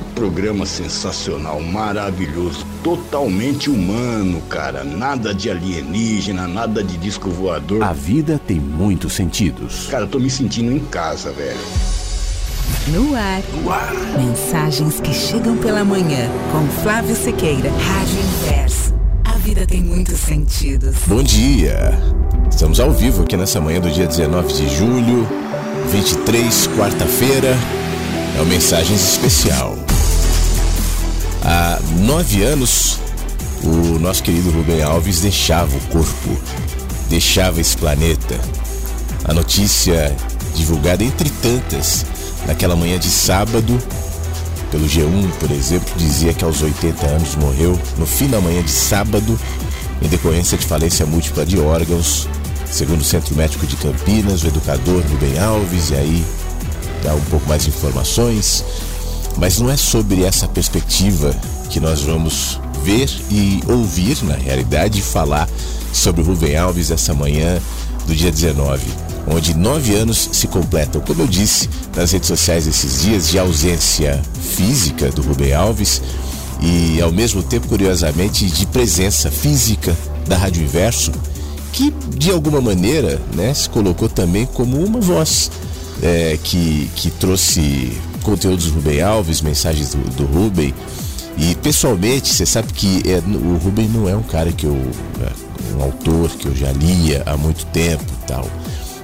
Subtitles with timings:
[0.00, 4.82] que programa sensacional, maravilhoso, totalmente humano, cara.
[4.82, 7.82] Nada de alienígena, nada de disco voador.
[7.82, 9.86] A vida tem muitos sentidos.
[9.90, 11.58] Cara, eu tô me sentindo em casa, velho.
[12.88, 13.42] No ar.
[14.16, 17.70] Mensagens que chegam pela manhã com Flávio Sequeira.
[17.70, 18.94] Rádio Inverso.
[19.24, 20.96] A vida tem muitos sentidos.
[21.06, 21.98] Bom dia!
[22.50, 25.26] Estamos ao vivo aqui nessa manhã do dia 19 de julho,
[25.90, 27.56] 23, quarta-feira.
[28.36, 29.76] É o Mensagens Especial.
[31.42, 32.98] Há nove anos,
[33.64, 36.38] o nosso querido Rubem Alves deixava o corpo,
[37.08, 38.38] deixava esse planeta.
[39.24, 40.14] A notícia
[40.54, 42.04] divulgada entre tantas
[42.46, 43.78] naquela manhã de sábado,
[44.70, 48.70] pelo G1, por exemplo, dizia que aos 80 anos morreu no fim da manhã de
[48.70, 49.38] sábado
[50.02, 52.28] em decorrência de falência múltipla de órgãos,
[52.70, 56.24] segundo o Centro Médico de Campinas, o educador Rubem Alves, e aí
[57.02, 58.64] dá um pouco mais de informações.
[59.36, 61.34] Mas não é sobre essa perspectiva
[61.68, 65.48] que nós vamos ver e ouvir, na realidade, falar
[65.92, 67.60] sobre Rubem Alves essa manhã
[68.06, 68.82] do dia 19,
[69.28, 74.20] onde nove anos se completam, como eu disse nas redes sociais esses dias, de ausência
[74.56, 76.02] física do Rubem Alves
[76.60, 81.12] e, ao mesmo tempo, curiosamente, de presença física da Rádio Inverso,
[81.72, 85.50] que de alguma maneira né, se colocou também como uma voz
[86.02, 90.74] é, que, que trouxe conteúdos do Rubem Alves, mensagens do, do Rubem.
[91.36, 94.76] E pessoalmente, você sabe que é, o Rubem não é um cara que eu.
[95.20, 98.46] É, um autor que eu já lia há muito tempo e tal.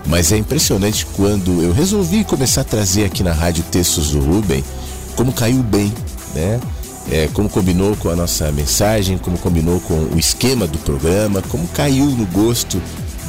[0.07, 4.65] Mas é impressionante quando eu resolvi começar a trazer aqui na rádio textos do Rubem,
[5.17, 5.93] como caiu bem,
[6.35, 6.61] né?
[7.11, 11.67] É, como combinou com a nossa mensagem, como combinou com o esquema do programa, como
[11.69, 12.81] caiu no gosto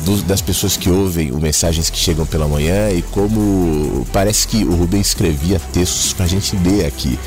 [0.07, 4.63] do, das pessoas que ouvem o Mensagens que Chegam pela Manhã e como parece que
[4.63, 7.19] o Rubem escrevia textos pra gente ler aqui.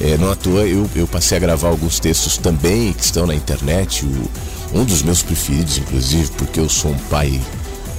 [0.00, 3.34] É, não à toa eu, eu passei a gravar alguns textos também que estão na
[3.34, 7.40] internet, o, um dos meus preferidos, inclusive, porque eu sou um pai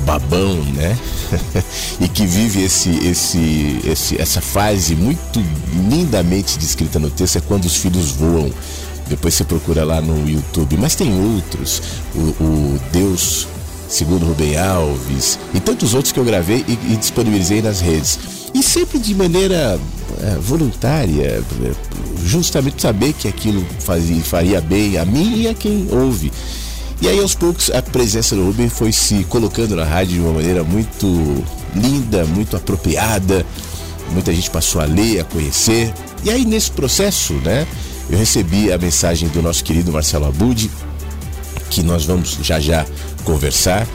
[0.01, 0.95] babão, né?
[1.99, 5.43] e que vive esse, esse, esse, essa fase muito
[5.89, 8.51] lindamente descrita no texto é quando os filhos voam.
[9.07, 10.77] Depois você procura lá no YouTube.
[10.77, 11.81] Mas tem outros.
[12.13, 13.47] O, o Deus
[13.89, 18.19] segundo Rubem Alves e tantos outros que eu gravei e, e disponibilizei nas redes.
[18.53, 19.79] E sempre de maneira
[20.19, 21.43] é, voluntária,
[22.23, 26.31] justamente saber que aquilo fazia, faria bem a mim e a quem ouve.
[27.01, 30.33] E aí aos poucos a presença do Rubem foi se colocando na rádio de uma
[30.33, 31.43] maneira muito
[31.75, 33.45] linda, muito apropriada.
[34.11, 35.93] Muita gente passou a ler, a conhecer.
[36.23, 37.67] E aí nesse processo, né,
[38.09, 40.71] eu recebi a mensagem do nosso querido Marcelo Abud,
[41.69, 42.85] que nós vamos já já
[43.23, 43.87] conversar,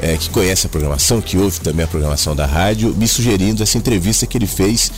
[0.00, 3.78] é, que conhece a programação, que ouve também a programação da rádio, me sugerindo essa
[3.78, 4.90] entrevista que ele fez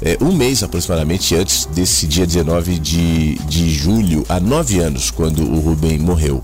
[0.00, 5.42] é, um mês aproximadamente antes desse dia 19 de, de julho, há nove anos, quando
[5.42, 6.42] o Rubem morreu.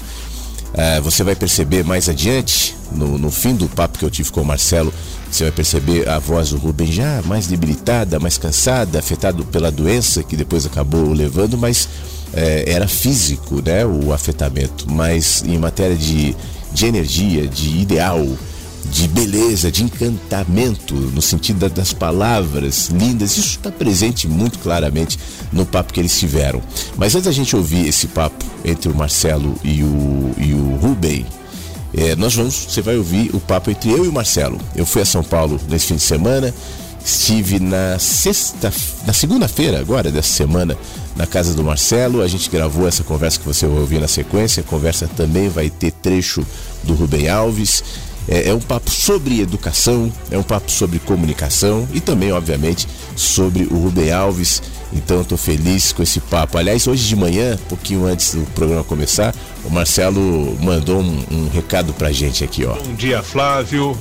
[0.74, 4.40] Uh, você vai perceber mais adiante, no, no, fim do papo que eu tive com
[4.40, 4.92] o Marcelo,
[5.30, 10.24] você vai perceber a voz do Rubem já mais debilitada, mais cansada, afetado pela doença
[10.24, 11.88] que depois acabou levando, mas
[12.34, 14.86] é, era físico, né, o afetamento.
[14.90, 16.34] Mas em matéria de,
[16.72, 18.26] de energia, de ideal,
[18.90, 23.36] de beleza, de encantamento, no sentido das palavras lindas.
[23.36, 25.18] Isso está presente muito claramente
[25.52, 26.62] no papo que eles tiveram.
[26.96, 31.26] Mas antes da gente ouvir esse papo entre o Marcelo e o, e o Rubem,
[31.96, 34.58] é, nós vamos, você vai ouvir o papo entre eu e o Marcelo.
[34.74, 36.52] Eu fui a São Paulo nesse fim de semana,
[37.04, 38.72] estive na sexta,
[39.06, 40.76] na segunda-feira agora dessa semana
[41.16, 42.22] na casa do Marcelo.
[42.22, 44.60] A gente gravou essa conversa que você vai ouvir na sequência.
[44.60, 46.44] A conversa também vai ter trecho
[46.82, 47.82] do Rubem Alves.
[48.26, 53.64] É, é, um papo sobre educação, é um papo sobre comunicação e também, obviamente, sobre
[53.64, 54.62] o Rubem Alves.
[54.92, 56.56] Então, estou feliz com esse papo.
[56.56, 59.34] Aliás, hoje de manhã, um pouquinho antes do programa começar,
[59.64, 62.74] o Marcelo mandou um, um recado pra gente aqui, ó.
[62.74, 63.96] Bom dia, Flávio.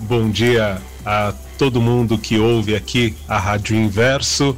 [0.00, 4.56] Bom dia a todo mundo que ouve aqui a Rádio Inverso.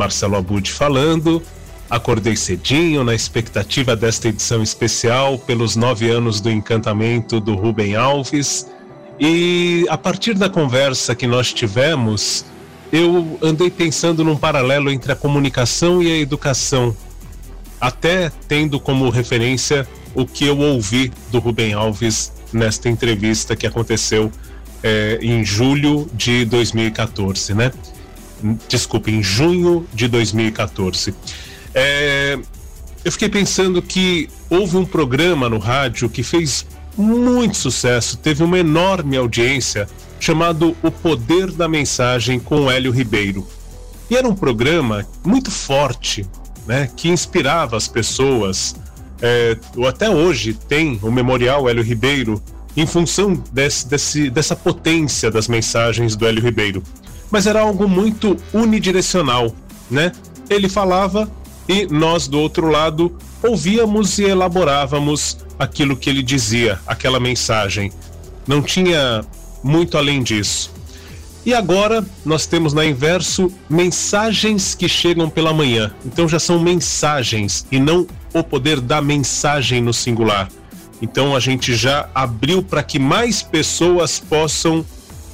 [0.00, 1.42] Marcelo Abud falando.
[1.90, 8.66] Acordei cedinho na expectativa desta edição especial pelos nove anos do encantamento do Rubem Alves.
[9.18, 12.46] E a partir da conversa que nós tivemos,
[12.90, 16.96] eu andei pensando num paralelo entre a comunicação e a educação,
[17.78, 24.32] até tendo como referência o que eu ouvi do Rubem Alves nesta entrevista que aconteceu
[24.82, 27.70] é, em julho de 2014, né?
[28.68, 31.14] Desculpe, em junho de 2014.
[31.74, 32.38] É,
[33.04, 36.66] eu fiquei pensando que houve um programa no rádio que fez
[36.96, 39.88] muito sucesso, teve uma enorme audiência,
[40.18, 43.46] chamado O Poder da Mensagem com Hélio Ribeiro.
[44.10, 46.26] E era um programa muito forte,
[46.66, 48.76] né, que inspirava as pessoas.
[49.22, 49.56] É,
[49.88, 52.42] até hoje tem o Memorial Hélio Ribeiro
[52.76, 56.82] em função desse, desse, dessa potência das mensagens do Hélio Ribeiro.
[57.30, 59.54] Mas era algo muito unidirecional,
[59.90, 60.12] né?
[60.48, 61.30] Ele falava
[61.68, 67.92] e nós do outro lado ouvíamos e elaborávamos aquilo que ele dizia, aquela mensagem.
[68.46, 69.24] Não tinha
[69.62, 70.72] muito além disso.
[71.44, 75.90] E agora nós temos na inverso mensagens que chegam pela manhã.
[76.04, 80.48] Então já são mensagens e não o poder da mensagem no singular.
[81.00, 84.84] Então a gente já abriu para que mais pessoas possam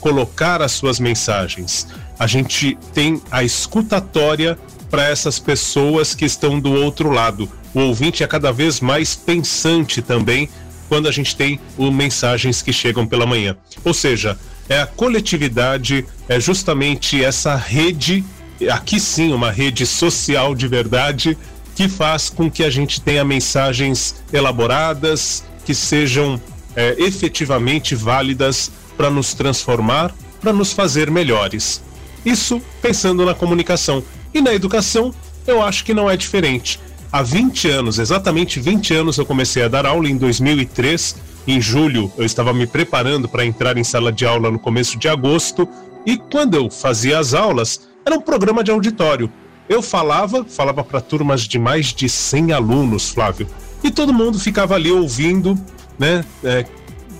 [0.06, 1.88] colocar as suas mensagens.
[2.16, 4.56] A gente tem a escutatória
[4.88, 7.50] para essas pessoas que estão do outro lado.
[7.74, 10.48] O ouvinte é cada vez mais pensante também
[10.88, 13.56] quando a gente tem o mensagens que chegam pela manhã.
[13.84, 14.38] Ou seja,
[14.68, 18.24] é a coletividade, é justamente essa rede,
[18.70, 21.36] aqui sim, uma rede social de verdade,
[21.74, 26.40] que faz com que a gente tenha mensagens elaboradas, que sejam
[26.76, 31.82] é, efetivamente válidas para nos transformar, para nos fazer melhores.
[32.24, 34.02] Isso pensando na comunicação.
[34.34, 35.14] E na educação,
[35.46, 36.80] eu acho que não é diferente.
[37.12, 41.16] Há 20 anos, exatamente 20 anos, eu comecei a dar aula em 2003.
[41.46, 45.08] Em julho, eu estava me preparando para entrar em sala de aula no começo de
[45.08, 45.68] agosto.
[46.04, 49.30] E quando eu fazia as aulas, era um programa de auditório.
[49.68, 53.48] Eu falava, falava para turmas de mais de 100 alunos, Flávio.
[53.82, 55.58] E todo mundo ficava ali ouvindo,
[55.98, 56.24] né?
[56.42, 56.64] É,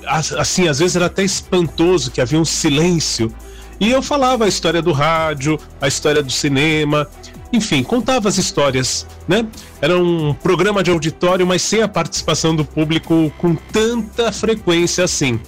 [0.06, 3.32] assim, às vezes era até espantoso que havia um silêncio
[3.78, 7.08] e eu falava a história do rádio, a história do cinema,
[7.52, 9.46] enfim, contava as histórias, né?
[9.80, 15.38] Era um programa de auditório, mas sem a participação do público com tanta frequência assim.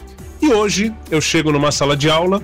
[0.41, 2.43] E hoje eu chego numa sala de aula,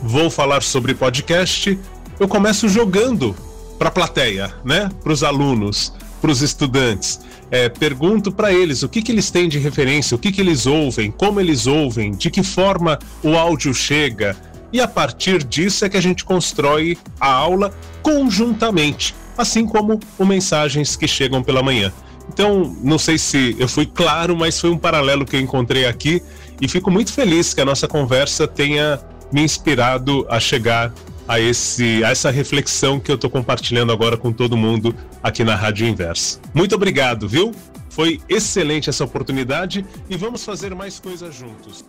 [0.00, 1.78] vou falar sobre podcast,
[2.18, 3.34] eu começo jogando
[3.78, 4.88] para a plateia, né?
[5.02, 7.20] Para os alunos, para os estudantes
[7.50, 10.66] é, pergunto para eles o que, que eles têm de referência, o que, que eles
[10.66, 14.36] ouvem, como eles ouvem, de que forma o áudio chega.
[14.72, 20.24] E a partir disso é que a gente constrói a aula conjuntamente, assim como o
[20.24, 21.92] mensagens que chegam pela manhã.
[22.28, 26.20] Então, não sei se eu fui claro, mas foi um paralelo que eu encontrei aqui
[26.60, 28.98] e fico muito feliz que a nossa conversa tenha
[29.32, 30.92] me inspirado a chegar
[31.28, 35.54] a, esse, a essa reflexão que eu estou compartilhando agora com todo mundo aqui na
[35.54, 36.40] Rádio Inverso.
[36.54, 37.52] Muito obrigado, viu?
[37.88, 41.84] Foi excelente essa oportunidade e vamos fazer mais coisas juntos.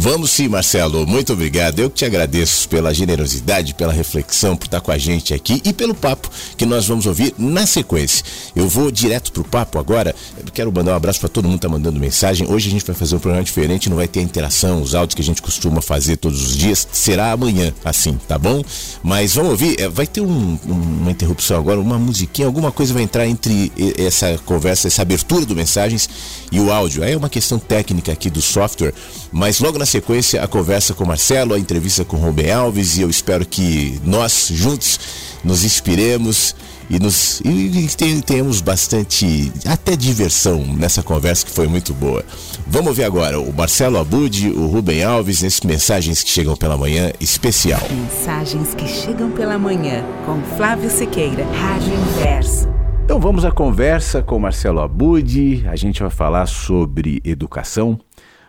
[0.00, 1.04] Vamos sim, Marcelo.
[1.08, 1.80] Muito obrigado.
[1.80, 5.72] Eu que te agradeço pela generosidade, pela reflexão, por estar com a gente aqui e
[5.72, 8.24] pelo papo que nós vamos ouvir na sequência.
[8.54, 10.14] Eu vou direto pro papo agora.
[10.38, 12.48] Eu quero mandar um abraço para todo mundo que tá mandando mensagem.
[12.48, 15.16] Hoje a gente vai fazer um programa diferente, não vai ter a interação, os áudios
[15.16, 16.86] que a gente costuma fazer todos os dias.
[16.92, 18.62] Será amanhã, assim, tá bom?
[19.02, 19.80] Mas vamos ouvir.
[19.80, 24.38] É, vai ter um, uma interrupção agora, uma musiquinha, alguma coisa vai entrar entre essa
[24.46, 26.08] conversa, essa abertura do mensagens
[26.52, 27.02] e o áudio.
[27.02, 28.94] É uma questão técnica aqui do software,
[29.32, 32.96] mas logo na sequência a conversa com o Marcelo, a entrevista com o Rubem Alves
[32.96, 35.00] e eu espero que nós juntos
[35.42, 36.54] nos inspiremos
[36.90, 42.24] e, nos, e, tenhamos bastante, até diversão nessa conversa que foi muito boa.
[42.66, 47.12] Vamos ver agora o Marcelo Abud, o Rubem Alves, nesses mensagens que chegam pela manhã
[47.20, 47.80] especial.
[47.90, 52.68] Mensagens que chegam pela manhã com Flávio Sequeira, Rádio Inverso.
[53.04, 55.64] Então vamos à conversa com Marcelo Abud.
[55.66, 57.98] A gente vai falar sobre educação,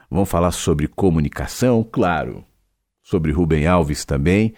[0.09, 2.43] vamos falar sobre comunicação, claro,
[3.03, 4.53] sobre Rubem Alves também,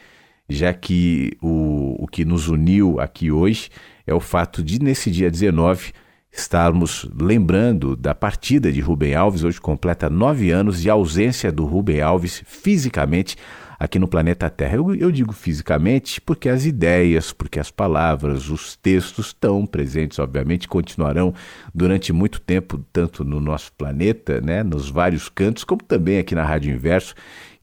[0.48, 3.70] já que o, o que nos uniu aqui hoje
[4.06, 5.94] é o fato de, nesse dia 19,
[6.32, 9.44] estarmos lembrando da partida de Rubem Alves.
[9.44, 13.36] Hoje completa nove anos de ausência do Rubem Alves fisicamente
[13.82, 14.76] aqui no planeta Terra.
[14.76, 20.68] Eu, eu, digo fisicamente porque as ideias, porque as palavras, os textos estão presentes, obviamente,
[20.68, 21.34] continuarão
[21.74, 26.44] durante muito tempo, tanto no nosso planeta, né, nos vários cantos, como também aqui na
[26.44, 27.16] Rádio Inverso,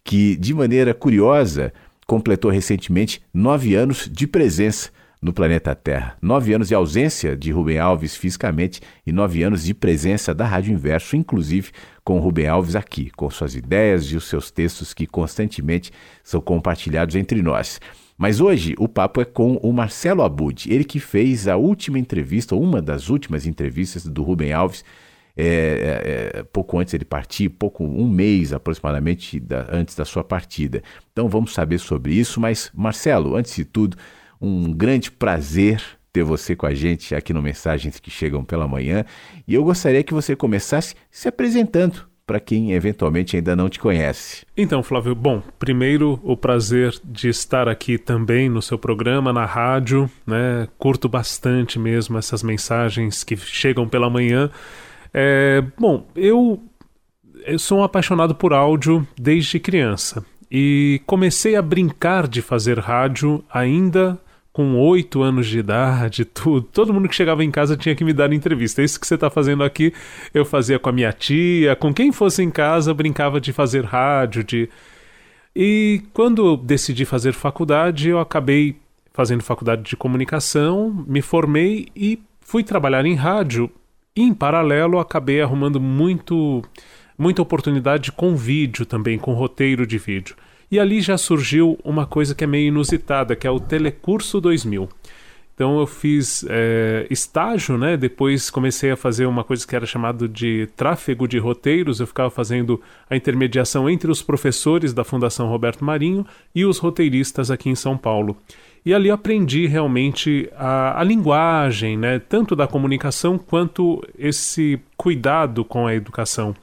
[0.02, 1.72] que de maneira curiosa
[2.04, 6.16] completou recentemente nove anos de presença no planeta Terra.
[6.22, 10.72] Nove anos de ausência de Rubem Alves fisicamente e nove anos de presença da Rádio
[10.72, 11.70] Inverso, inclusive
[12.04, 17.16] com Rubem Alves aqui, com suas ideias e os seus textos que constantemente são compartilhados
[17.16, 17.80] entre nós.
[18.16, 22.54] Mas hoje o papo é com o Marcelo Abud, ele que fez a última entrevista,
[22.56, 24.84] uma das últimas entrevistas do Rubem Alves,
[25.36, 30.24] é, é, é pouco antes ele partir, pouco um mês aproximadamente da, antes da sua
[30.24, 30.82] partida.
[31.12, 32.40] Então vamos saber sobre isso.
[32.40, 33.96] Mas Marcelo, antes de tudo,
[34.40, 39.04] um grande prazer ter você com a gente aqui no Mensagens que Chegam pela Manhã.
[39.46, 44.44] E eu gostaria que você começasse se apresentando para quem eventualmente ainda não te conhece.
[44.54, 50.10] Então, Flávio, bom, primeiro o prazer de estar aqui também no seu programa, na rádio,
[50.26, 50.68] né?
[50.76, 54.50] Curto bastante mesmo essas mensagens que chegam pela manhã.
[55.14, 56.62] É, bom, eu,
[57.46, 63.42] eu sou um apaixonado por áudio desde criança e comecei a brincar de fazer rádio
[63.50, 64.20] ainda
[64.58, 66.62] com oito anos de idade, tudo.
[66.62, 68.82] Todo mundo que chegava em casa tinha que me dar entrevista.
[68.82, 69.94] Isso que você está fazendo aqui,
[70.34, 74.42] eu fazia com a minha tia, com quem fosse em casa, brincava de fazer rádio,
[74.42, 74.68] de.
[75.54, 78.74] E quando eu decidi fazer faculdade, eu acabei
[79.12, 83.70] fazendo faculdade de comunicação, me formei e fui trabalhar em rádio.
[84.16, 86.64] E em paralelo, acabei arrumando muito
[87.16, 90.34] muita oportunidade com vídeo também, com roteiro de vídeo.
[90.70, 94.88] E ali já surgiu uma coisa que é meio inusitada, que é o Telecurso 2000.
[95.58, 97.96] Então eu fiz é, estágio, né?
[97.96, 101.98] Depois comecei a fazer uma coisa que era chamado de tráfego de roteiros.
[101.98, 107.50] Eu ficava fazendo a intermediação entre os professores da Fundação Roberto Marinho e os roteiristas
[107.50, 108.36] aqui em São Paulo.
[108.86, 112.20] E ali aprendi realmente a, a linguagem, né?
[112.20, 116.54] Tanto da comunicação quanto esse cuidado com a educação.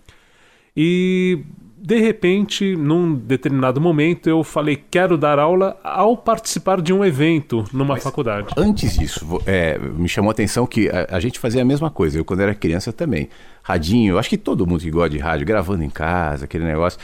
[0.73, 1.39] E
[1.85, 7.63] de repente, num determinado momento, eu falei: quero dar aula ao participar de um evento
[7.71, 8.47] numa Mas faculdade.
[8.57, 12.17] Antes disso, é, me chamou a atenção que a, a, gente fazia a mesma coisa.
[12.17, 13.29] Eu, quando era criança, também.
[13.61, 16.99] Radinho, acho que todo mundo que gosta de rádio, gravando em casa, aquele negócio.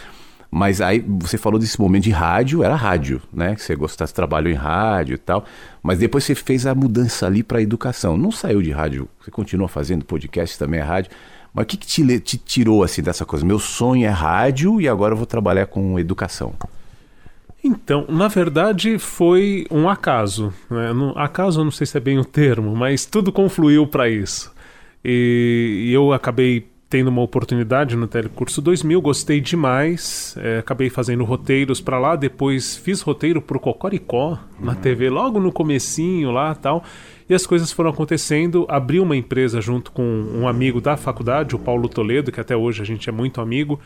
[0.49, 3.53] Mas aí você falou desse momento de rádio, era rádio, né?
[3.53, 5.45] Que você gostasse, trabalhou em rádio e tal.
[5.83, 8.17] Mas depois você fez a mudança ali para educação.
[8.17, 11.11] Não saiu de rádio, você continua fazendo podcast também é rádio.
[11.53, 13.45] Mas o que, que te, te, tirou assim dessa coisa?
[13.45, 16.53] Meu sonho é rádio e agora eu vou trabalhar com educação.
[17.63, 20.53] Então, na verdade, foi um acaso.
[20.69, 20.93] Né?
[20.93, 24.51] No, acaso, eu não sei se é bem o termo, mas tudo confluiu para isso.
[25.03, 31.23] E, e, eu acabei tendo uma oportunidade no Telecurso 2000, gostei demais, é, acabei fazendo
[31.23, 34.77] roteiros para lá, depois fiz roteiro pro Cocoricó na uhum.
[34.77, 36.83] TV logo no comecinho lá tal.
[37.29, 38.65] E as coisas foram acontecendo.
[38.69, 42.81] Abri uma empresa junto com um amigo da faculdade, o Paulo Toledo, que até hoje
[42.81, 43.79] a gente é muito amigo.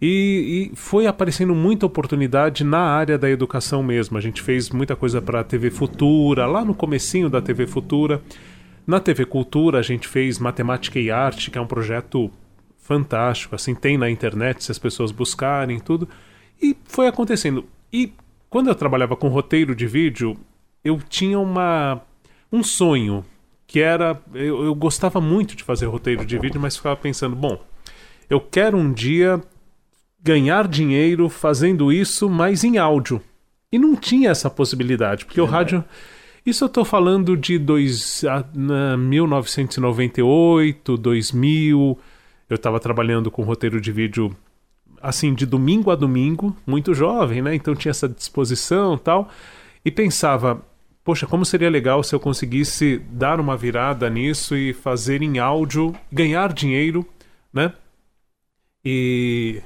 [0.00, 4.16] E, e, foi aparecendo muita oportunidade na área da educação mesmo.
[4.16, 8.22] A gente fez muita coisa para a TV Futura, lá no comecinho da TV Futura.
[8.86, 12.30] Na TV Cultura a gente fez Matemática e Arte, que é um projeto
[12.78, 16.08] fantástico, assim, tem na internet se as pessoas buscarem tudo.
[16.62, 17.66] E foi acontecendo.
[17.92, 18.12] E
[18.48, 20.36] quando eu trabalhava com roteiro de vídeo,
[20.82, 22.00] eu tinha uma
[22.52, 23.24] um sonho
[23.66, 24.20] que era.
[24.34, 27.62] Eu, eu gostava muito de fazer roteiro de vídeo, mas ficava pensando, bom,
[28.28, 29.40] eu quero um dia
[30.20, 33.20] ganhar dinheiro fazendo isso, mas em áudio.
[33.70, 35.42] E não tinha essa possibilidade, porque é.
[35.42, 35.84] o rádio.
[36.46, 38.44] Isso eu estou falando de dois, a,
[38.96, 41.98] 1998, 2000.
[42.48, 44.34] Eu estava trabalhando com roteiro de vídeo
[45.02, 47.54] assim, de domingo a domingo, muito jovem, né?
[47.54, 49.28] Então tinha essa disposição tal.
[49.84, 50.62] E pensava,
[51.08, 55.94] poxa, como seria legal se eu conseguisse dar uma virada nisso e fazer em áudio,
[56.12, 57.02] ganhar dinheiro,
[57.50, 57.72] né?
[58.84, 59.62] E,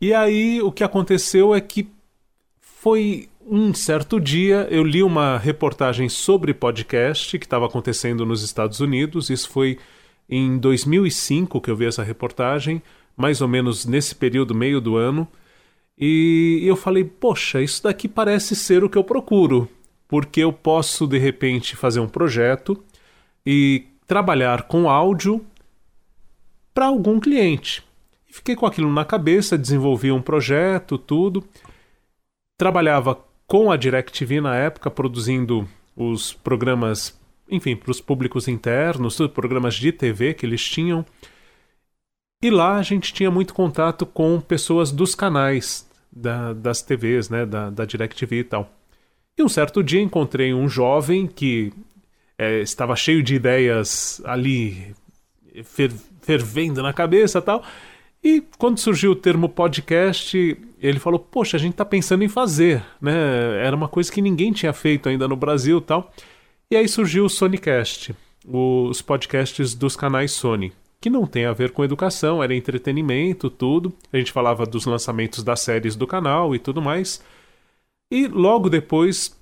[0.00, 1.88] e aí o que aconteceu é que
[2.60, 8.80] foi um certo dia eu li uma reportagem sobre podcast que estava acontecendo nos Estados
[8.80, 9.30] Unidos.
[9.30, 9.78] Isso foi
[10.28, 12.82] em 2005 que eu vi essa reportagem,
[13.16, 15.28] mais ou menos nesse período, meio do ano.
[15.96, 19.70] E eu falei, poxa, isso daqui parece ser o que eu procuro
[20.08, 22.82] porque eu posso de repente fazer um projeto
[23.46, 25.44] e trabalhar com áudio
[26.72, 27.84] para algum cliente.
[28.30, 31.44] Fiquei com aquilo na cabeça, desenvolvi um projeto, tudo.
[32.56, 37.18] Trabalhava com a DirecTV na época, produzindo os programas,
[37.50, 41.04] enfim, para os públicos internos, programas de TV que eles tinham.
[42.42, 47.44] E lá a gente tinha muito contato com pessoas dos canais da, das TVs, né,
[47.44, 48.77] da, da DirecTV e tal.
[49.38, 51.72] E um certo dia encontrei um jovem que
[52.36, 54.94] é, estava cheio de ideias ali
[55.62, 55.92] fer
[56.22, 57.62] fervendo na cabeça tal.
[58.22, 62.84] E quando surgiu o termo podcast, ele falou: Poxa, a gente está pensando em fazer,
[63.00, 63.64] né?
[63.64, 66.12] Era uma coisa que ninguém tinha feito ainda no Brasil tal.
[66.70, 68.14] E aí surgiu o Sonicast,
[68.46, 73.94] os podcasts dos canais Sony, que não tem a ver com educação, era entretenimento, tudo.
[74.12, 77.22] A gente falava dos lançamentos das séries do canal e tudo mais.
[78.10, 79.38] E logo depois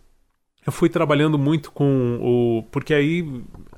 [0.66, 2.62] eu fui trabalhando muito com o.
[2.72, 3.24] Porque aí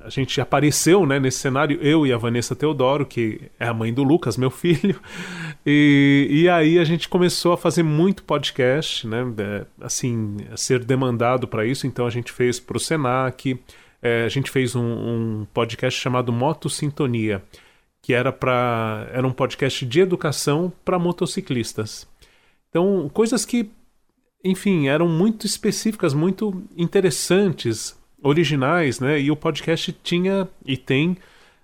[0.01, 3.93] a gente apareceu né, nesse cenário, eu e a Vanessa Teodoro, que é a mãe
[3.93, 4.99] do Lucas, meu filho.
[5.63, 9.23] E, e aí a gente começou a fazer muito podcast, né?
[9.37, 11.85] É, assim, a ser demandado para isso.
[11.85, 13.59] Então a gente fez para o Senac,
[14.01, 17.43] é, a gente fez um, um podcast chamado Moto Sintonia,
[18.01, 22.07] que era para era um podcast de educação para motociclistas.
[22.69, 23.71] Então, coisas que
[24.43, 29.19] enfim, eram muito específicas, muito interessantes, originais, né?
[29.19, 31.17] E o podcast tinha e tem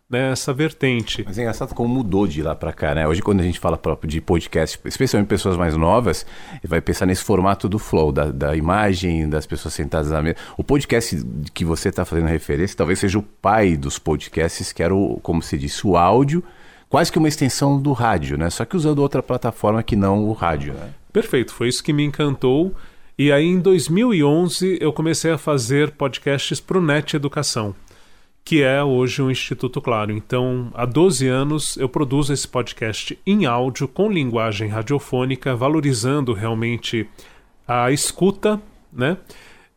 [0.09, 1.23] né, essa vertente.
[1.25, 3.07] Mas é engraçado como mudou de lá para cá, né?
[3.07, 6.25] Hoje, quando a gente fala próprio de podcast, especialmente pessoas mais novas,
[6.63, 10.37] vai pensar nesse formato do flow, da, da imagem, das pessoas sentadas na mesa.
[10.57, 14.93] O podcast que você está fazendo referência talvez seja o pai dos podcasts, que era,
[14.93, 16.43] o, como se disse, o áudio,
[16.89, 18.49] quase que uma extensão do rádio, né?
[18.49, 20.89] Só que usando outra plataforma que não o rádio, né?
[21.11, 22.73] Perfeito, foi isso que me encantou.
[23.17, 27.73] E aí em 2011 eu comecei a fazer podcasts para o Net Educação,
[28.43, 30.11] que é hoje o Instituto Claro.
[30.11, 37.07] Então, há 12 anos eu produzo esse podcast em áudio com linguagem radiofônica, valorizando realmente
[37.67, 39.17] a escuta, né?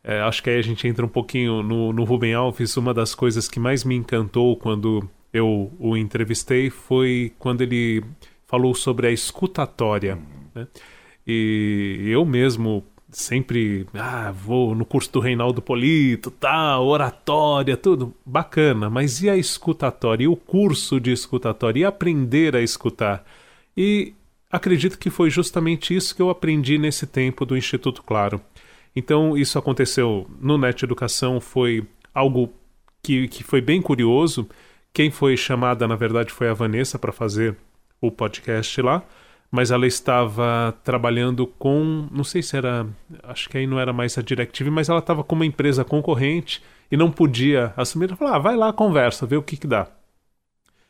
[0.03, 2.75] É, acho que aí a gente entra um pouquinho no, no Rubem Alves.
[2.77, 8.03] Uma das coisas que mais me encantou quando eu o entrevistei foi quando ele
[8.47, 10.17] falou sobre a escutatória.
[10.55, 10.67] Né?
[11.25, 18.89] E eu mesmo sempre ah, vou no curso do Reinaldo Polito, tal, oratória, tudo bacana,
[18.89, 23.25] mas e a escutatória, e o curso de escutatória, e aprender a escutar?
[23.75, 24.13] E
[24.51, 28.41] acredito que foi justamente isso que eu aprendi nesse tempo do Instituto Claro.
[28.95, 32.51] Então, isso aconteceu no Net Educação, foi algo
[33.01, 34.49] que, que foi bem curioso.
[34.93, 37.55] Quem foi chamada, na verdade, foi a Vanessa para fazer
[38.01, 39.03] o podcast lá
[39.51, 42.87] mas ela estava trabalhando com, não sei se era,
[43.23, 46.61] acho que aí não era mais a DirecTV, mas ela estava com uma empresa concorrente
[46.91, 48.09] e não podia assumir.
[48.09, 49.87] Ela falou: ah, vai lá, conversa, vê o que, que dá.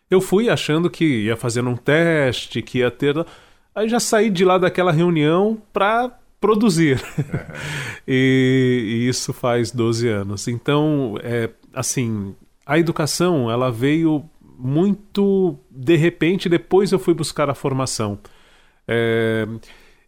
[0.09, 3.15] Eu fui achando que ia fazer um teste, que ia ter.
[3.73, 7.01] Aí já saí de lá daquela reunião para produzir.
[8.07, 10.47] e, e, isso faz 12 anos.
[10.47, 12.35] Então, é, assim,
[12.69, 18.19] a educação ela veio muito de repente, depois eu fui buscar a formação.
[18.87, 19.47] É,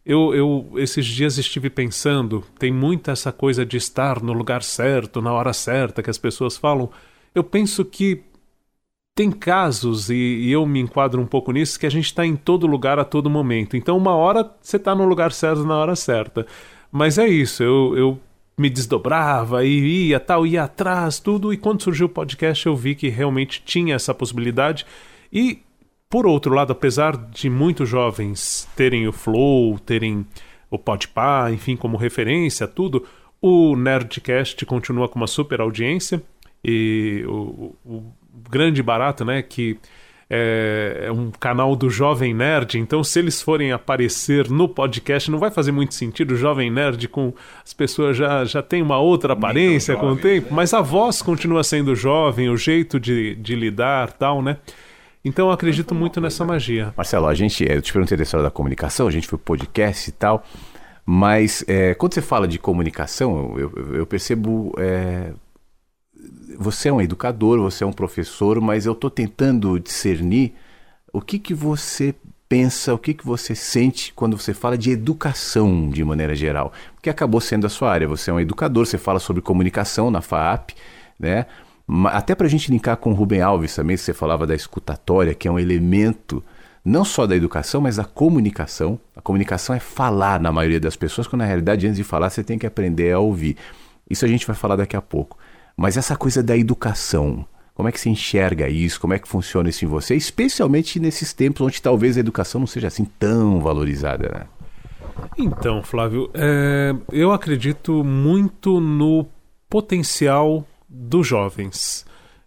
[0.05, 5.23] eu, eu esses dias estive pensando, tem muita essa coisa de estar no lugar certo,
[5.23, 6.91] na hora certa que as pessoas falam.
[7.33, 8.23] Eu penso que
[9.15, 12.35] tem casos, e, e eu me enquadro um pouco nisso, que a gente está em
[12.35, 13.75] todo lugar a todo momento.
[13.75, 16.45] Então, uma hora você está no lugar certo na hora certa.
[16.91, 18.19] Mas é isso, eu, eu
[18.61, 21.51] me desdobrava e ia tal, ia atrás, tudo.
[21.51, 24.85] E quando surgiu o podcast, eu vi que realmente tinha essa possibilidade.
[25.33, 25.59] E
[26.09, 30.25] por outro lado, apesar de muitos jovens terem o Flow, terem
[30.69, 33.05] o Podpah, enfim, como referência, tudo,
[33.41, 36.21] o Nerdcast continua com uma super audiência
[36.63, 38.13] e o, o
[38.49, 39.77] grande barato, né, que
[40.33, 45.37] é, é, um canal do Jovem Nerd, então se eles forem aparecer no podcast, não
[45.37, 49.33] vai fazer muito sentido o Jovem Nerd com as pessoas já, já tem uma outra
[49.33, 50.55] aparência com o tempo, né?
[50.55, 54.55] mas a voz continua sendo jovem, o jeito de, de lidar tal, né?
[55.23, 56.93] Então eu acredito muito nessa magia.
[56.95, 60.13] Marcelo, a gente, eu te perguntei da história da comunicação, a gente foi podcast e
[60.13, 60.45] tal,
[61.05, 65.33] mas é, quando você fala de comunicação, eu, eu percebo é,
[66.57, 70.53] você é um educador, você é um professor, mas eu estou tentando discernir
[71.11, 72.15] o que, que você
[72.47, 76.73] pensa, o que, que você sente quando você fala de educação de maneira geral.
[76.93, 78.07] Porque acabou sendo a sua área.
[78.07, 80.71] Você é um educador, você fala sobre comunicação na FAAP,
[81.19, 81.45] né?
[82.05, 85.47] Até para a gente linkar com o Rubem Alves também, você falava da escutatória, que
[85.47, 86.43] é um elemento
[86.83, 88.99] não só da educação, mas da comunicação.
[89.15, 92.43] A comunicação é falar na maioria das pessoas, quando na realidade, antes de falar, você
[92.43, 93.55] tem que aprender a ouvir.
[94.09, 95.37] Isso a gente vai falar daqui a pouco.
[95.75, 98.99] Mas essa coisa da educação, como é que você enxerga isso?
[98.99, 100.15] Como é que funciona isso em você?
[100.15, 104.47] Especialmente nesses tempos onde talvez a educação não seja assim tão valorizada, né?
[105.37, 109.25] Então, Flávio, é, eu acredito muito no
[109.69, 112.05] potencial dos jovens.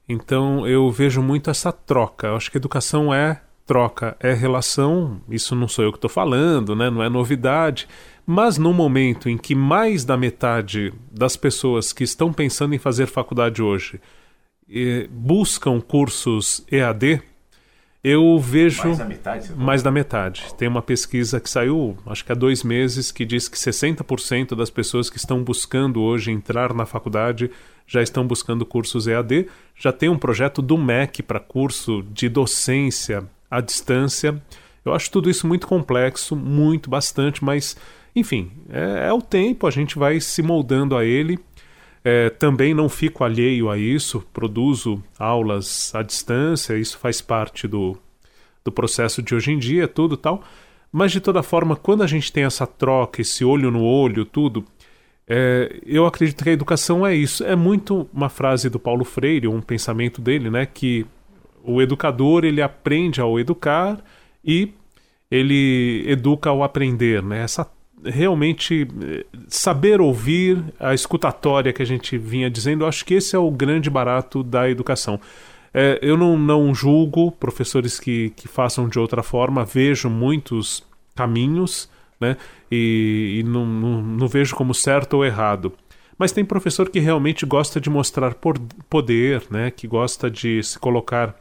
[0.09, 2.29] Então, eu vejo muito essa troca.
[2.29, 5.21] Eu acho que educação é troca, é relação.
[5.29, 6.91] Isso não sou eu que estou falando, né?
[6.91, 7.89] não é novidade.
[8.27, 13.07] Mas no momento em que mais da metade das pessoas que estão pensando em fazer
[13.07, 14.01] faculdade hoje
[14.69, 17.23] eh, buscam cursos EAD,
[18.05, 18.83] eu vejo.
[18.85, 19.53] Mais da metade?
[19.55, 20.55] Mais da metade.
[20.59, 24.69] Tem uma pesquisa que saiu, acho que há dois meses, que diz que 60% das
[24.69, 27.51] pessoas que estão buscando hoje entrar na faculdade
[27.87, 29.49] já estão buscando cursos EAD.
[29.75, 34.43] Já tem um projeto do MEC para curso de docência à distância.
[34.85, 37.75] Eu acho tudo isso muito complexo, muito, bastante, mas
[38.14, 41.38] enfim, é, é o tempo, a gente vai se moldando a ele.
[42.07, 47.96] É, também não fico alheio a isso, produzo aulas à distância, isso faz parte do,
[48.62, 50.42] do processo de hoje em dia, tudo tal.
[50.92, 54.64] Mas de toda forma, quando a gente tem essa troca, esse olho no olho, tudo,
[55.27, 57.42] é, eu acredito que a educação é isso.
[57.42, 61.07] É muito uma frase do Paulo Freire, um pensamento dele, né, que
[61.62, 63.98] o educador ele aprende ao educar
[64.44, 64.72] e
[65.31, 67.42] ele educa ao aprender, né?
[67.42, 67.68] Essa
[68.05, 73.38] realmente eh, saber ouvir a escutatória que a gente vinha dizendo, acho que esse é
[73.38, 75.21] o grande barato da educação.
[75.73, 80.85] É, eu não, não julgo professores que, que façam de outra forma, vejo muitos
[81.17, 81.88] caminhos
[82.21, 82.37] né,
[82.71, 85.73] e, e não, não, não vejo como certo ou errado.
[86.17, 88.37] Mas tem professor que realmente gosta de mostrar
[88.88, 91.35] poder, né, que gosta de se colocar.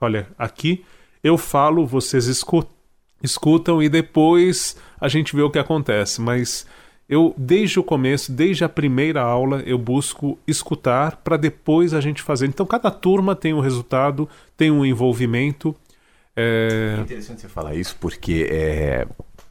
[0.00, 0.84] Olha, aqui
[1.22, 2.77] eu falo, vocês escutam
[3.22, 6.20] escutam e depois a gente vê o que acontece.
[6.20, 6.66] Mas
[7.08, 12.22] eu, desde o começo, desde a primeira aula, eu busco escutar para depois a gente
[12.22, 12.46] fazer.
[12.46, 15.74] Então, cada turma tem um resultado, tem um envolvimento.
[16.36, 19.06] É, é interessante você falar isso, porque é,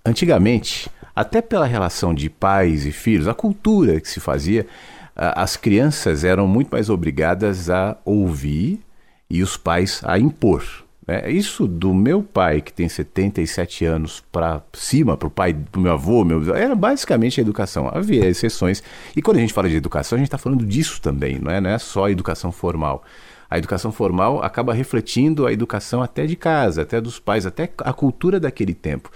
[0.05, 4.67] antigamente, até pela relação de pais e filhos, a cultura que se fazia,
[5.15, 8.79] as crianças eram muito mais obrigadas a ouvir
[9.27, 10.63] e os pais a impor.
[11.07, 15.79] É, isso do meu pai, que tem 77 anos, para cima, para o pai do
[15.79, 17.87] meu avô, meu, era basicamente a educação.
[17.87, 18.83] Havia exceções.
[19.15, 21.61] E quando a gente fala de educação, a gente está falando disso também, não é,
[21.61, 23.05] não é só a educação formal.
[23.49, 27.93] A educação formal acaba refletindo a educação até de casa, até dos pais, até a
[27.93, 29.09] cultura daquele tempo.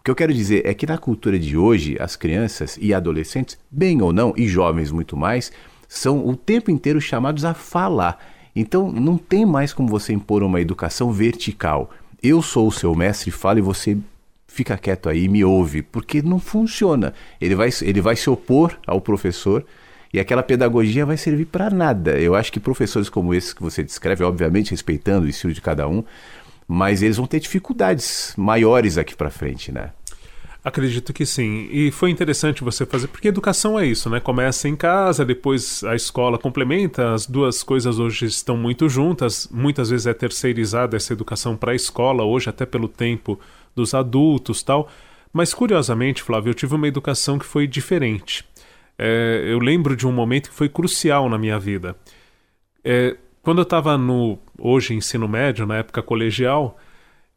[0.00, 3.58] O que eu quero dizer é que na cultura de hoje, as crianças e adolescentes,
[3.70, 5.52] bem ou não, e jovens muito mais,
[5.86, 8.18] são o tempo inteiro chamados a falar.
[8.54, 11.90] Então não tem mais como você impor uma educação vertical.
[12.22, 13.98] Eu sou o seu mestre, fala e você
[14.46, 17.12] fica quieto aí me ouve, porque não funciona.
[17.40, 19.64] Ele vai, ele vai se opor ao professor
[20.12, 22.18] e aquela pedagogia vai servir para nada.
[22.20, 25.88] Eu acho que professores como esses que você descreve, obviamente respeitando o estilo de cada
[25.88, 26.04] um,
[26.68, 29.90] mas eles vão ter dificuldades maiores aqui para frente, né?
[30.64, 31.68] Acredito que sim.
[31.70, 34.18] E foi interessante você fazer, porque educação é isso, né?
[34.18, 39.46] Começa em casa, depois a escola complementa, as duas coisas hoje estão muito juntas.
[39.52, 43.38] Muitas vezes é terceirizada essa educação para a escola, hoje até pelo tempo
[43.76, 44.88] dos adultos tal.
[45.30, 48.42] Mas curiosamente, Flávio, eu tive uma educação que foi diferente.
[48.98, 51.94] É, eu lembro de um momento que foi crucial na minha vida.
[52.82, 56.78] É, quando eu estava no, hoje, ensino médio, na época colegial,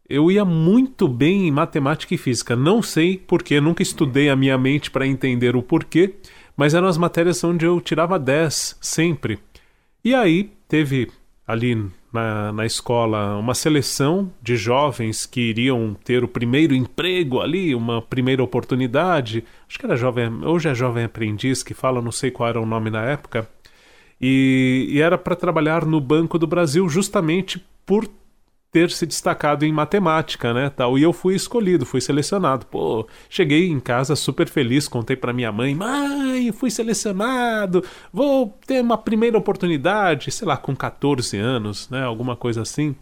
[0.10, 2.56] eu ia muito bem em matemática e física.
[2.56, 6.16] Não sei porquê, nunca estudei a minha mente para entender o porquê,
[6.56, 9.40] mas eram as matérias onde eu tirava 10 sempre.
[10.04, 11.10] E aí teve
[11.46, 17.76] ali na, na escola uma seleção de jovens que iriam ter o primeiro emprego ali,
[17.76, 19.44] uma primeira oportunidade.
[19.68, 22.66] Acho que era jovem, hoje é jovem aprendiz que fala, não sei qual era o
[22.66, 23.48] nome na época.
[24.20, 28.08] E, e era para trabalhar no Banco do Brasil justamente por
[28.72, 30.98] ter se destacado em matemática, né, tal.
[30.98, 32.66] E eu fui escolhido, fui selecionado.
[32.66, 37.84] Pô, cheguei em casa super feliz, contei para minha mãe: "Mãe, fui selecionado.
[38.12, 42.96] Vou ter uma primeira oportunidade, sei lá, com 14 anos, né, alguma coisa assim".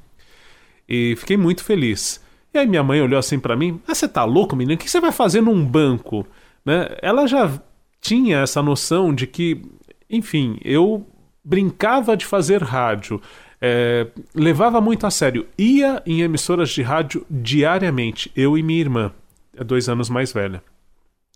[0.88, 2.23] E fiquei muito feliz.
[2.54, 4.75] E aí minha mãe olhou assim para mim: "Ah, você tá louco, menino?
[4.75, 6.25] O que você vai fazer num banco?"
[6.65, 6.95] Né?
[7.01, 7.51] Ela já
[8.01, 9.62] tinha essa noção de que,
[10.10, 11.06] enfim, eu
[11.43, 13.21] brincava de fazer rádio,
[13.67, 19.12] é, levava muito a sério, ia em emissoras de rádio diariamente, eu e minha irmã,
[19.58, 20.62] é dois anos mais velha.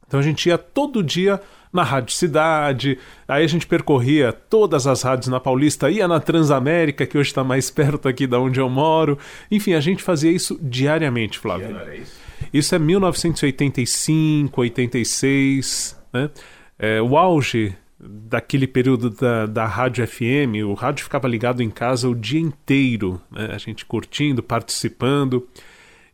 [0.07, 1.41] Então a gente ia todo dia
[1.73, 7.07] na Rádio Cidade, aí a gente percorria todas as rádios na Paulista, ia na Transamérica,
[7.07, 9.17] que hoje está mais perto aqui da onde eu moro.
[9.49, 11.75] Enfim, a gente fazia isso diariamente, Flávio.
[11.95, 12.19] Isso?
[12.53, 16.29] isso é 1985, 86, né?
[16.77, 22.07] É, o auge daquele período da, da rádio FM, o rádio ficava ligado em casa
[22.07, 23.49] o dia inteiro, né?
[23.53, 25.47] a gente curtindo, participando.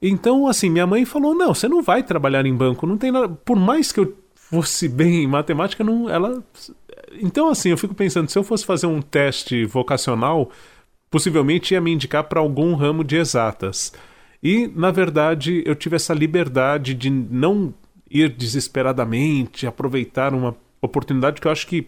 [0.02, 3.30] Então, assim, minha mãe falou: não, você não vai trabalhar em banco, não tem nada.
[3.30, 6.44] Por mais que eu fosse bem em matemática, não, ela.
[7.22, 10.50] Então, assim, eu fico pensando, se eu fosse fazer um teste vocacional,
[11.10, 13.94] possivelmente ia me indicar para algum ramo de exatas.
[14.44, 17.74] E, na verdade, eu tive essa liberdade de não
[18.10, 21.88] ir desesperadamente, aproveitar uma oportunidade que eu acho que,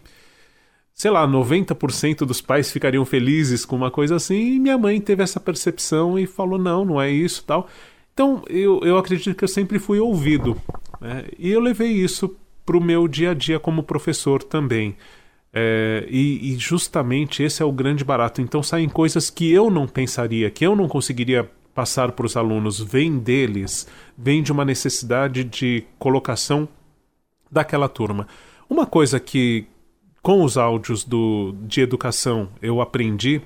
[0.94, 5.22] sei lá, 90% dos pais ficariam felizes com uma coisa assim, e minha mãe teve
[5.22, 7.68] essa percepção e falou: não, não é isso tal.
[8.12, 10.60] Então eu, eu acredito que eu sempre fui ouvido.
[11.00, 11.26] Né?
[11.38, 14.96] E eu levei isso para o meu dia a dia como professor também.
[15.52, 18.42] É, e, e, justamente esse é o grande barato.
[18.42, 22.80] Então saem coisas que eu não pensaria, que eu não conseguiria passar para os alunos,
[22.80, 26.68] vem deles, vem de uma necessidade de colocação
[27.50, 28.26] daquela turma.
[28.68, 29.66] Uma coisa que
[30.22, 33.40] com os áudios do, de educação eu aprendi,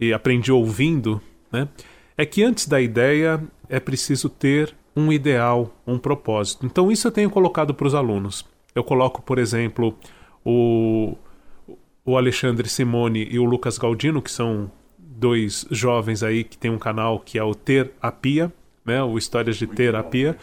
[0.00, 1.68] e aprendi ouvindo, né,
[2.16, 6.66] é que antes da ideia é preciso ter um ideal, um propósito.
[6.66, 8.44] Então isso eu tenho colocado para os alunos.
[8.74, 9.96] Eu coloco, por exemplo,
[10.44, 11.16] o,
[12.04, 16.78] o Alexandre Simone e o Lucas Galdino, que são dois jovens aí que tem um
[16.78, 18.52] canal que é o Terapia,
[18.84, 20.36] né, o Histórias de Terapia.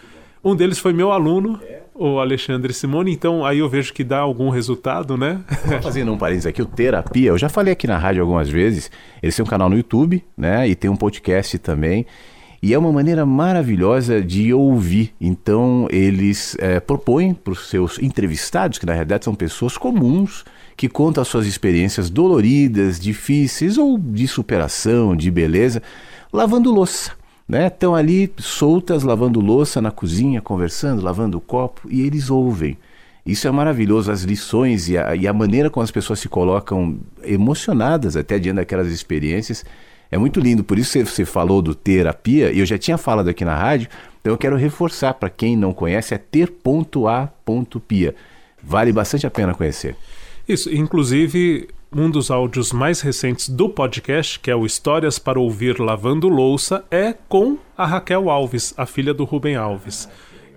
[0.44, 1.60] Um deles foi meu aluno,
[2.00, 5.42] o Alexandre Simone, então aí eu vejo que dá algum resultado, né?
[5.84, 8.90] Fazendo um parênteses aqui, o Terapia, eu já falei aqui na rádio algumas vezes,
[9.22, 10.66] eles têm um canal no YouTube, né?
[10.66, 12.06] E tem um podcast também.
[12.64, 15.14] E é uma maneira maravilhosa de ouvir.
[15.20, 20.44] Então, eles é, propõem para os seus entrevistados, que na realidade são pessoas comuns,
[20.76, 25.82] que contam as suas experiências doloridas, difíceis ou de superação, de beleza,
[26.32, 27.19] lavando louça
[27.50, 27.66] né?
[27.66, 32.78] Estão ali soltas, lavando louça na cozinha, conversando, lavando o copo, e eles ouvem.
[33.26, 37.00] Isso é maravilhoso, as lições e a, e a maneira como as pessoas se colocam
[37.24, 39.66] emocionadas até diante daquelas experiências.
[40.12, 43.44] É muito lindo, por isso você falou do terapia, e eu já tinha falado aqui
[43.44, 43.90] na rádio,
[44.22, 48.16] então eu quero reforçar para quem não conhece, é ter.a.pia.
[48.62, 49.96] Vale bastante a pena conhecer.
[50.48, 55.80] Isso, inclusive um dos áudios mais recentes do podcast, que é o Histórias para Ouvir
[55.80, 60.08] Lavando Louça, é com a Raquel Alves, a filha do Rubem Alves.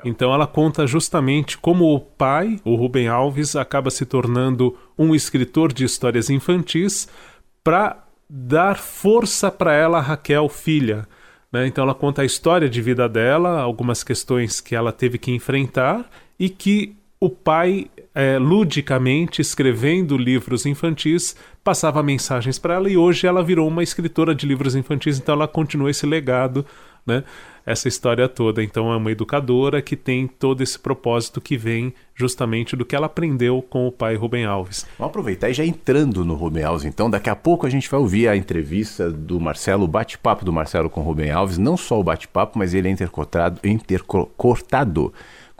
[0.04, 5.72] Então ela conta justamente como o pai, o Rubem Alves, acaba se tornando um escritor
[5.72, 7.08] de histórias infantis
[7.64, 11.06] para dar força para ela, Raquel, filha.
[11.50, 11.66] Né?
[11.66, 16.10] Então ela conta a história de vida dela, algumas questões que ela teve que enfrentar
[16.38, 23.26] e que o pai, é, ludicamente, escrevendo livros infantis, passava mensagens para ela e hoje
[23.26, 26.64] ela virou uma escritora de livros infantis, então ela continua esse legado,
[27.06, 27.24] né?
[27.64, 28.60] Essa história toda.
[28.62, 33.06] Então é uma educadora que tem todo esse propósito que vem justamente do que ela
[33.06, 34.84] aprendeu com o pai Rubem Alves.
[34.98, 38.00] Vamos aproveitar e já entrando no Rubem Alves, então, daqui a pouco a gente vai
[38.00, 41.98] ouvir a entrevista do Marcelo, o bate-papo do Marcelo com o Rubem Alves, não só
[41.98, 45.12] o bate-papo, mas ele é intercortado, intercortado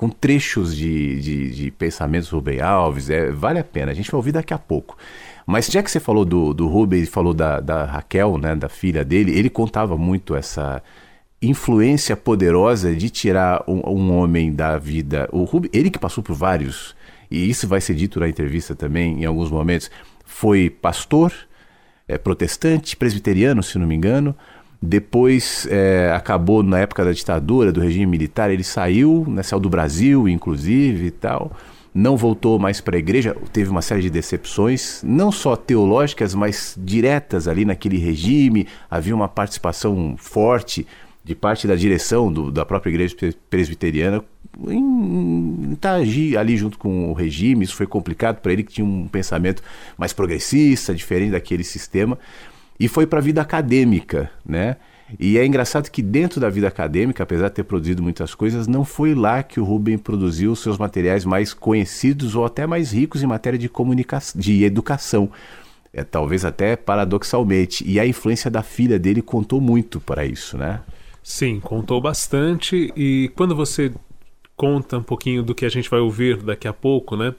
[0.02, 3.92] com trechos de, de, de pensamentos do Rubem Alves, é, vale a pena.
[3.92, 4.98] A gente vai ouvir daqui a pouco.
[5.46, 8.68] Mas já que você falou do, do Rubem e falou da, da Raquel, né, da
[8.68, 10.82] filha dele, ele contava muito essa
[11.40, 15.28] influência poderosa de tirar um, um homem da vida.
[15.30, 16.96] O Rubem, ele que passou por vários,
[17.30, 19.88] e isso vai ser dito na entrevista também em alguns momentos,
[20.24, 21.32] foi pastor,
[22.08, 24.34] é, protestante, presbiteriano, se não me engano,
[24.82, 29.70] depois é, acabou na época da ditadura, do regime militar, ele saiu, né, saiu do
[29.70, 31.52] Brasil, inclusive e tal.
[31.94, 36.76] Não voltou mais para a igreja, teve uma série de decepções, não só teológicas, mas
[36.82, 38.66] diretas ali naquele regime.
[38.90, 40.84] Havia uma participação forte
[41.22, 43.14] de parte da direção do, da própria igreja
[43.48, 44.24] presbiteriana
[44.68, 47.64] em estar ali junto com o regime.
[47.64, 49.62] Isso foi complicado para ele, que tinha um pensamento
[49.96, 52.18] mais progressista, diferente daquele sistema
[52.82, 54.76] e foi para a vida acadêmica, né?
[55.20, 58.84] E é engraçado que dentro da vida acadêmica, apesar de ter produzido muitas coisas, não
[58.84, 63.26] foi lá que o Rubem produziu seus materiais mais conhecidos ou até mais ricos em
[63.26, 65.30] matéria de comunicação, de educação.
[65.92, 67.88] É, talvez até paradoxalmente.
[67.88, 70.80] E a influência da filha dele contou muito para isso, né?
[71.22, 72.92] Sim, contou bastante.
[72.96, 73.92] E quando você
[74.56, 77.32] conta um pouquinho do que a gente vai ouvir daqui a pouco, né?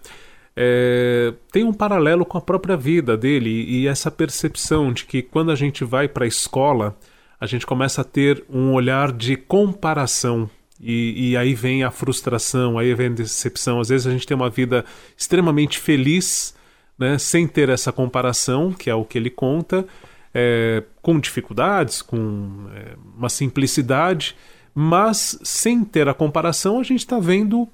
[0.55, 5.51] É, tem um paralelo com a própria vida dele e essa percepção de que quando
[5.51, 6.95] a gente vai para a escola
[7.43, 10.49] a gente começa a ter um olhar de comparação.
[10.79, 13.81] E, e, aí vem a frustração, aí vem a decepção.
[13.81, 14.85] Às vezes a gente tem uma vida
[15.17, 16.55] extremamente feliz,
[16.97, 19.85] né, sem ter essa comparação, que é o que ele conta,
[20.33, 24.37] é, com dificuldades, com é, uma simplicidade,
[24.73, 27.67] mas sem ter a comparação a gente está vendo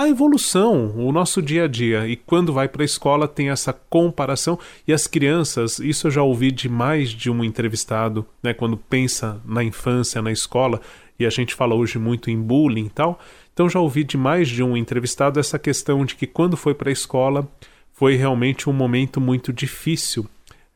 [0.00, 2.08] a evolução, o nosso dia a dia.
[2.08, 4.58] E quando vai para a escola tem essa comparação.
[4.88, 9.38] E as crianças, isso eu já ouvi de mais de um entrevistado, né, quando pensa
[9.44, 10.80] na infância, na escola,
[11.18, 13.20] e a gente fala hoje muito em bullying e tal.
[13.52, 16.88] Então já ouvi de mais de um entrevistado essa questão de que quando foi para
[16.88, 17.46] a escola
[17.92, 20.26] foi realmente um momento muito difícil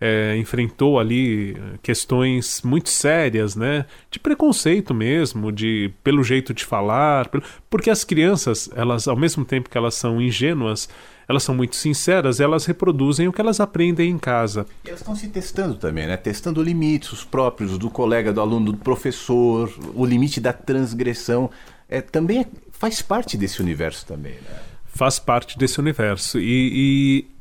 [0.07, 3.87] é, enfrentou ali questões muito sérias, né?
[4.11, 7.31] De preconceito mesmo, de pelo jeito de falar,
[7.71, 10.91] porque as crianças, elas ao mesmo tempo que elas são ingênuas,
[11.27, 14.67] elas são muito sinceras, elas reproduzem o que elas aprendem em casa.
[14.85, 16.19] E elas estão se testando também, né?
[16.19, 21.51] Testando limites, os próprios do colega, do aluno, do professor, o limite da transgressão.
[21.89, 24.61] É, também faz parte desse universo também, né?
[24.85, 26.39] Faz parte desse universo.
[26.39, 27.34] E, e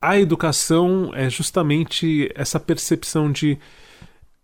[0.00, 3.58] a educação é justamente essa percepção de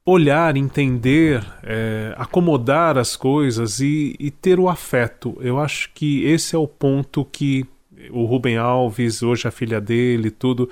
[0.05, 5.37] olhar, entender, é, acomodar as coisas e, e, ter o afeto.
[5.40, 7.64] Eu acho que esse é o ponto que
[8.11, 10.69] o Rubem Alves, hoje a filha dele, tudo,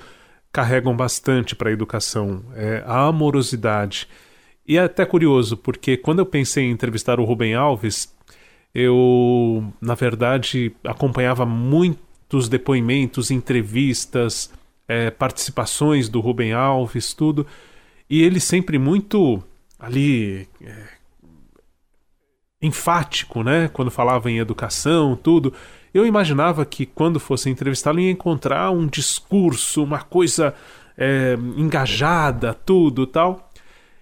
[0.51, 2.43] carregam bastante para a educação.
[2.55, 4.07] É a amorosidade.
[4.67, 8.13] E é até curioso, porque quando eu pensei em entrevistar o Rubem Alves,
[8.73, 14.51] eu, na verdade, acompanhava muitos depoimentos, entrevistas,
[14.87, 17.45] é, participações do Rubem Alves, tudo.
[18.09, 19.43] E ele sempre muito
[19.79, 20.87] ali é,
[22.61, 23.67] enfático, né?
[23.67, 25.53] Quando falava em educação, tudo.
[25.93, 30.53] Eu imaginava que quando fosse entrevistá-lo ia encontrar um discurso, uma coisa
[30.97, 33.51] é, engajada, tudo tal.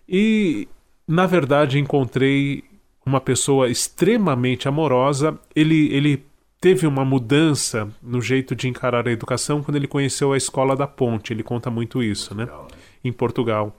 [0.07, 0.67] E
[1.07, 2.63] na verdade encontrei
[3.05, 5.37] uma pessoa extremamente amorosa.
[5.55, 6.25] Ele, ele
[6.61, 10.85] teve uma mudança no jeito de encarar a educação quando ele conheceu a escola da
[10.85, 11.33] Ponte.
[11.33, 12.47] Ele conta muito isso, né?
[13.03, 13.75] Em Portugal.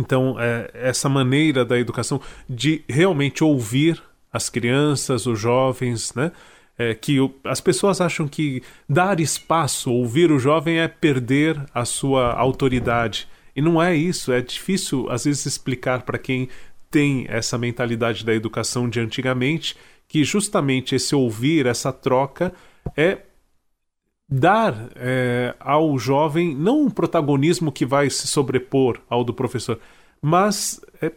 [0.00, 6.32] Então, é, essa maneira da educação de realmente ouvir as crianças, os jovens, né?
[6.78, 11.84] É, que o, as pessoas acham que dar espaço, ouvir o jovem é perder a
[11.84, 13.28] sua autoridade.
[13.54, 14.32] E não é isso.
[14.32, 16.48] É difícil, às vezes, explicar para quem
[16.90, 19.76] tem essa mentalidade da educação de antigamente
[20.08, 22.52] que justamente esse ouvir, essa troca,
[22.96, 23.18] é
[24.28, 29.78] dar é, ao jovem não um protagonismo que vai se sobrepor ao do professor,
[30.20, 31.12] mas é,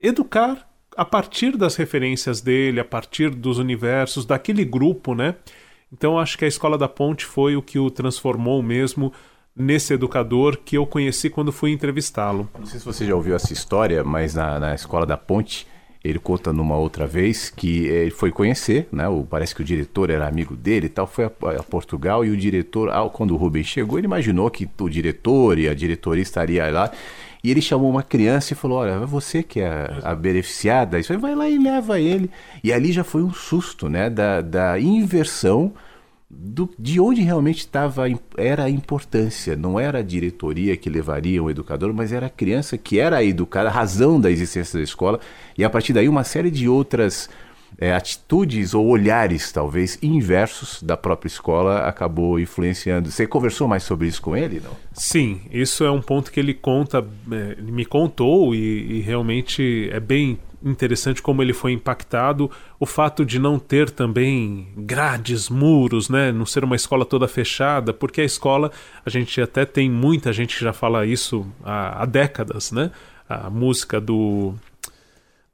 [0.00, 5.36] educar a partir das referências dele, a partir dos universos, daquele grupo, né?
[5.92, 9.12] Então acho que a Escola da Ponte foi o que o transformou mesmo
[9.54, 12.48] nesse educador que eu conheci quando fui entrevistá-lo.
[12.58, 15.66] Não sei se você já ouviu essa história, mas na, na Escola da Ponte
[16.02, 19.08] ele conta numa outra vez que ele foi conhecer, né?
[19.08, 22.30] O, parece que o diretor era amigo dele e tal, foi a, a Portugal e
[22.30, 26.22] o diretor, ao, quando o Rubens chegou, ele imaginou que o diretor e a diretoria
[26.22, 26.90] estaria lá.
[27.42, 31.12] E ele chamou uma criança e falou: Olha, você que é a, a beneficiada, isso
[31.12, 32.30] aí vai lá e leva ele.
[32.62, 34.10] E ali já foi um susto, né?
[34.10, 35.72] Da, da inversão
[36.30, 38.04] do, de onde realmente estava
[38.36, 39.56] era a importância.
[39.56, 43.68] Não era a diretoria que levaria o educador, mas era a criança que era educada,
[43.68, 45.20] a razão da existência da escola.
[45.56, 47.30] E a partir daí, uma série de outras
[47.78, 53.10] é, atitudes ou olhares, talvez, inversos da própria escola acabou influenciando.
[53.10, 54.72] Você conversou mais sobre isso com ele, não?
[54.92, 60.00] Sim, isso é um ponto que ele conta, ele me contou e, e realmente é
[60.00, 66.32] bem interessante como ele foi impactado, o fato de não ter também grades, muros, né,
[66.32, 68.70] não ser uma escola toda fechada, porque a escola,
[69.04, 72.90] a gente até tem muita gente que já fala isso há, há décadas, né?
[73.28, 74.54] A música do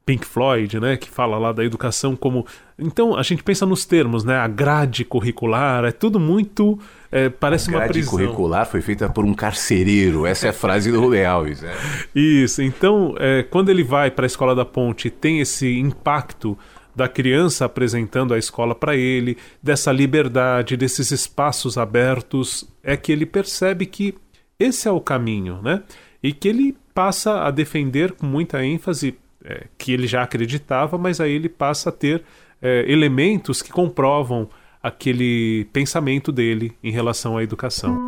[0.06, 2.46] Pink Floyd, né, que fala lá da educação como.
[2.78, 6.78] Então a gente pensa nos termos, né, a grade curricular, é tudo muito.
[7.14, 8.10] É, parece a uma prisão.
[8.10, 11.62] curricular foi feita por um carcereiro, essa é a frase do Rubem Alves.
[11.62, 11.72] Né?
[12.12, 16.58] Isso, então é, quando ele vai para a escola da Ponte tem esse impacto
[16.92, 23.26] da criança apresentando a escola para ele, dessa liberdade, desses espaços abertos, é que ele
[23.26, 24.16] percebe que
[24.58, 25.84] esse é o caminho, né?
[26.20, 31.20] E que ele passa a defender com muita ênfase é, que ele já acreditava, mas
[31.20, 32.24] aí ele passa a ter
[32.60, 34.48] é, elementos que comprovam
[34.84, 37.98] aquele pensamento dele em relação à educação.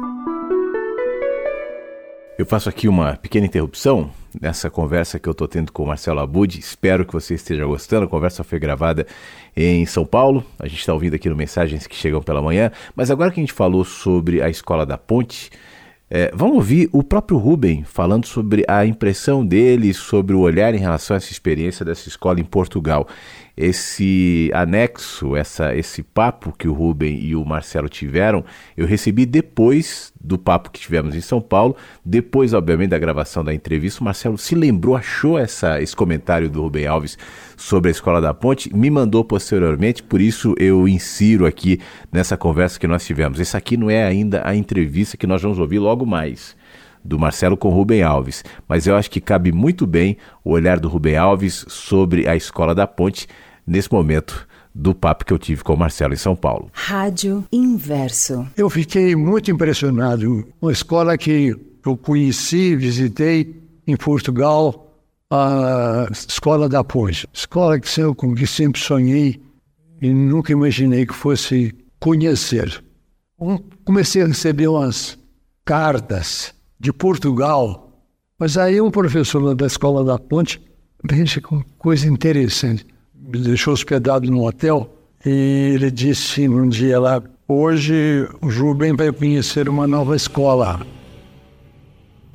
[2.39, 6.21] Eu faço aqui uma pequena interrupção nessa conversa que eu estou tendo com o Marcelo
[6.21, 6.59] Abud.
[6.59, 8.05] Espero que você esteja gostando.
[8.05, 9.07] A conversa foi gravada
[9.57, 10.45] em São Paulo.
[10.59, 12.71] A gente está ouvindo aqui no Mensagens que Chegam pela Manhã.
[12.95, 15.51] Mas agora que a gente falou sobre a Escola da Ponte,
[16.11, 20.79] é, vamos ouvir o próprio Rubem falando sobre a impressão dele, sobre o olhar em
[20.79, 23.09] relação a essa experiência dessa escola em Portugal
[23.57, 28.45] esse anexo, essa, esse papo que o Rubem e o Marcelo tiveram,
[28.77, 33.55] eu recebi depois do papo que tivemos em São Paulo, depois, obviamente, da gravação da
[33.55, 34.03] entrevista.
[34.03, 37.17] O Marcelo se lembrou, achou essa, esse comentário do Rubem Alves
[37.57, 41.81] sobre a Escola da Ponte, me mandou posteriormente, por isso eu insiro aqui
[42.13, 43.41] nessa conversa que nós tivemos.
[43.41, 46.55] Essa aqui não é ainda a entrevista que nós vamos ouvir logo mais
[47.03, 50.89] do Marcelo com Rubem Alves, mas eu acho que cabe muito bem o olhar do
[50.89, 53.29] Rubem Alves sobre a Escola da Ponte
[53.67, 56.71] nesse momento do papo que eu tive com o Marcelo em São Paulo.
[56.73, 58.47] Rádio Inverso.
[58.57, 60.47] Eu fiquei muito impressionado.
[60.61, 65.01] Uma escola que eu conheci, visitei em Portugal,
[65.31, 67.27] a Escola da Ponte.
[67.33, 69.41] Escola que eu, com que sempre sonhei
[70.01, 72.83] e nunca imaginei que fosse conhecer.
[73.85, 75.19] Comecei a receber umas
[75.65, 77.91] cartas de Portugal,
[78.39, 80.61] mas aí um professor da Escola da Ponte
[81.03, 82.87] veja com coisa interessante
[83.27, 84.89] me deixou hospedado num hotel
[85.25, 90.81] e ele disse um dia lá: Hoje o Rubem vai conhecer uma nova escola.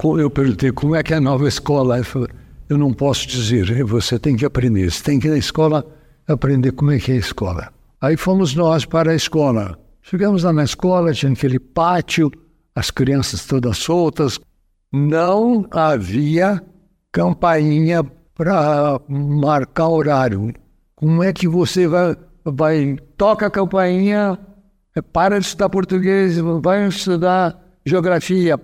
[0.03, 1.95] Eu perguntei: Como é que é a nova escola?
[1.95, 2.27] Ele falou:
[2.67, 4.91] Eu não posso dizer, você tem que aprender.
[4.91, 5.85] Você tem que ir na escola
[6.27, 7.71] aprender como é que é a escola.
[8.01, 9.77] Aí fomos nós para a escola.
[10.01, 12.31] Chegamos lá na escola, tinha aquele pátio,
[12.75, 14.39] as crianças todas soltas.
[14.91, 16.61] Não havia
[17.11, 20.51] campainha para marcar horário.
[21.01, 24.37] Como é que você vai, vai toca a campainha,
[25.11, 28.61] para de estudar português, vai estudar geografia,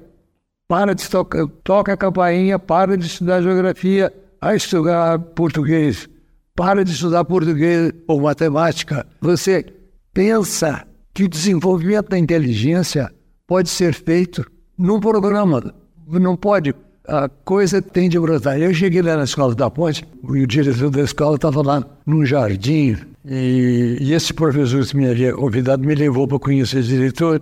[0.67, 6.07] para de tocar, toca a campainha, para de estudar geografia, vai estudar português,
[6.55, 9.07] para de estudar português ou matemática.
[9.19, 9.65] Você
[10.13, 10.85] pensa
[11.15, 13.11] que o desenvolvimento da inteligência
[13.47, 14.45] pode ser feito
[14.77, 15.73] num programa,
[16.07, 16.71] não pode
[17.07, 18.59] a coisa tem de brotar.
[18.59, 22.25] Eu cheguei lá na escola da Ponte, e o diretor da escola estava lá num
[22.25, 27.41] jardim, e, e, esse professor que me havia convidado me levou para conhecer o diretor.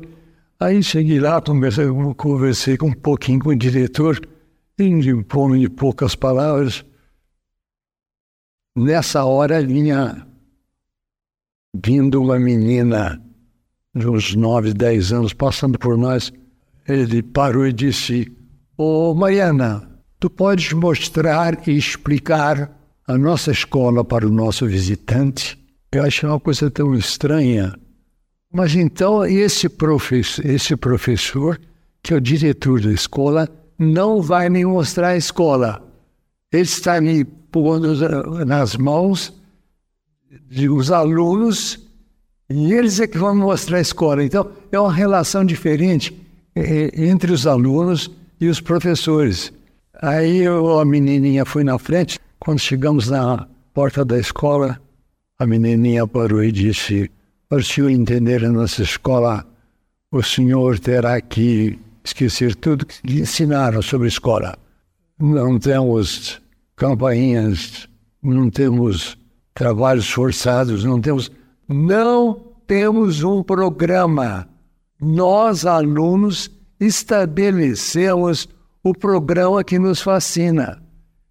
[0.60, 1.86] Aí cheguei lá, conversei,
[2.16, 4.20] conversei um pouquinho com o diretor,
[4.78, 6.86] em de poucas palavras.
[8.76, 10.26] Nessa hora vinha
[11.84, 13.22] vindo uma menina
[13.96, 16.32] de uns 9, 10 anos, passando por nós.
[16.88, 18.35] Ele parou e disse:
[18.78, 25.58] Oh, Mariana, tu podes mostrar e explicar a nossa escola para o nosso visitante?
[25.94, 27.74] Eu acho uma coisa tão estranha.
[28.52, 31.58] Mas então esse professor, esse professor,
[32.04, 33.48] que é o diretor da escola,
[33.80, 35.82] não vai me mostrar a escola.
[36.52, 37.96] Ele está me pondo
[38.46, 39.34] nas mãos
[40.52, 41.80] dos alunos
[42.50, 44.22] e eles é que vão mostrar a escola.
[44.22, 46.14] Então é uma relação diferente
[46.54, 49.52] é, entre os alunos e os professores.
[50.02, 52.20] Aí eu, a menininha foi na frente.
[52.40, 54.80] Quando chegamos na porta da escola,
[55.40, 57.10] a menininha parou e disse:
[57.50, 59.46] Para o senhor entender a nossa escola,
[60.12, 64.58] o senhor terá que esquecer tudo que lhe ensinaram sobre escola.
[65.20, 66.42] Não temos
[66.76, 67.88] campainhas,
[68.22, 69.18] não temos
[69.54, 71.32] trabalhos forçados, não temos.
[71.68, 74.48] Não temos um programa.
[75.02, 78.48] Nós, alunos, estabelecemos
[78.84, 80.82] o programa que nos fascina.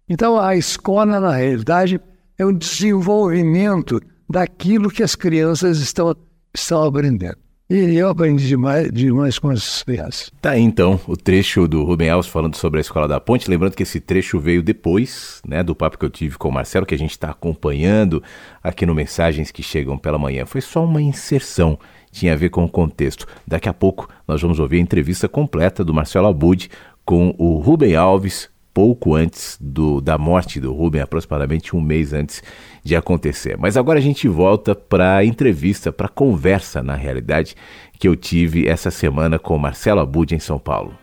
[0.07, 1.99] Então, a escola, na realidade,
[2.37, 6.15] é um desenvolvimento daquilo que as crianças estão,
[6.53, 7.37] estão aprendendo.
[7.67, 10.31] E eu aprendi demais, demais com as crianças.
[10.39, 13.49] Tá aí, então, o trecho do Rubem Alves falando sobre a Escola da Ponte.
[13.49, 16.85] Lembrando que esse trecho veio depois né, do papo que eu tive com o Marcelo,
[16.85, 18.21] que a gente está acompanhando
[18.61, 20.45] aqui no Mensagens que Chegam pela Manhã.
[20.45, 21.79] Foi só uma inserção
[22.15, 23.27] tinha a ver com o contexto.
[23.45, 26.69] Daqui a pouco nós vamos ouvir a entrevista completa do Marcelo Abud
[27.03, 32.41] com o Rubem Alves, pouco antes do, da morte do Rubem, aproximadamente um mês antes
[32.83, 33.57] de acontecer.
[33.57, 37.53] Mas agora a gente volta para a entrevista, para a conversa, na realidade,
[37.99, 40.95] que eu tive essa semana com o Marcelo Abud em São Paulo.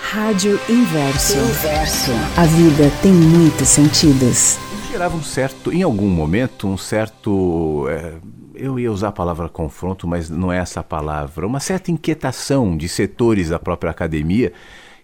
[0.00, 1.36] Rádio Inverso.
[1.36, 2.12] Inverso.
[2.36, 4.56] A vida tem muitos sentidos.
[4.90, 7.86] Gerava um certo, em algum momento, um certo.
[7.88, 8.12] É
[8.54, 12.88] eu ia usar a palavra confronto, mas não é essa palavra, uma certa inquietação de
[12.88, 14.52] setores da própria academia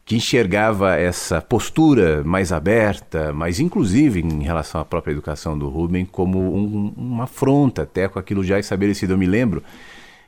[0.05, 6.05] que enxergava essa postura mais aberta, mais inclusive em relação à própria educação do Rubem,
[6.05, 9.13] como um, uma afronta até com aquilo já estabelecido.
[9.13, 9.63] Eu me lembro,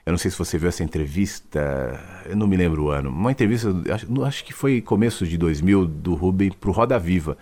[0.06, 3.32] eu não sei se você viu essa entrevista, eu não me lembro o ano, uma
[3.32, 7.36] entrevista, acho, acho que foi começo de 2000, do Rubem para o Roda Viva,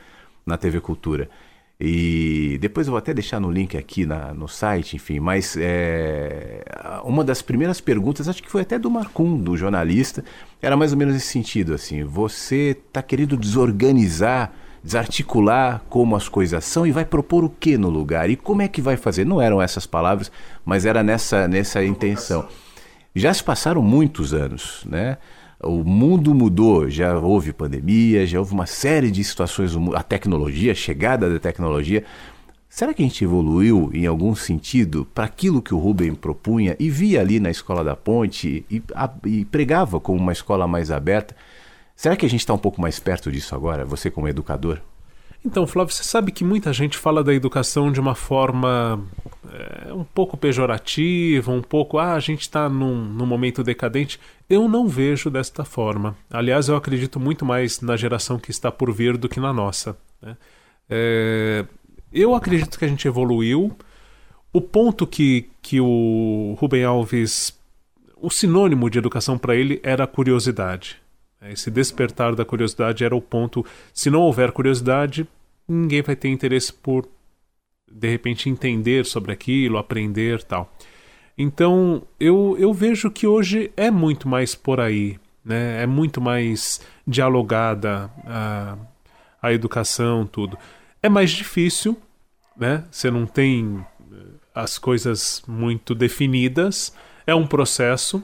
[0.46, 1.28] na TV Cultura.
[1.82, 6.62] E depois eu vou até deixar no link aqui na, no site, enfim, mas é,
[7.04, 10.22] uma das primeiras perguntas, acho que foi até do Marcum, do jornalista,
[10.60, 14.52] era mais ou menos esse sentido, assim, você está querendo desorganizar,
[14.84, 18.28] desarticular como as coisas são e vai propor o que no lugar?
[18.28, 19.24] E como é que vai fazer?
[19.24, 20.30] Não eram essas palavras,
[20.66, 22.46] mas era nessa, nessa intenção.
[23.14, 25.16] Já se passaram muitos anos, né?
[25.62, 30.74] O mundo mudou, já houve pandemia, já houve uma série de situações, a tecnologia, a
[30.74, 32.04] chegada da tecnologia.
[32.68, 36.88] Será que a gente evoluiu em algum sentido para aquilo que o Rubem propunha e
[36.88, 41.34] via ali na Escola da Ponte e, a, e pregava como uma escola mais aberta?
[41.96, 44.80] Será que a gente está um pouco mais perto disso agora, você como educador?
[45.44, 49.02] Então, Flávio, você sabe que muita gente fala da educação de uma forma
[49.50, 54.20] é, um pouco pejorativa, um pouco, ah, a gente está num, num momento decadente.
[54.48, 56.14] Eu não vejo desta forma.
[56.30, 59.96] Aliás, eu acredito muito mais na geração que está por vir do que na nossa.
[60.20, 60.36] Né?
[60.90, 61.64] É,
[62.12, 63.74] eu acredito que a gente evoluiu.
[64.52, 67.58] O ponto que, que o Rubem Alves.
[68.22, 71.00] O sinônimo de educação para ele era curiosidade.
[71.42, 73.64] Esse despertar da curiosidade era o ponto.
[73.94, 75.26] Se não houver curiosidade,
[75.66, 77.08] ninguém vai ter interesse por,
[77.90, 80.70] de repente, entender sobre aquilo, aprender tal.
[81.38, 85.18] Então, eu, eu vejo que hoje é muito mais por aí.
[85.42, 85.82] Né?
[85.82, 88.76] É muito mais dialogada a,
[89.40, 90.58] a educação, tudo.
[91.02, 91.96] É mais difícil,
[92.56, 92.84] né?
[92.90, 93.82] Você não tem
[94.12, 94.16] eh,
[94.54, 96.94] as coisas muito definidas.
[97.26, 98.22] É um processo,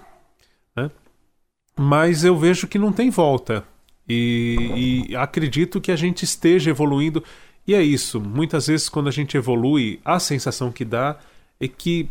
[1.79, 3.65] mas eu vejo que não tem volta.
[4.09, 7.23] E, e, acredito que a gente esteja evoluindo.
[7.67, 8.21] E é isso.
[8.21, 11.19] Muitas vezes, quando a gente evolui, a sensação que dá
[11.61, 12.09] é que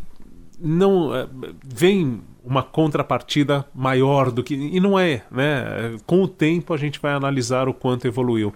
[0.59, 1.27] não é,
[1.63, 4.53] vem uma contrapartida maior do que.
[4.53, 5.97] E não é, né?
[6.05, 8.53] Com o tempo a gente vai analisar o quanto evoluiu.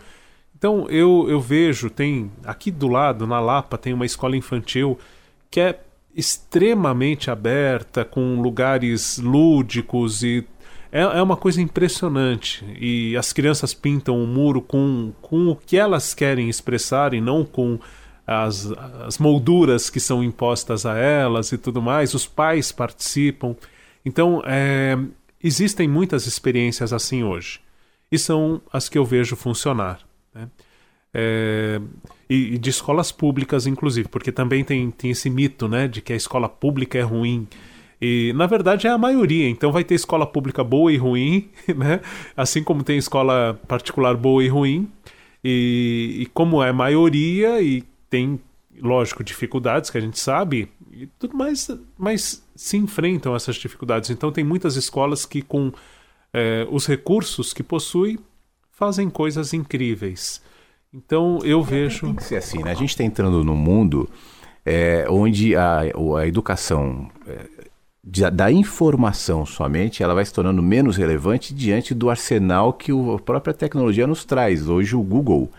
[0.58, 5.00] Então eu, eu vejo, tem aqui do lado, na Lapa, tem uma escola infantil
[5.50, 5.80] que é
[6.14, 10.46] extremamente aberta, com lugares lúdicos e
[10.92, 12.66] é, é uma coisa impressionante.
[12.80, 17.46] E as crianças pintam o muro com, com o que elas querem expressar e não
[17.46, 17.80] com
[18.26, 18.72] as,
[19.06, 22.14] as molduras que são impostas a elas e tudo mais.
[22.14, 23.56] Os pais participam.
[24.06, 24.98] Então, é,
[25.44, 27.60] existem muitas experiências assim hoje.
[28.12, 30.00] E são as que eu vejo funcionar.
[30.34, 30.48] Né?
[31.14, 31.82] É,
[32.30, 36.14] e, e, de escolas públicas, inclusive, porque também tem, tem esse mito né, de que
[36.14, 37.48] a escola pública é ruim.
[38.02, 42.00] E na verdade é a maioria, então vai ter escola pública boa e ruim, né?
[42.36, 44.90] Assim como tem escola particular boa e ruim.
[45.44, 48.40] E, e como é maioria e tem,
[48.82, 54.10] lógico, dificuldades que a gente sabe, e tudo mais, mas se enfrentam essas dificuldades.
[54.10, 55.72] Então tem muitas escolas que com
[56.34, 58.18] é, os recursos que possuem
[58.72, 60.42] fazem coisas incríveis.
[60.94, 62.08] Então eu vejo.
[62.08, 62.72] Tem que ser assim, né?
[62.72, 64.10] A gente está entrando num mundo
[64.66, 67.48] é, onde a, a educação é,
[68.04, 73.54] da informação somente, ela vai se tornando menos relevante diante do arsenal que a própria
[73.54, 74.70] tecnologia nos traz.
[74.70, 75.52] Hoje o Google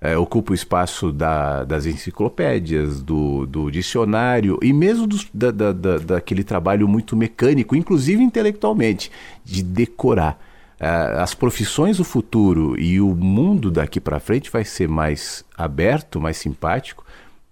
[0.00, 6.44] é, ocupa o espaço da, das enciclopédias, do, do dicionário e mesmo da, da, daquele
[6.44, 9.10] trabalho muito mecânico, inclusive intelectualmente,
[9.44, 10.40] de decorar.
[10.78, 10.88] É,
[11.20, 16.36] as profissões do futuro e o mundo daqui para frente vai ser mais aberto, mais
[16.36, 17.04] simpático,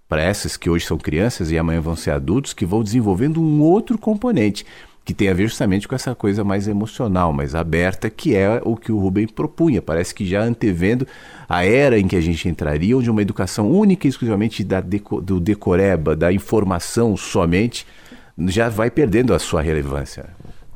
[0.09, 3.61] para essas que hoje são crianças e amanhã vão ser adultos, que vão desenvolvendo um
[3.61, 4.65] outro componente,
[5.05, 8.77] que tem a ver justamente com essa coisa mais emocional, mais aberta, que é o
[8.77, 9.81] que o Rubem propunha.
[9.81, 11.07] Parece que já antevendo
[11.49, 15.21] a era em que a gente entraria, onde uma educação única e exclusivamente da deco,
[15.21, 17.87] do decoreba, da informação somente,
[18.47, 20.31] já vai perdendo a sua relevância.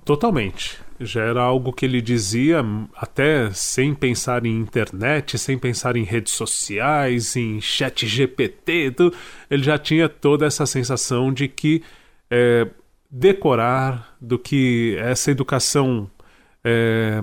[0.05, 6.05] Totalmente já era algo que ele dizia até sem pensar em internet, sem pensar em
[6.05, 9.17] redes sociais, em chat GPT, tudo,
[9.51, 11.83] ele já tinha toda essa sensação de que
[12.31, 12.69] é,
[13.11, 16.09] decorar, do que essa educação
[16.63, 17.23] é,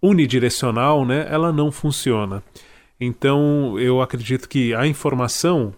[0.00, 2.42] unidirecional, né, ela não funciona.
[2.98, 5.74] Então eu acredito que a informação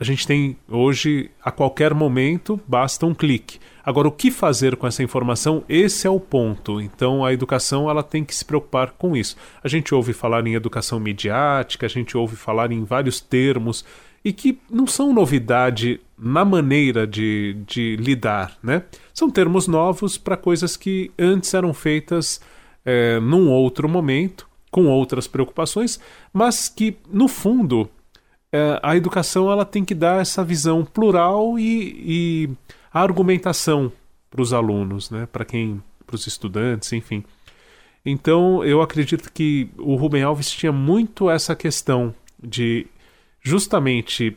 [0.00, 3.58] a gente tem hoje a qualquer momento basta um clique.
[3.84, 5.62] Agora, o que fazer com essa informação?
[5.68, 6.80] Esse é o ponto.
[6.80, 9.36] Então, a educação ela tem que se preocupar com isso.
[9.62, 13.84] A gente ouve falar em educação midiática, a gente ouve falar em vários termos
[14.24, 18.84] e que não são novidade na maneira de, de lidar, né?
[19.12, 22.40] São termos novos para coisas que antes eram feitas
[22.86, 26.00] é, num outro momento, com outras preocupações,
[26.32, 27.90] mas que, no fundo,
[28.52, 32.50] é, a educação ela tem que dar essa visão plural e, e
[32.92, 33.92] argumentação
[34.30, 35.26] para os alunos, né?
[35.30, 37.24] para quem, para os estudantes, enfim.
[38.04, 42.86] Então, eu acredito que o Rubem Alves tinha muito essa questão de
[43.40, 44.36] justamente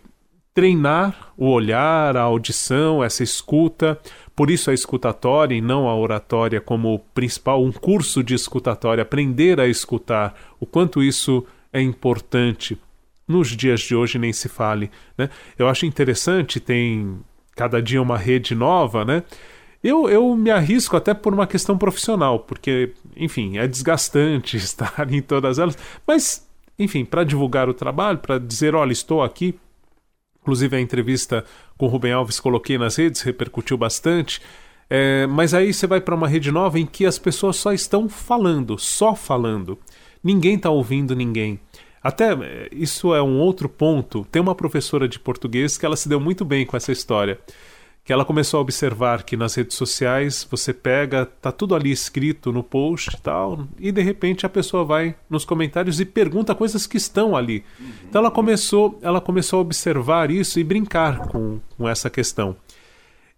[0.54, 4.00] treinar o olhar, a audição, essa escuta.
[4.36, 9.60] Por isso a escutatória e não a oratória como principal, um curso de escutatória, aprender
[9.60, 12.78] a escutar, o quanto isso é importante.
[13.28, 14.92] Nos dias de hoje nem se fale.
[15.18, 15.30] Né?
[15.58, 17.20] Eu acho interessante, tem
[17.56, 19.24] cada dia uma rede nova, né?
[19.84, 25.22] Eu, eu me arrisco até por uma questão profissional, porque, enfim, é desgastante estar em
[25.22, 26.48] todas elas, mas,
[26.80, 29.60] enfim, para divulgar o trabalho, para dizer, olha, estou aqui,
[30.44, 31.46] Inclusive a entrevista
[31.78, 34.42] com o Rubem Alves coloquei nas redes, repercutiu bastante.
[34.90, 38.10] É, mas aí você vai para uma rede nova em que as pessoas só estão
[38.10, 39.80] falando, só falando.
[40.22, 41.60] Ninguém está ouvindo ninguém.
[42.04, 44.26] Até é, isso é um outro ponto.
[44.32, 47.40] Tem uma professora de português que ela se deu muito bem com essa história
[48.04, 52.52] que ela começou a observar que nas redes sociais você pega, tá tudo ali escrito
[52.52, 56.86] no post e tal, e de repente a pessoa vai nos comentários e pergunta coisas
[56.86, 57.64] que estão ali.
[58.04, 62.58] Então ela começou, ela começou a observar isso e brincar com, com essa questão.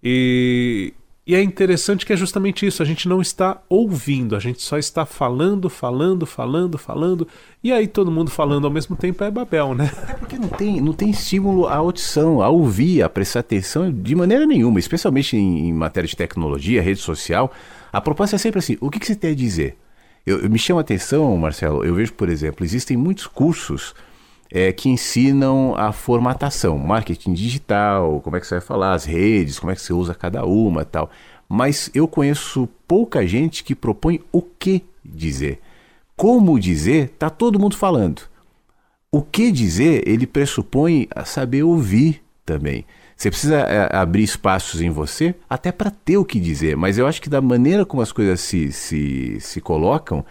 [0.03, 0.93] E
[1.27, 4.77] e é interessante que é justamente isso, a gente não está ouvindo, a gente só
[4.77, 7.27] está falando, falando, falando, falando,
[7.63, 9.91] e aí todo mundo falando ao mesmo tempo é Babel, né?
[10.07, 14.13] É porque não tem, não tem estímulo à audição, a ouvir, a prestar atenção de
[14.13, 17.51] maneira nenhuma, especialmente em, em matéria de tecnologia, rede social.
[17.91, 19.77] A proposta é sempre assim: o que, que você tem a dizer?
[20.27, 23.95] Eu, eu me chama a atenção, Marcelo, eu vejo, por exemplo, existem muitos cursos
[24.55, 29.59] é, que ensinam a formatação, marketing digital, como é que você vai falar, as redes,
[29.59, 31.09] como é que você usa cada uma tal.
[31.49, 35.59] Mas eu conheço pouca gente que propõe o que dizer.
[36.15, 38.21] Como dizer, tá todo mundo falando.
[39.11, 42.85] O que dizer, ele pressupõe saber ouvir também.
[43.17, 47.05] Você precisa é, abrir espaços em você até para ter o que dizer, mas eu
[47.05, 50.23] acho que da maneira como as coisas se, se, se colocam,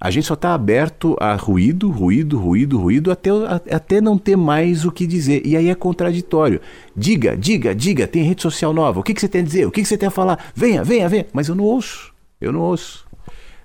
[0.00, 3.30] a gente só está aberto a ruído, ruído, ruído, ruído, até,
[3.70, 5.46] até não ter mais o que dizer.
[5.46, 6.60] E aí é contraditório.
[6.94, 9.00] Diga, diga, diga, tem rede social nova.
[9.00, 9.66] O que, que você tem a dizer?
[9.66, 10.52] O que, que você tem a falar?
[10.54, 11.26] Venha, venha, venha.
[11.32, 12.12] Mas eu não ouço.
[12.40, 13.06] Eu não ouço.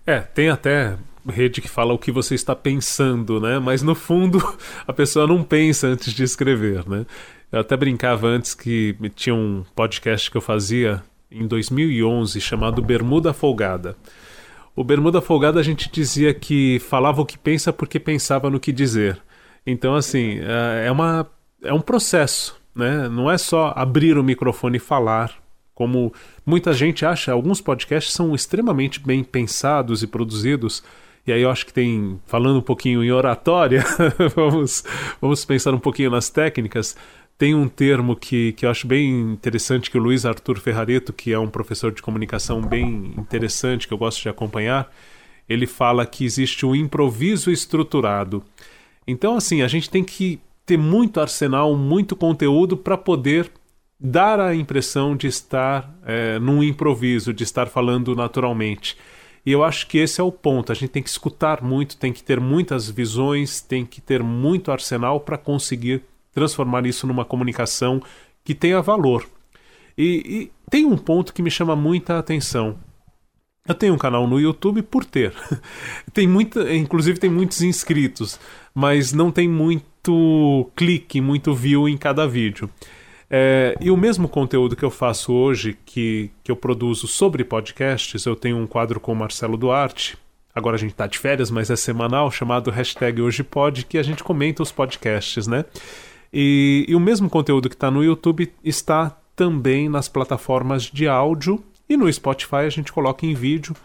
[0.06, 3.60] É, tem até rede que fala o que você está pensando, né?
[3.60, 4.40] Mas no fundo
[4.88, 7.06] a pessoa não pensa antes de escrever, né?
[7.52, 11.02] Eu até brincava antes que tinha um podcast que eu fazia
[11.32, 13.96] em 2011 chamado Bermuda Folgada.
[14.80, 18.72] O Bermuda Folgada a gente dizia que falava o que pensa porque pensava no que
[18.72, 19.22] dizer.
[19.68, 21.30] Então, assim, é, é, uma,
[21.62, 23.10] é um processo, né?
[23.10, 25.34] Não é só abrir o microfone e falar,
[25.76, 26.14] como
[26.46, 27.34] muita gente acha.
[27.34, 30.82] Alguns podcasts são extremamente bem pensados e produzidos.
[31.28, 33.84] E aí eu acho que tem, falando um pouquinho em oratória,
[34.34, 34.86] vamos,
[35.20, 36.96] vamos pensar um pouquinho nas técnicas.
[37.40, 41.32] Tem um termo que, que eu acho bem interessante que o Luiz Arthur Ferrareto, que
[41.32, 44.92] é um professor de comunicação bem interessante, que eu gosto de acompanhar,
[45.48, 48.44] ele fala que existe o um improviso estruturado.
[49.08, 53.50] Então, assim, a gente tem que ter muito arsenal, muito conteúdo para poder
[53.98, 58.98] dar a impressão de estar é, num improviso, de estar falando naturalmente.
[59.46, 60.74] E eu acho que esse é o ponto.
[60.74, 64.74] A gente tem que escutar muito, tem que ter muitas visões, tem que ter muito
[64.74, 66.04] arsenal para conseguir
[66.34, 68.02] transformar isso numa comunicação
[68.44, 69.26] que tenha valor.
[69.98, 72.78] E, e, tem um ponto que me chama muita atenção.
[73.68, 75.34] Eu tenho um canal no YouTube por ter.
[76.14, 78.40] tem muita, inclusive tem muitos inscritos,
[78.74, 82.70] mas não tem muito clique, muito view em cada vídeo.
[83.30, 88.26] É, e o mesmo conteúdo que eu faço hoje, que, que eu produzo sobre podcasts,
[88.26, 90.18] eu tenho um quadro com o Marcelo Duarte.
[90.56, 94.04] Agora a gente está de férias, mas é semanal, chamado hashtag Hoje Pod, que a
[94.04, 95.64] gente comenta os podcasts, né?
[96.32, 101.64] E, e o mesmo conteúdo que está no YouTube está também nas plataformas de áudio
[101.88, 103.76] e no Spotify a gente coloca em vídeo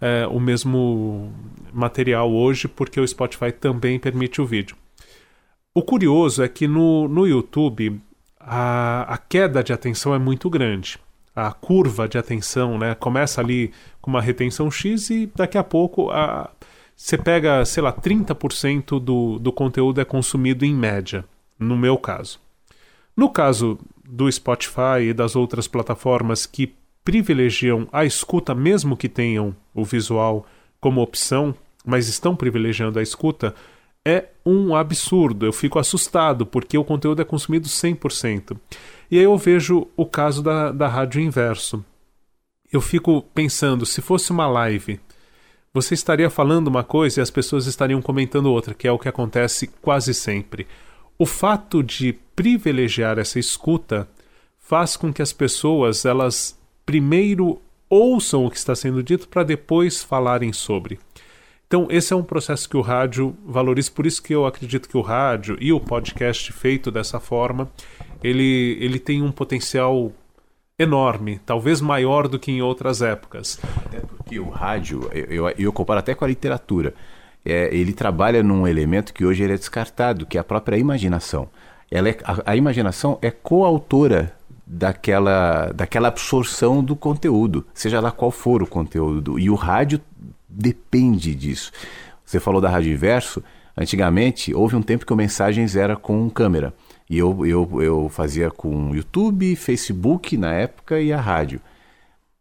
[0.00, 1.32] é, o mesmo
[1.72, 4.76] material hoje, porque o Spotify também permite o vídeo.
[5.74, 8.00] O curioso é que no, no YouTube
[8.38, 10.98] a, a queda de atenção é muito grande.
[11.34, 16.10] A curva de atenção né, começa ali com uma retenção X e daqui a pouco
[16.10, 16.50] a,
[16.94, 21.24] você pega, sei lá, 30% do, do conteúdo é consumido em média
[21.58, 22.40] no meu caso.
[23.16, 29.54] No caso do Spotify e das outras plataformas que privilegiam a escuta, mesmo que tenham
[29.74, 30.44] o visual
[30.80, 31.54] como opção,
[31.84, 33.54] mas estão privilegiando a escuta,
[34.04, 35.46] é um absurdo.
[35.46, 38.56] Eu fico assustado porque o conteúdo é consumido 100%.
[39.10, 41.84] E aí eu vejo o caso da, da rádio inverso.
[42.72, 45.00] Eu fico pensando, se fosse uma live,
[45.72, 49.08] você estaria falando uma coisa e as pessoas estariam comentando outra, que é o que
[49.08, 50.66] acontece quase sempre.
[51.18, 54.08] O fato de privilegiar essa escuta
[54.58, 60.02] faz com que as pessoas elas primeiro ouçam o que está sendo dito para depois
[60.02, 60.98] falarem sobre.
[61.66, 64.96] Então, esse é um processo que o rádio valoriza, por isso que eu acredito que
[64.96, 67.68] o rádio e o podcast feito dessa forma,
[68.22, 70.12] ele, ele tem um potencial
[70.78, 73.58] enorme, talvez maior do que em outras épocas.
[73.84, 76.94] Até porque o rádio, eu, eu, eu comparo até com a literatura,
[77.46, 81.48] é, ele trabalha num elemento que hoje ele é descartado, que é a própria imaginação.
[81.90, 84.34] Ela é, a, a imaginação é coautora
[84.66, 89.38] daquela, daquela absorção do conteúdo, seja lá qual for o conteúdo.
[89.38, 90.00] E o rádio
[90.48, 91.70] depende disso.
[92.24, 93.42] Você falou da Rádio Inverso,
[93.76, 96.74] antigamente houve um tempo que o Mensagens era com câmera.
[97.08, 101.60] E eu, eu, eu fazia com YouTube, Facebook na época e a rádio.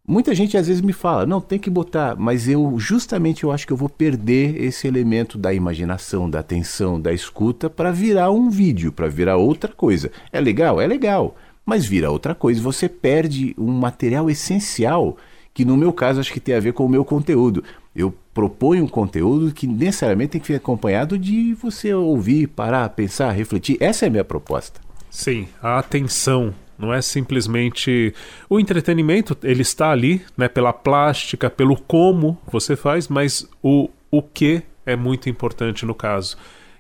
[0.08, 3.66] Muita gente às vezes me fala, não, tem que botar, mas eu justamente eu acho
[3.66, 8.48] que eu vou perder esse elemento da imaginação, da atenção, da escuta para virar um
[8.48, 10.12] vídeo, para virar outra coisa.
[10.32, 10.80] É legal?
[10.80, 11.36] É legal,
[11.66, 12.62] mas vira outra coisa.
[12.62, 15.18] Você perde um material essencial
[15.56, 17.64] que no meu caso acho que tem a ver com o meu conteúdo.
[17.96, 23.32] Eu proponho um conteúdo que necessariamente tem que ser acompanhado de você ouvir, parar, pensar,
[23.32, 23.78] refletir.
[23.80, 24.80] Essa é a minha proposta.
[25.10, 28.14] Sim, a atenção não é simplesmente
[28.50, 34.22] o entretenimento, ele está ali, né, pela plástica, pelo como você faz, mas o o
[34.22, 36.38] que é muito importante no caso.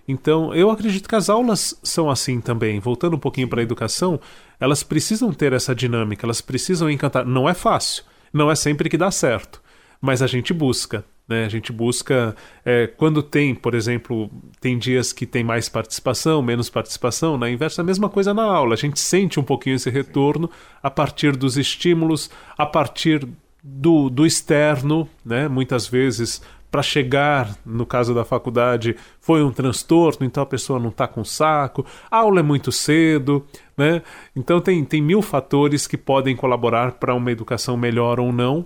[0.07, 2.79] Então, eu acredito que as aulas são assim também.
[2.79, 4.19] Voltando um pouquinho para a educação,
[4.59, 7.25] elas precisam ter essa dinâmica, elas precisam encantar.
[7.25, 9.61] Não é fácil, não é sempre que dá certo,
[10.05, 11.03] mas a gente busca.
[11.27, 11.43] Né?
[11.43, 14.29] A gente busca, é, quando tem, por exemplo,
[14.61, 18.75] tem dias que tem mais participação, menos participação, na inversa, a mesma coisa na aula.
[18.75, 20.49] A gente sente um pouquinho esse retorno
[20.83, 23.27] a partir dos estímulos, a partir
[23.63, 25.47] do, do externo, né?
[25.47, 26.41] muitas vezes
[26.75, 31.23] para chegar, no caso da faculdade, foi um transtorno, então a pessoa não está com
[31.23, 33.45] saco, a aula é muito cedo,
[33.77, 34.01] né?
[34.35, 38.65] Então tem, tem mil fatores que podem colaborar para uma educação melhor ou não.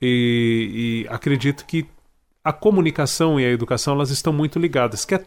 [0.00, 1.86] E, e acredito que
[2.44, 5.04] a comunicação e a educação elas estão muito ligadas.
[5.04, 5.20] Que a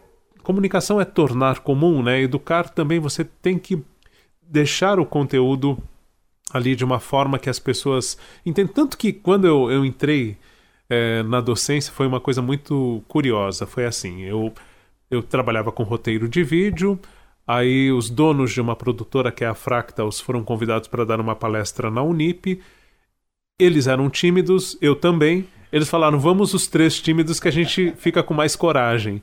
[0.43, 2.21] comunicação é tornar comum, né?
[2.21, 3.83] Educar também você tem que
[4.41, 5.77] deixar o conteúdo
[6.53, 8.73] ali de uma forma que as pessoas entendam.
[8.73, 10.37] Tanto que quando eu, eu entrei
[10.89, 13.65] é, na docência foi uma coisa muito curiosa.
[13.65, 14.53] Foi assim, eu,
[15.09, 16.99] eu trabalhava com roteiro de vídeo,
[17.47, 21.35] aí os donos de uma produtora que é a Fractals foram convidados para dar uma
[21.35, 22.61] palestra na Unip.
[23.61, 28.23] Eles eram tímidos, eu também, eles falaram: vamos os três tímidos que a gente fica
[28.23, 29.21] com mais coragem.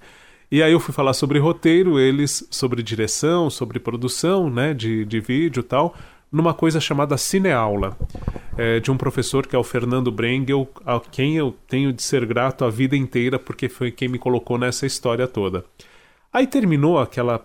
[0.48, 5.18] E aí eu fui falar sobre roteiro, eles sobre direção, sobre produção, né, de, de
[5.18, 5.92] vídeo e tal,
[6.30, 7.98] numa coisa chamada cineaula,
[8.56, 12.24] é, de um professor que é o Fernando Brengel, a quem eu tenho de ser
[12.24, 15.64] grato a vida inteira, porque foi quem me colocou nessa história toda.
[16.32, 17.44] Aí terminou aquela,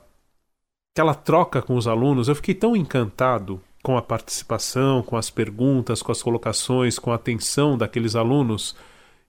[0.95, 6.01] aquela troca com os alunos, eu fiquei tão encantado com a participação, com as perguntas,
[6.01, 8.75] com as colocações, com a atenção daqueles alunos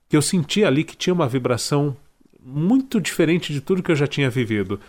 [0.07, 1.95] que eu senti ali que tinha uma vibração
[2.41, 4.79] muito diferente de tudo que eu já tinha vivido.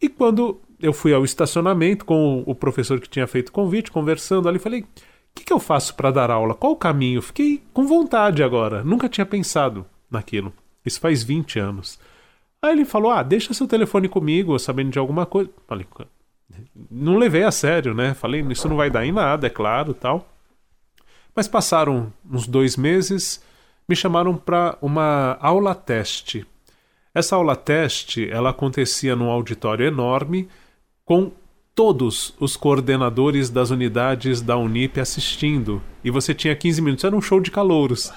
[0.00, 4.48] E quando eu fui ao estacionamento com o professor que tinha feito o convite, conversando
[4.48, 4.86] ali, falei: o
[5.34, 6.54] que, que eu faço para dar aula?
[6.54, 7.22] Qual o caminho?
[7.22, 8.84] Fiquei com vontade agora.
[8.84, 10.52] Nunca tinha pensado naquilo.
[10.84, 11.98] Isso faz 20 anos.
[12.60, 15.50] Aí ele falou: Ah, deixa seu telefone comigo, sabendo de alguma coisa.
[15.66, 15.86] Falei:
[16.90, 18.14] Não levei a sério, né?
[18.14, 20.28] Falei: Isso não vai dar em nada, é claro tal.
[21.34, 23.42] Mas passaram uns dois meses
[23.88, 26.46] me chamaram para uma aula teste.
[27.14, 30.48] Essa aula teste ela acontecia num auditório enorme
[31.04, 31.30] com
[31.74, 35.80] todos os coordenadores das unidades da Unip assistindo.
[36.02, 38.12] E você tinha 15 minutos, era um show de calouros.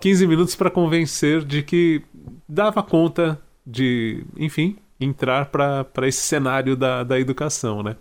[0.00, 2.02] 15 minutos para convencer de que
[2.48, 7.96] dava conta de, enfim, entrar para esse cenário da, da educação, né?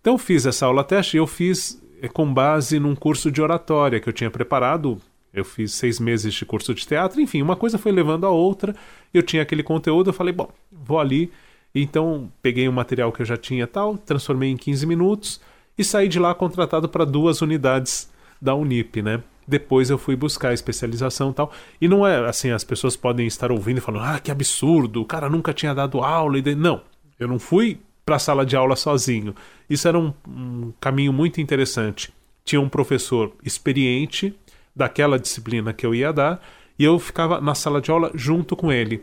[0.00, 3.42] Então eu fiz essa aula teste e eu fiz eh, com base num curso de
[3.42, 5.00] oratória que eu tinha preparado
[5.32, 8.74] eu fiz seis meses de curso de teatro, enfim, uma coisa foi levando a outra.
[9.12, 11.30] Eu tinha aquele conteúdo, eu falei, bom, vou ali.
[11.74, 15.40] Então, peguei o um material que eu já tinha tal, transformei em 15 minutos
[15.76, 19.22] e saí de lá contratado para duas unidades da Unip, né?
[19.48, 21.50] Depois eu fui buscar a especialização e tal.
[21.80, 25.06] E não é assim, as pessoas podem estar ouvindo e falando, ah, que absurdo, o
[25.06, 26.38] cara nunca tinha dado aula.
[26.38, 26.82] E Não,
[27.18, 29.34] eu não fui para a sala de aula sozinho.
[29.68, 32.12] Isso era um, um caminho muito interessante.
[32.44, 34.34] Tinha um professor experiente
[34.76, 36.42] daquela disciplina que eu ia dar
[36.78, 39.02] e eu ficava na sala de aula junto com ele.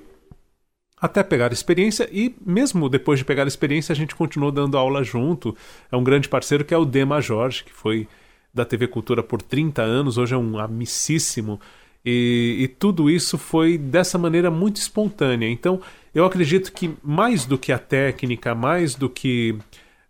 [1.01, 5.55] Até pegar experiência, e mesmo depois de pegar experiência, a gente continuou dando aula junto.
[5.91, 8.07] É um grande parceiro que é o Dema Jorge, que foi
[8.55, 11.59] da TV Cultura por 30 anos, hoje é um amicíssimo.
[12.05, 15.49] E, e tudo isso foi dessa maneira muito espontânea.
[15.49, 15.81] Então,
[16.13, 19.57] eu acredito que mais do que a técnica, mais do que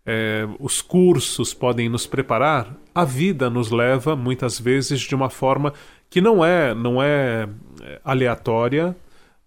[0.04, 5.72] é, os cursos podem nos preparar, a vida nos leva muitas vezes de uma forma
[6.08, 7.48] que não é, não é,
[7.82, 8.96] é aleatória,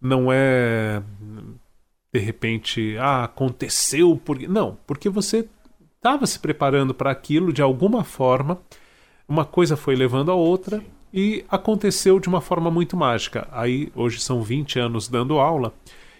[0.02, 1.02] não é
[2.12, 5.48] de repente, ah, aconteceu porque não, porque você
[5.96, 8.60] estava se preparando para aquilo de alguma forma,
[9.30, 10.82] uma coisa foi levando a outra
[11.14, 13.48] e aconteceu de uma forma muito mágica.
[13.52, 15.72] Aí hoje são 20 anos dando aula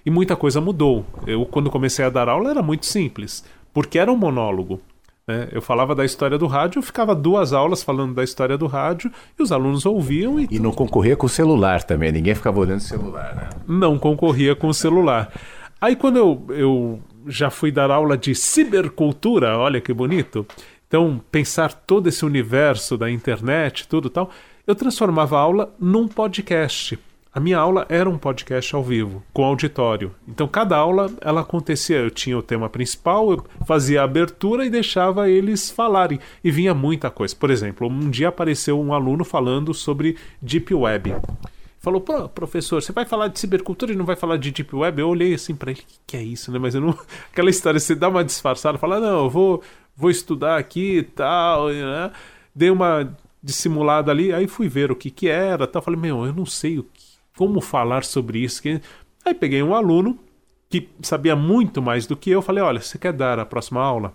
[0.06, 1.04] e muita coisa mudou.
[1.26, 3.44] Eu quando comecei a dar aula era muito simples,
[3.74, 4.80] porque era um monólogo.
[5.28, 5.48] Né?
[5.52, 9.12] Eu falava da história do rádio, eu ficava duas aulas falando da história do rádio
[9.38, 10.48] e os alunos ouviam e.
[10.50, 13.50] E não concorria com o celular também, ninguém ficava olhando o celular, né?
[13.68, 15.32] Não concorria com o celular.
[15.82, 20.46] Aí quando eu, eu já fui dar aula de cibercultura, olha que bonito.
[20.90, 24.32] Então, pensar todo esse universo da internet, tudo tal,
[24.66, 26.98] eu transformava a aula num podcast.
[27.32, 30.16] A minha aula era um podcast ao vivo, com auditório.
[30.28, 31.98] Então, cada aula ela acontecia.
[31.98, 36.20] Eu tinha o tema principal, eu fazia a abertura e deixava eles falarem.
[36.44, 37.36] E vinha muita coisa.
[37.36, 41.14] Por exemplo, um dia apareceu um aluno falando sobre Deep Web
[41.80, 45.02] falou, professor, você vai falar de cibercultura e não vai falar de Deep Web?
[45.02, 46.60] Eu olhei assim para ele, o que, que, é isso, né?
[46.60, 46.98] Mas eu não.
[47.32, 49.64] Aquela história, você dá uma disfarçada, fala, não, eu vou,
[50.00, 52.12] vou estudar aqui e tal, né?
[52.56, 55.82] Dei uma dissimulada ali, aí fui ver o que que era, tal.
[55.82, 58.62] Falei, meu, eu não sei o que, como falar sobre isso.
[59.26, 60.18] Aí peguei um aluno
[60.70, 64.14] que sabia muito mais do que eu, falei, olha, você quer dar a próxima aula?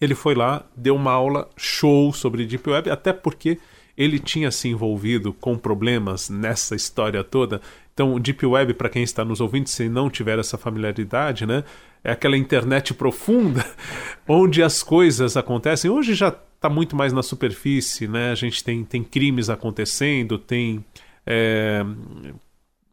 [0.00, 3.58] Ele foi lá, deu uma aula show sobre Deep Web, até porque
[3.96, 7.60] ele tinha se envolvido com problemas nessa história toda.
[7.92, 11.64] Então, Deep Web, para quem está nos ouvindo, se não tiver essa familiaridade, né,
[12.04, 13.64] é aquela internet profunda
[14.28, 15.90] onde as coisas acontecem.
[15.90, 18.30] Hoje já está muito mais na superfície, né?
[18.30, 20.84] A gente tem, tem crimes acontecendo, tem.
[21.26, 21.82] É,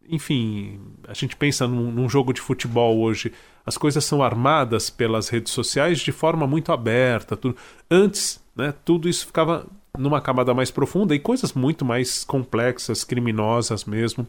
[0.07, 3.34] enfim, a gente pensa num, num jogo de futebol hoje.
[3.66, 7.36] As coisas são armadas pelas redes sociais de forma muito aberta.
[7.36, 7.55] Tudo.
[7.89, 13.84] Antes, né, tudo isso ficava numa camada mais profunda e coisas muito mais complexas, criminosas
[13.86, 14.26] mesmo,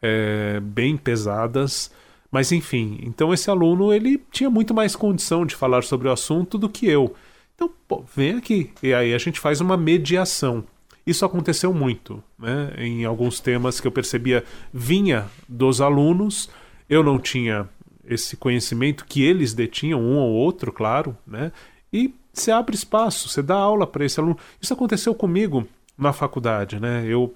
[0.00, 1.90] é, bem pesadas.
[2.32, 6.56] Mas enfim, então esse aluno ele tinha muito mais condição de falar sobre o assunto
[6.56, 7.14] do que eu.
[7.54, 8.70] Então, pô, vem aqui.
[8.82, 10.64] E aí a gente faz uma mediação.
[11.06, 12.72] Isso aconteceu muito, né?
[12.78, 16.48] Em alguns temas que eu percebia vinha dos alunos,
[16.88, 17.68] eu não tinha
[18.04, 21.52] esse conhecimento que eles detinham, um ou outro, claro, né?
[21.92, 24.38] E você abre espaço, você dá aula para esse aluno.
[24.60, 25.68] Isso aconteceu comigo
[25.98, 27.04] na faculdade, né?
[27.06, 27.34] Eu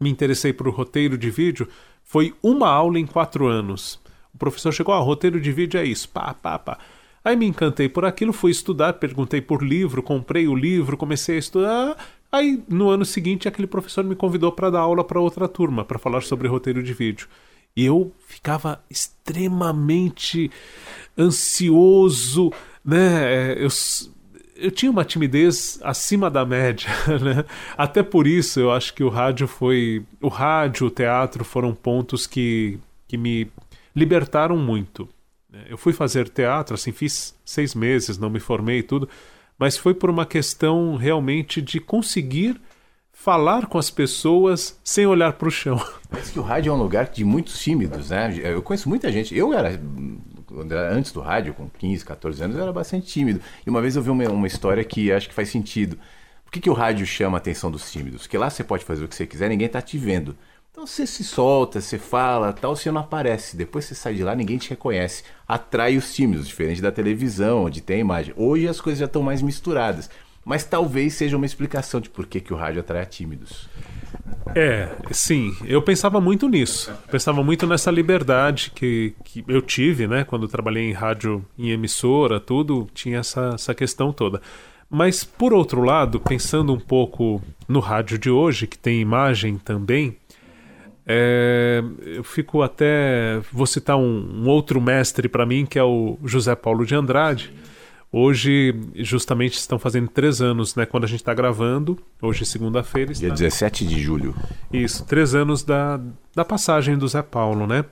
[0.00, 1.68] me interessei por roteiro de vídeo,
[2.02, 4.00] foi uma aula em quatro anos.
[4.34, 6.78] O professor chegou, ah, roteiro de vídeo é isso, pá, pá, pá.
[7.22, 11.38] Aí me encantei por aquilo, fui estudar, perguntei por livro, comprei o livro, comecei a
[11.38, 11.96] estudar.
[12.32, 15.98] Aí no ano seguinte aquele professor me convidou para dar aula para outra turma, para
[15.98, 17.28] falar sobre roteiro de vídeo.
[17.76, 20.50] E eu ficava extremamente
[21.18, 22.50] ansioso,
[22.84, 23.52] né?
[23.62, 23.68] Eu,
[24.60, 26.88] eu tinha uma timidez acima da média,
[27.20, 27.44] né?
[27.76, 30.04] Até por isso eu acho que o rádio foi.
[30.20, 33.50] O rádio, o teatro foram pontos que, que me
[33.96, 35.08] libertaram muito.
[35.68, 39.08] Eu fui fazer teatro, assim, fiz seis meses, não me formei e tudo,
[39.58, 42.60] mas foi por uma questão realmente de conseguir
[43.12, 45.84] falar com as pessoas sem olhar para o chão.
[46.08, 48.32] Parece que o rádio é um lugar de muitos tímidos, né?
[48.42, 49.36] Eu conheço muita gente.
[49.36, 49.78] Eu era
[50.92, 53.40] antes do rádio, com 15, 14 anos, eu era bastante tímido.
[53.66, 55.98] E uma vez eu vi uma, uma história que acho que faz sentido.
[56.44, 58.22] Por que, que o rádio chama a atenção dos tímidos?
[58.22, 60.36] Porque lá você pode fazer o que você quiser, ninguém está te vendo.
[60.72, 63.56] Então você se solta, você fala, tal, você não aparece.
[63.56, 65.24] Depois você sai de lá, ninguém te reconhece.
[65.46, 68.32] Atrai os tímidos, diferente da televisão, onde tem imagem.
[68.36, 70.08] Hoje as coisas já estão mais misturadas.
[70.50, 73.68] Mas talvez seja uma explicação de por que, que o rádio atrai tímidos.
[74.52, 76.92] É, sim, eu pensava muito nisso.
[77.08, 80.24] Pensava muito nessa liberdade que, que eu tive, né?
[80.24, 84.42] Quando trabalhei em rádio, em emissora, tudo, tinha essa, essa questão toda.
[84.90, 90.16] Mas, por outro lado, pensando um pouco no rádio de hoje, que tem imagem também,
[91.06, 93.40] é, eu fico até.
[93.52, 97.52] Vou citar um, um outro mestre para mim, que é o José Paulo de Andrade
[98.12, 100.84] Hoje, justamente, estão fazendo três anos, né?
[100.84, 103.12] Quando a gente está gravando, hoje, segunda-feira.
[103.12, 104.34] Dia 17 de julho.
[104.72, 106.00] Isso, três anos da,
[106.34, 107.84] da passagem do Zé Paulo, né?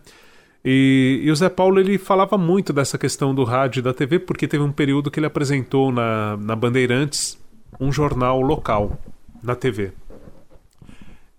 [0.65, 4.19] E, e, o Zé Paulo ele falava muito dessa questão do rádio e da TV,
[4.19, 7.39] porque teve um período que ele apresentou na, na Bandeirantes
[7.79, 8.99] um jornal local
[9.41, 9.93] na TV.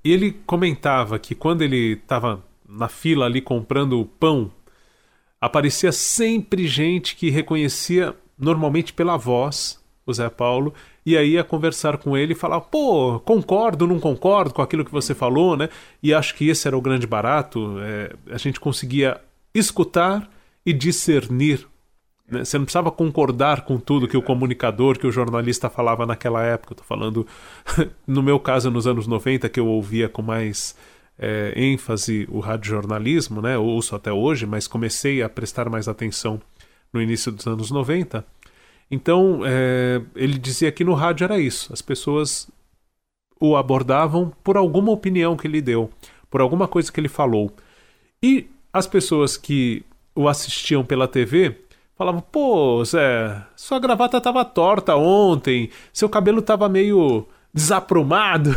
[0.05, 4.49] E ele comentava que quando ele estava na fila ali comprando pão,
[5.41, 10.73] aparecia sempre gente que reconhecia normalmente pela voz, o Zé Paulo,
[11.05, 14.91] e aí ia conversar com ele e falar, pô, concordo, não concordo com aquilo que
[14.91, 15.69] você falou, né?
[16.01, 19.19] E acho que esse era o grande barato, é, a gente conseguia
[19.53, 20.29] escutar
[20.65, 21.67] e discernir.
[22.29, 22.43] Né?
[22.43, 26.73] Você não precisava concordar com tudo que o comunicador, que o jornalista falava naquela época.
[26.73, 27.25] Estou falando,
[28.05, 30.75] no meu caso, nos anos 90, que eu ouvia com mais
[31.17, 33.57] é, ênfase o radiojornalismo, né?
[33.57, 36.39] Ouço até hoje, mas comecei a prestar mais atenção
[36.93, 38.25] no início dos anos 90.
[38.91, 41.71] Então, é, ele dizia que no rádio era isso.
[41.71, 42.49] As pessoas
[43.39, 45.89] o abordavam por alguma opinião que ele deu,
[46.29, 47.51] por alguma coisa que ele falou.
[48.21, 49.83] E as pessoas que
[50.13, 51.55] o assistiam pela TV
[51.95, 58.51] falavam: pô, Zé, sua gravata estava torta ontem, seu cabelo estava meio desaprumado.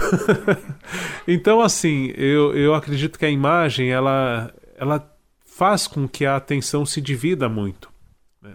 [1.28, 5.08] então, assim, eu, eu acredito que a imagem ela, ela
[5.46, 7.91] faz com que a atenção se divida muito.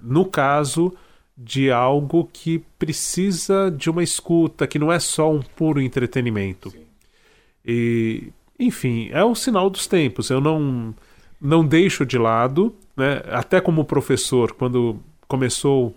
[0.01, 0.93] No caso
[1.37, 6.71] de algo que precisa de uma escuta, que não é só um puro entretenimento.
[6.71, 6.87] Sim.
[7.63, 10.29] E, enfim, é o sinal dos tempos.
[10.29, 10.95] Eu não,
[11.39, 13.21] não deixo de lado, né?
[13.29, 15.95] até como professor, quando começou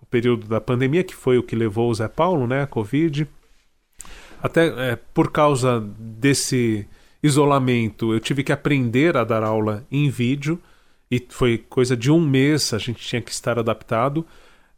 [0.00, 3.28] o período da pandemia, que foi o que levou o Zé Paulo, né, a Covid,
[4.42, 6.86] até é, por causa desse
[7.22, 10.58] isolamento, eu tive que aprender a dar aula em vídeo,
[11.10, 14.26] e foi coisa de um mês, a gente tinha que estar adaptado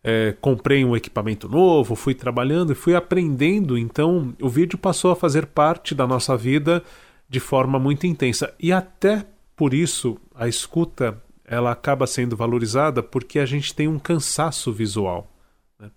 [0.03, 3.77] é, comprei um equipamento novo, fui trabalhando e fui aprendendo.
[3.77, 6.83] Então, o vídeo passou a fazer parte da nossa vida
[7.29, 8.53] de forma muito intensa.
[8.59, 9.25] E até
[9.55, 15.31] por isso, a escuta ela acaba sendo valorizada porque a gente tem um cansaço visual.
[15.79, 15.91] Né?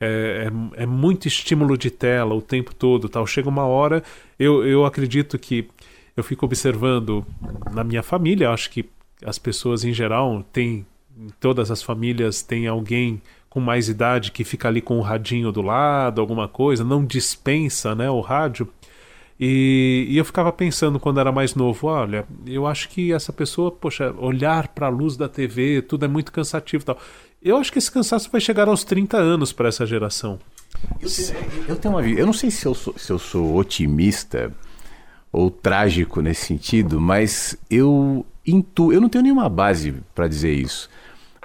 [0.00, 3.08] É, é, é, muito estímulo de tela o tempo todo.
[3.08, 3.26] Tal.
[3.26, 4.02] Chega uma hora,
[4.38, 5.68] eu, eu acredito que
[6.16, 7.24] eu fico observando
[7.72, 8.88] na minha família, acho que
[9.24, 14.42] as pessoas em geral têm, em todas as famílias tem alguém com mais idade que
[14.42, 18.68] fica ali com o radinho do lado, alguma coisa, não dispensa né, o rádio.
[19.38, 23.70] E, e eu ficava pensando quando era mais novo, olha, eu acho que essa pessoa,
[23.70, 26.98] poxa, olhar para a luz da TV, tudo é muito cansativo e tal.
[27.42, 30.38] Eu acho que esse cansaço vai chegar aos 30 anos para essa geração.
[31.00, 31.08] Eu,
[31.68, 34.52] eu tenho uma eu não sei se eu sou, se eu sou otimista
[35.32, 40.88] ou trágico nesse sentido, mas eu intuo, eu não tenho nenhuma base para dizer isso.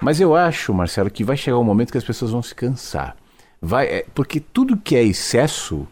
[0.00, 3.16] Mas eu acho, Marcelo, que vai chegar um momento que as pessoas vão se cansar.
[3.60, 5.86] Vai, é, porque tudo que é excesso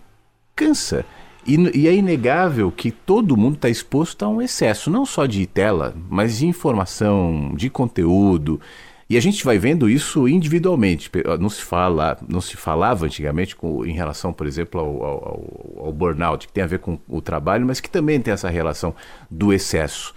[0.57, 1.05] cansa.
[1.47, 5.47] E, e é inegável que todo mundo está exposto a um excesso, não só de
[5.47, 8.61] tela, mas de informação, de conteúdo.
[9.11, 11.11] E a gente vai vendo isso individualmente.
[11.41, 15.93] Não se fala, não se falava antigamente com, em relação, por exemplo, ao, ao, ao
[15.93, 18.95] burnout, que tem a ver com o trabalho, mas que também tem essa relação
[19.31, 20.15] do excesso.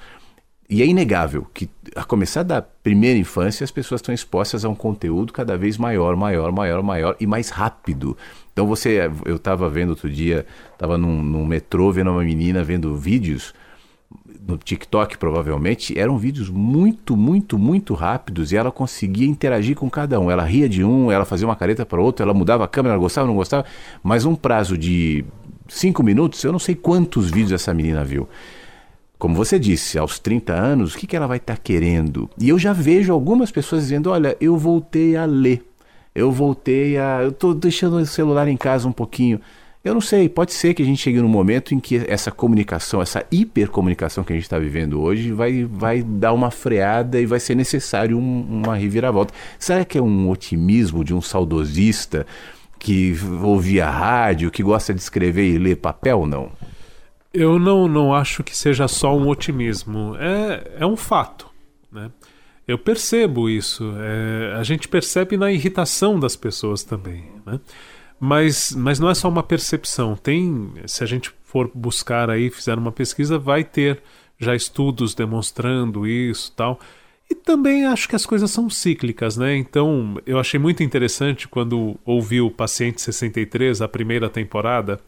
[0.72, 4.74] E é inegável que, a começar da primeira infância, as pessoas estão expostas a um
[4.74, 8.17] conteúdo cada vez maior, maior, maior, maior e mais rápido.
[8.53, 12.95] Então você, eu estava vendo outro dia, estava num, num metrô vendo uma menina vendo
[12.95, 13.53] vídeos
[14.47, 20.22] no TikTok provavelmente, eram vídeos muito, muito, muito rápidos e ela conseguia interagir com cada
[20.22, 20.32] um.
[20.32, 23.01] Ela ria de um, ela fazia uma careta para outro, ela mudava a câmera, ela
[23.01, 23.65] gostava, não gostava,
[24.01, 25.26] mas um prazo de
[25.67, 28.30] cinco minutos, eu não sei quantos vídeos essa menina viu
[29.22, 32.28] como você disse, aos 30 anos, o que, que ela vai estar tá querendo?
[32.39, 35.63] E eu já vejo algumas pessoas dizendo: olha, eu voltei a ler,
[36.15, 37.19] eu voltei a.
[37.22, 39.39] Eu estou deixando o celular em casa um pouquinho.
[39.84, 42.99] Eu não sei, pode ser que a gente chegue num momento em que essa comunicação,
[42.99, 47.39] essa hipercomunicação que a gente está vivendo hoje, vai, vai dar uma freada e vai
[47.39, 49.36] ser necessário um, uma reviravolta.
[49.59, 52.26] Será que é um otimismo de um saudosista
[52.80, 56.26] que ouvia rádio, que gosta de escrever e ler papel?
[56.26, 56.49] Não.
[57.34, 60.15] Eu não, não acho que seja só um otimismo.
[60.17, 61.49] É, é um fato.
[61.91, 62.11] Né?
[62.67, 63.93] Eu percebo isso.
[63.97, 67.25] É, a gente percebe na irritação das pessoas também.
[67.45, 67.59] Né?
[68.19, 70.15] Mas, mas não é só uma percepção.
[70.15, 74.01] Tem, se a gente for buscar aí, fizer uma pesquisa, vai ter
[74.38, 76.79] já estudos demonstrando isso tal.
[77.29, 79.55] E também acho que as coisas são cíclicas, né?
[79.55, 84.99] Então, eu achei muito interessante quando ouvi o Paciente 63, a primeira temporada,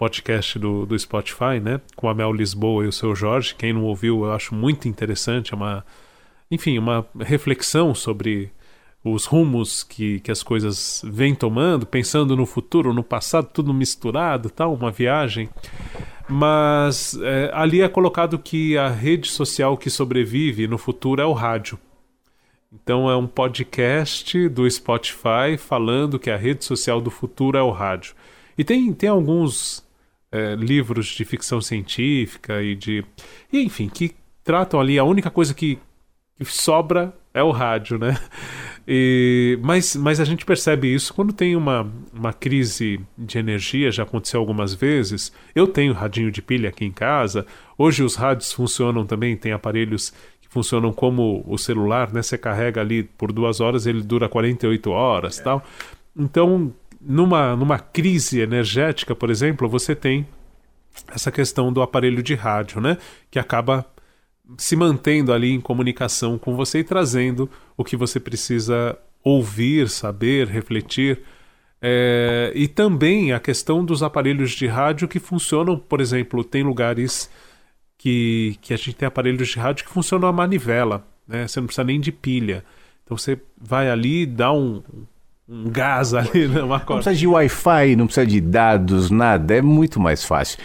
[0.00, 1.78] podcast do, do Spotify, né?
[1.94, 3.54] Com a Mel Lisboa e o seu Jorge.
[3.54, 5.52] Quem não ouviu, eu acho muito interessante.
[5.52, 5.84] É uma,
[6.50, 8.50] enfim, uma reflexão sobre
[9.04, 14.48] os rumos que, que as coisas vêm tomando, pensando no futuro, no passado, tudo misturado,
[14.48, 15.50] tal, uma viagem.
[16.26, 21.34] Mas é, ali é colocado que a rede social que sobrevive no futuro é o
[21.34, 21.78] rádio.
[22.72, 27.70] Então é um podcast do Spotify falando que a rede social do futuro é o
[27.70, 28.14] rádio.
[28.56, 29.84] E tem, tem alguns
[30.32, 33.04] é, livros de ficção científica e de.
[33.52, 34.14] E, enfim, que
[34.44, 34.98] tratam ali.
[34.98, 35.78] A única coisa que,
[36.36, 38.18] que sobra é o rádio, né?
[38.92, 44.02] E, mas, mas a gente percebe isso quando tem uma, uma crise de energia, já
[44.02, 45.32] aconteceu algumas vezes.
[45.54, 47.46] Eu tenho radinho de pilha aqui em casa.
[47.78, 52.20] Hoje os rádios funcionam também, tem aparelhos que funcionam como o celular, né?
[52.22, 55.42] Você carrega ali por duas horas, ele dura 48 horas é.
[55.44, 55.64] tal.
[56.16, 60.26] Então, numa, numa crise energética, por exemplo, você tem
[61.12, 62.98] essa questão do aparelho de rádio, né?
[63.30, 63.86] Que acaba
[64.58, 70.48] se mantendo ali em comunicação com você e trazendo o que você precisa ouvir, saber,
[70.48, 71.22] refletir.
[71.80, 77.30] É, e também a questão dos aparelhos de rádio que funcionam, por exemplo, tem lugares
[77.96, 81.46] que, que a gente tem aparelhos de rádio que funcionam a manivela, né?
[81.46, 82.64] Você não precisa nem de pilha.
[83.04, 84.82] Então você vai ali, dá um,
[85.50, 86.62] um gás ali, né?
[86.62, 90.58] Uma não precisa de Wi-Fi, não precisa de dados, nada, é muito mais fácil.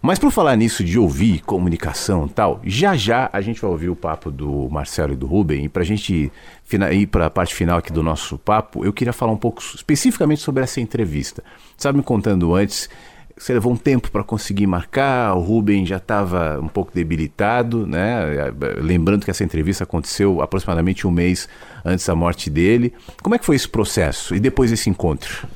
[0.00, 3.90] Mas por falar nisso de ouvir, comunicação e tal, já já a gente vai ouvir
[3.90, 5.64] o papo do Marcelo e do Ruben.
[5.64, 6.32] E para a gente
[6.72, 10.40] ir para a parte final aqui do nosso papo, eu queria falar um pouco especificamente
[10.40, 11.44] sobre essa entrevista.
[11.76, 12.88] Estava me contando antes,
[13.40, 18.52] você levou um tempo para conseguir marcar, o Ruben já estava um pouco debilitado, né?
[18.76, 21.48] Lembrando que essa entrevista aconteceu aproximadamente um mês
[21.82, 22.92] antes da morte dele.
[23.22, 25.48] Como é que foi esse processo e depois esse encontro?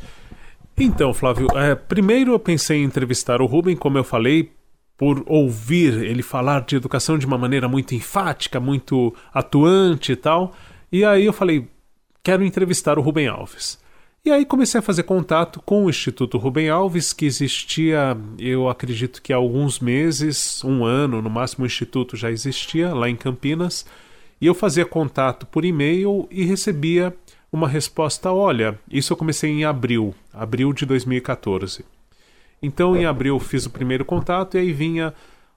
[0.78, 4.50] Então, Flávio, é, primeiro eu pensei em entrevistar o Rubem, como eu falei,
[4.96, 10.54] por ouvir ele falar de educação de uma maneira muito enfática, muito atuante e tal.
[10.90, 11.68] E aí eu falei,
[12.22, 13.78] quero entrevistar o Rubem Alves.
[14.24, 19.20] E aí comecei a fazer contato com o Instituto Rubem Alves, que existia, eu acredito
[19.20, 23.84] que há alguns meses, um ano, no máximo o instituto já existia lá em Campinas.
[24.40, 27.14] E eu fazia contato por e-mail e recebia
[27.52, 31.84] uma resposta: olha, isso eu comecei em abril, abril de 2014.
[32.62, 35.12] Então, em abril, fiz o primeiro contato e aí vinha: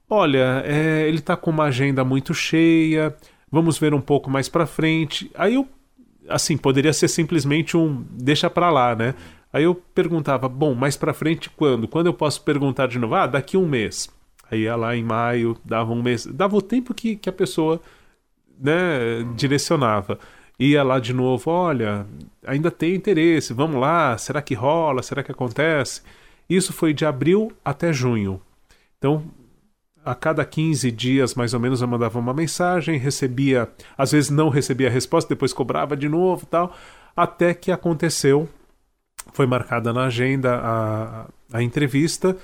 [0.10, 3.16] olha, é, ele está com uma agenda muito cheia,
[3.50, 5.32] vamos ver um pouco mais para frente.
[5.36, 5.66] Aí eu,
[6.28, 9.16] assim, poderia ser simplesmente um deixa para lá, né?
[9.52, 11.88] Aí eu perguntava: bom, mais para frente quando?
[11.88, 13.16] Quando eu posso perguntar de novo?
[13.16, 14.10] Ah, daqui um mês.
[14.50, 17.82] Aí ia lá em maio, dava um mês, dava o tempo que, que a pessoa
[18.60, 20.18] né, direcionava
[20.60, 22.06] ia lá de novo, olha,
[22.46, 26.02] ainda tem interesse, vamos lá, será que rola, será que acontece?
[26.50, 28.42] Isso foi de abril até junho.
[28.98, 29.24] Então,
[30.10, 34.50] a cada 15 dias, mais ou menos, eu mandava uma mensagem, recebia, às vezes não
[34.50, 36.76] recebia a resposta, depois cobrava de novo tal,
[37.16, 38.48] até que aconteceu,
[39.34, 42.38] foi marcada na agenda a, a entrevista,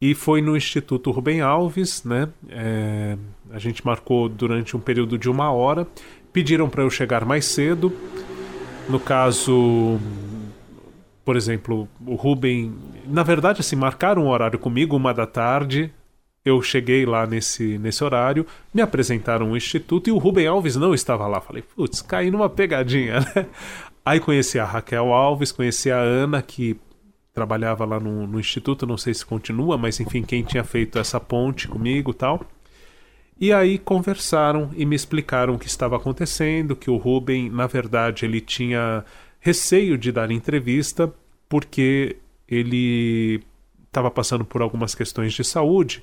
[0.00, 2.28] e foi no Instituto Rubem Alves, né?
[2.48, 3.16] É,
[3.50, 5.88] a gente marcou durante um período de uma hora
[6.32, 7.92] pediram para eu chegar mais cedo.
[8.88, 9.98] No caso,
[11.24, 12.72] por exemplo, o Ruben,
[13.06, 15.92] na verdade, assim, marcaram um horário comigo, uma da tarde.
[16.48, 20.94] Eu cheguei lá nesse, nesse horário, me apresentaram o instituto e o Ruben Alves não
[20.94, 21.42] estava lá.
[21.42, 23.46] Falei, putz, caí numa pegadinha, né?
[24.02, 26.80] Aí conheci a Raquel Alves, conheci a Ana, que
[27.34, 31.20] trabalhava lá no, no instituto, não sei se continua, mas enfim, quem tinha feito essa
[31.20, 32.40] ponte comigo tal.
[33.38, 38.24] E aí conversaram e me explicaram o que estava acontecendo, que o Ruben, na verdade,
[38.24, 39.04] ele tinha
[39.38, 41.12] receio de dar entrevista
[41.46, 42.16] porque
[42.48, 43.42] ele
[43.86, 46.02] estava passando por algumas questões de saúde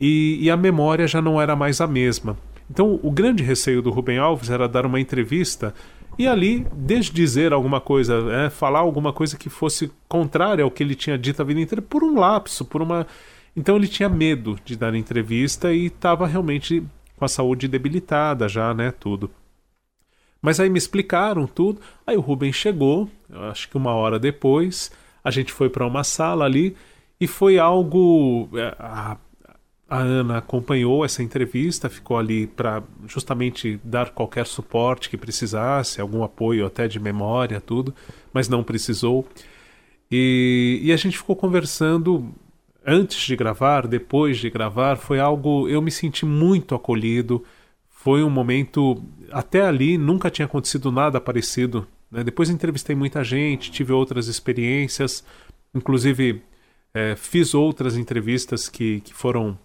[0.00, 2.36] e, e, a memória já não era mais a mesma.
[2.70, 5.74] Então, o grande receio do Ruben Alves era dar uma entrevista
[6.18, 10.94] e ali desdizer alguma coisa, é, falar alguma coisa que fosse contrária ao que ele
[10.94, 13.06] tinha dito a vida inteira por um lapso, por uma
[13.56, 16.82] então ele tinha medo de dar entrevista e estava realmente
[17.16, 19.30] com a saúde debilitada já, né, tudo.
[20.42, 21.80] Mas aí me explicaram tudo.
[22.06, 23.08] Aí o Rubem chegou,
[23.50, 24.92] acho que uma hora depois,
[25.24, 26.76] a gente foi para uma sala ali
[27.18, 29.16] e foi algo é, a,
[29.88, 36.24] a Ana acompanhou essa entrevista, ficou ali para justamente dar qualquer suporte que precisasse, algum
[36.24, 37.94] apoio até de memória, tudo,
[38.32, 39.26] mas não precisou.
[40.10, 42.34] E, e a gente ficou conversando
[42.84, 45.68] antes de gravar, depois de gravar, foi algo.
[45.68, 47.44] Eu me senti muito acolhido.
[47.88, 49.02] Foi um momento.
[49.32, 51.86] Até ali nunca tinha acontecido nada parecido.
[52.10, 52.22] Né?
[52.22, 55.24] Depois entrevistei muita gente, tive outras experiências,
[55.74, 56.42] inclusive
[56.94, 59.58] é, fiz outras entrevistas que, que foram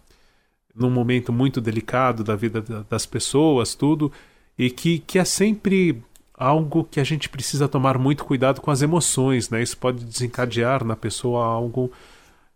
[0.76, 4.11] num momento muito delicado da vida das pessoas, tudo,
[4.57, 6.02] e que, que é sempre
[6.34, 9.61] algo que a gente precisa tomar muito cuidado com as emoções, né?
[9.61, 11.91] Isso pode desencadear na pessoa algo,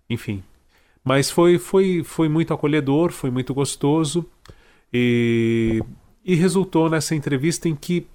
[0.09, 0.43] enfim,
[1.03, 4.25] mas foi, foi, foi muito acolhedor, foi muito gostoso
[4.91, 5.83] e,
[6.23, 8.07] e resultou nessa entrevista em que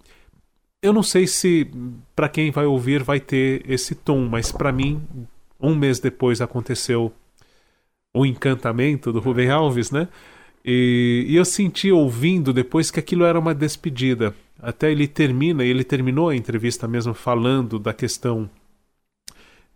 [0.83, 1.71] eu não sei se
[2.17, 5.01] para quem vai ouvir vai ter esse tom, mas para mim,
[5.61, 7.13] um mês depois aconteceu
[8.15, 10.09] o encantamento do Rubem Alves, né?
[10.65, 14.35] E, e, eu senti ouvindo depois que aquilo era uma despedida.
[14.61, 18.51] até ele termina, e ele terminou a entrevista mesmo falando da questão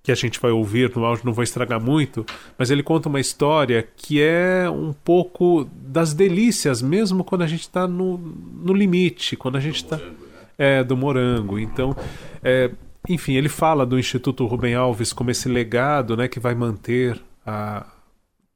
[0.03, 2.27] que a gente vai ouvir no áudio, não vou estragar muito,
[2.59, 7.63] mas ele conta uma história que é um pouco das delícias, mesmo quando a gente
[7.63, 9.99] está no, no limite, quando a gente está.
[10.57, 11.59] É, do morango.
[11.59, 11.97] Então,
[12.41, 12.71] é,
[13.09, 17.85] enfim, ele fala do Instituto Rubem Alves como esse legado né, que vai manter a,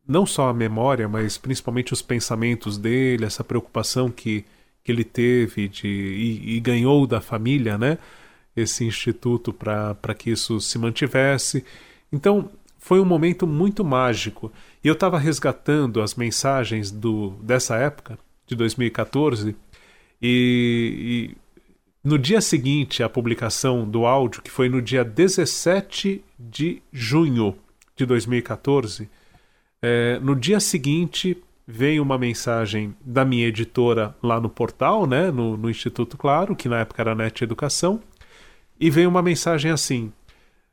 [0.09, 4.45] não só a memória, mas principalmente os pensamentos dele, essa preocupação que,
[4.83, 7.99] que ele teve de, e, e ganhou da família, né?
[8.57, 11.65] esse instituto para que isso se mantivesse.
[12.13, 14.53] Então, foi um momento muito mágico.
[14.83, 19.55] E eu estava resgatando as mensagens do, dessa época, de 2014,
[20.21, 21.37] e, e
[22.03, 27.57] no dia seguinte à publicação do áudio, que foi no dia 17 de junho
[27.95, 29.09] de 2014,
[29.83, 31.37] é, no dia seguinte
[31.67, 36.69] veio uma mensagem da minha editora lá no portal, né, no, no Instituto Claro, que
[36.69, 38.01] na época era Net Educação,
[38.81, 40.13] e veio uma mensagem assim: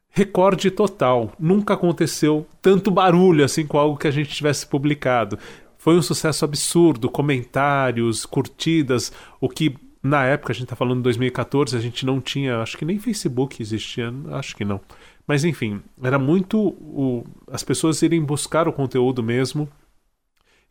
[0.09, 5.37] recorde total, nunca aconteceu tanto barulho assim com algo que a gente tivesse publicado.
[5.77, 9.75] Foi um sucesso absurdo, comentários, curtidas, o que
[10.05, 12.99] na época, a gente está falando de 2014, a gente não tinha, acho que nem
[12.99, 14.79] Facebook existia, acho que não.
[15.27, 19.67] Mas enfim, era muito o, as pessoas irem buscar o conteúdo mesmo,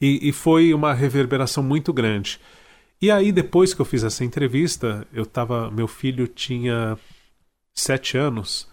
[0.00, 2.40] e, e foi uma reverberação muito grande.
[3.00, 5.70] E aí, depois que eu fiz essa entrevista, eu tava.
[5.70, 6.98] Meu filho tinha
[7.74, 8.68] sete anos.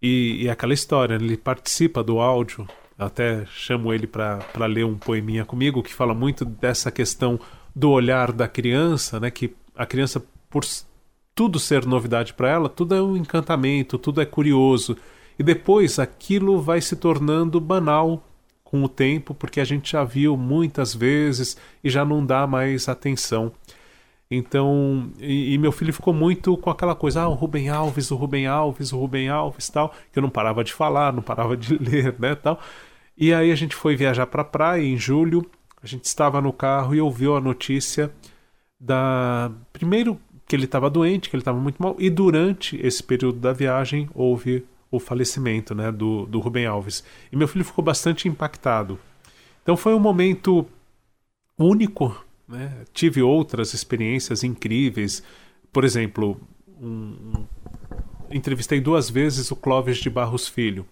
[0.00, 2.68] E, e aquela história, ele participa do áudio,
[2.98, 7.40] até chamo ele para ler um poeminha comigo, que fala muito dessa questão
[7.74, 9.30] do olhar da criança, né?
[9.30, 10.64] Que a criança, por
[11.34, 14.96] tudo ser novidade para ela, tudo é um encantamento, tudo é curioso.
[15.38, 18.22] E depois aquilo vai se tornando banal
[18.62, 22.88] com o tempo, porque a gente já viu muitas vezes e já não dá mais
[22.88, 23.52] atenção.
[24.30, 28.16] Então, e, e, meu filho ficou muito com aquela coisa, ah, o Rubem Alves, o
[28.16, 31.76] Rubem Alves, o Rubem Alves, tal, que eu não parava de falar, não parava de
[31.78, 32.58] ler, né, tal.
[33.16, 35.48] E aí a gente foi viajar para a praia em julho,
[35.82, 38.10] a gente estava no carro e ouviu a notícia
[38.80, 43.38] da primeiro que ele estava doente, que ele estava muito mal, e durante esse período
[43.38, 47.02] da viagem houve o falecimento, né, do, do Rubem Alves.
[47.32, 48.98] E meu filho ficou bastante impactado.
[49.62, 50.66] Então foi um momento
[51.58, 52.84] único né?
[52.92, 55.22] Tive outras experiências incríveis.
[55.72, 56.40] Por exemplo,
[56.80, 57.46] um, um,
[58.30, 60.86] entrevistei duas vezes o Clóvis de Barros Filho.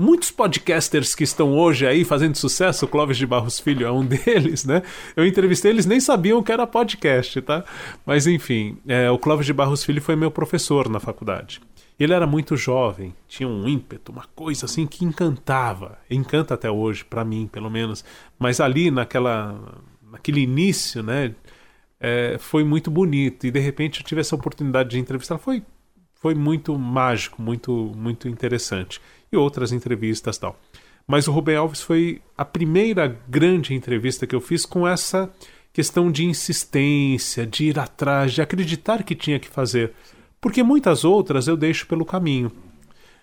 [0.00, 4.06] Muitos podcasters que estão hoje aí fazendo sucesso, o Clóvis de Barros Filho é um
[4.06, 4.80] deles, né?
[5.16, 7.64] Eu entrevistei, eles nem sabiam que era podcast, tá?
[8.06, 11.60] Mas enfim, é, o Clóvis de Barros Filho foi meu professor na faculdade.
[11.98, 17.04] Ele era muito jovem, tinha um ímpeto, uma coisa assim que encantava, encanta até hoje,
[17.04, 18.04] para mim, pelo menos.
[18.38, 19.80] Mas ali naquela
[20.12, 21.34] naquele início, né?
[21.98, 25.64] É, foi muito bonito e de repente eu tive essa oportunidade de entrevistar foi
[26.14, 29.00] foi muito mágico muito muito interessante
[29.30, 30.58] e outras entrevistas tal
[31.06, 35.30] mas o Rubem Alves foi a primeira grande entrevista que eu fiz com essa
[35.72, 39.92] questão de insistência de ir atrás de acreditar que tinha que fazer
[40.40, 42.50] porque muitas outras eu deixo pelo caminho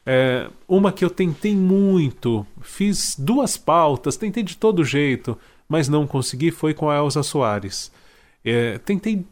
[0.06, 5.38] é, uma que eu tentei muito fiz duas pautas tentei de todo jeito
[5.68, 7.91] mas não consegui foi com a Elza Soares.
[8.44, 9.26] É, tentei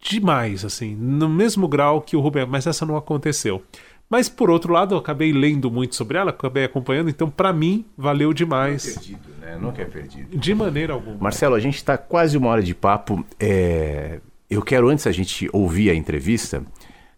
[0.00, 3.62] demais, assim, no mesmo grau que o Rubem, mas essa não aconteceu.
[4.10, 7.84] Mas por outro lado, eu acabei lendo muito sobre ela, acabei acompanhando, então para mim
[7.96, 8.84] valeu demais.
[8.84, 9.58] Não é perdido, né?
[9.60, 10.36] Nunca é perdido.
[10.36, 11.18] De maneira alguma.
[11.18, 13.24] Marcelo, a gente está quase uma hora de papo.
[13.38, 14.20] É...
[14.48, 16.64] Eu quero, antes a gente ouvir a entrevista,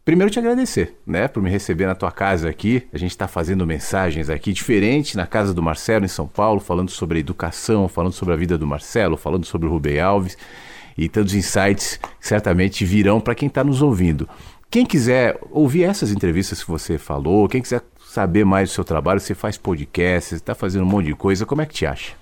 [0.03, 2.83] Primeiro te agradecer, né, por me receber na tua casa aqui.
[2.93, 6.91] A gente está fazendo mensagens aqui diferente na casa do Marcelo em São Paulo, falando
[6.91, 10.39] sobre educação, falando sobre a vida do Marcelo, falando sobre o Rubem Alves
[10.97, 14.29] e tantos insights que certamente virão para quem está nos ouvindo.
[14.71, 19.19] Quem quiser ouvir essas entrevistas que você falou, quem quiser saber mais do seu trabalho,
[19.19, 22.13] você faz podcast, você está fazendo um monte de coisa, como é que te acha?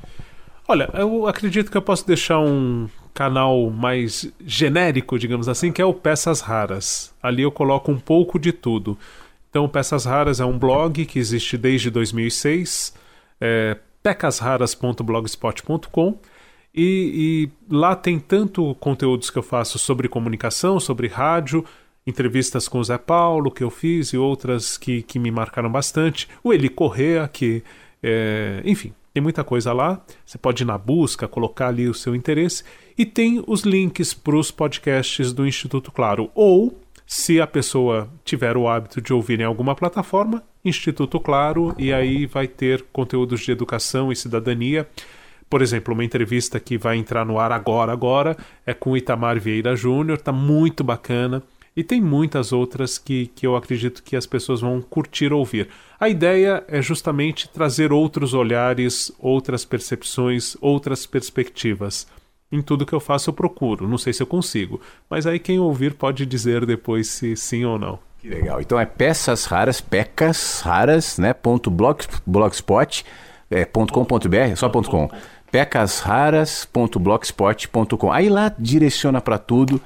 [0.66, 5.84] Olha, eu acredito que eu posso deixar um canal mais genérico, digamos assim, que é
[5.84, 7.12] o Peças Raras.
[7.22, 8.96] Ali eu coloco um pouco de tudo.
[9.50, 12.94] Então, Peças Raras é um blog que existe desde 2006,
[13.40, 16.18] é pecasraras.blogspot.com
[16.74, 21.64] e, e lá tem tanto conteúdos que eu faço sobre comunicação, sobre rádio,
[22.08, 26.26] entrevistas com o Zé Paulo que eu fiz e outras que, que me marcaram bastante.
[26.42, 27.62] O Eli Correa, que,
[28.02, 30.00] é, enfim, tem muita coisa lá.
[30.24, 32.64] Você pode ir na busca, colocar ali o seu interesse.
[32.96, 36.30] E tem os links para os podcasts do Instituto Claro.
[36.34, 41.92] Ou, se a pessoa tiver o hábito de ouvir em alguma plataforma, Instituto Claro, e
[41.92, 44.86] aí vai ter conteúdos de educação e cidadania
[45.48, 48.36] Por exemplo, uma entrevista que vai entrar no ar agora, agora,
[48.66, 51.42] é com Itamar Vieira Júnior, tá muito bacana.
[51.78, 55.68] E tem muitas outras que, que eu acredito que as pessoas vão curtir ouvir.
[56.00, 62.08] A ideia é justamente trazer outros olhares, outras percepções, outras perspectivas.
[62.50, 65.60] Em tudo que eu faço eu procuro, não sei se eu consigo, mas aí quem
[65.60, 68.00] ouvir pode dizer depois se sim ou não.
[68.20, 68.60] Que legal.
[68.60, 71.32] Então é peças raras, pecas raras, né?
[71.32, 72.00] Ponto blog,
[73.48, 75.08] é, ponto com, ponto br, só ponto com.
[75.52, 78.10] pecasraras.blogspot.com.
[78.10, 79.80] Aí lá direciona para tudo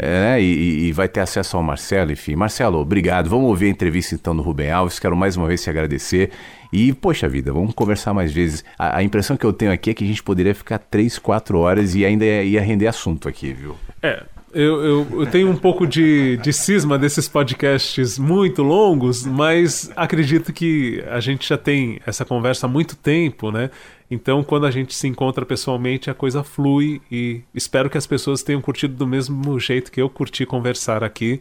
[0.00, 2.36] é, e, e, vai ter acesso ao Marcelo, enfim.
[2.36, 3.28] Marcelo, obrigado.
[3.28, 5.00] Vamos ouvir a entrevista então do Rubem Alves.
[5.00, 6.30] Quero mais uma vez te agradecer.
[6.72, 8.64] E, poxa vida, vamos conversar mais vezes.
[8.78, 11.58] A, a impressão que eu tenho aqui é que a gente poderia ficar três, quatro
[11.58, 13.74] horas e ainda ia, ia render assunto aqui, viu?
[14.00, 14.22] É,
[14.52, 20.52] eu, eu, eu, tenho um pouco de, de cisma desses podcasts muito longos, mas acredito
[20.52, 23.68] que a gente já tem essa conversa há muito tempo, né?
[24.10, 28.42] Então, quando a gente se encontra pessoalmente, a coisa flui e espero que as pessoas
[28.42, 31.40] tenham curtido do mesmo jeito que eu curti conversar aqui.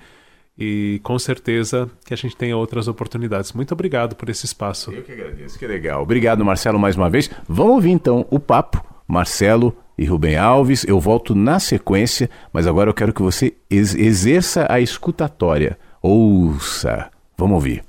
[0.60, 3.54] E com certeza que a gente tenha outras oportunidades.
[3.54, 4.92] Muito obrigado por esse espaço.
[4.92, 6.02] Eu que agradeço, que legal.
[6.02, 7.30] Obrigado, Marcelo, mais uma vez.
[7.48, 10.84] Vamos ouvir então o papo, Marcelo e Rubem Alves.
[10.84, 15.78] Eu volto na sequência, mas agora eu quero que você ex exerça a escutatória.
[16.02, 17.12] Ouça.
[17.38, 17.84] Vamos ouvir.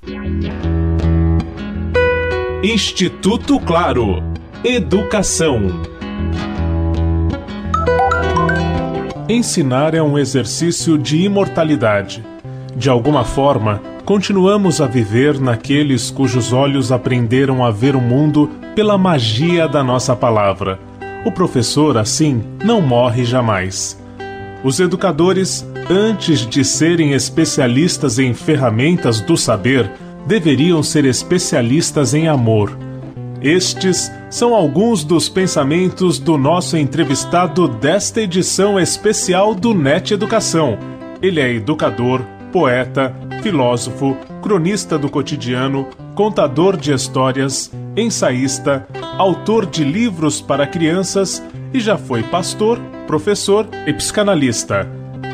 [2.61, 4.21] Instituto Claro
[4.61, 5.67] Educação.
[9.29, 12.25] Ensinar é um exercício de imortalidade.
[12.75, 18.97] De alguma forma, continuamos a viver naqueles cujos olhos aprenderam a ver o mundo pela
[18.97, 20.77] magia da nossa palavra.
[21.23, 23.97] O professor, assim, não morre jamais.
[24.61, 29.89] Os educadores, antes de serem especialistas em ferramentas do saber,
[30.27, 32.88] deveriam ser especialistas em amor
[33.41, 40.77] estes são alguns dos pensamentos do nosso entrevistado desta edição especial do NET Educação.
[41.21, 42.21] Ele é educador,
[42.51, 48.85] poeta, filósofo, cronista do cotidiano, contador de histórias, ensaísta,
[49.17, 51.41] autor de livros para crianças
[51.73, 54.85] e já foi pastor, professor e psicanalista.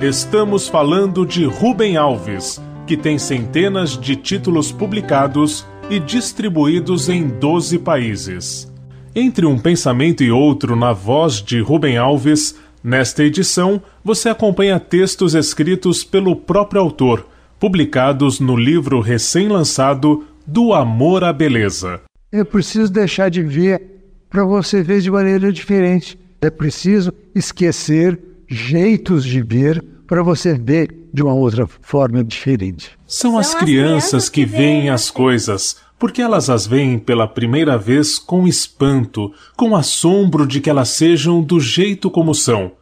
[0.01, 7.79] Estamos falando de Rubem Alves, que tem centenas de títulos publicados e distribuídos em 12
[7.79, 8.71] países.
[9.15, 15.35] Entre um pensamento e outro na voz de Rubem Alves, nesta edição você acompanha textos
[15.35, 17.25] escritos pelo próprio autor,
[17.59, 22.01] publicados no livro recém-lançado Do Amor à Beleza.
[22.31, 23.81] É preciso deixar de ver
[24.29, 26.19] para você ver de maneira diferente.
[26.41, 32.91] É preciso esquecer jeitos de ver para você ver de uma outra forma diferente.
[33.07, 38.45] São as crianças que veem as coisas, porque elas as veem pela primeira vez com
[38.45, 42.73] espanto, com assombro de que elas sejam do jeito como são.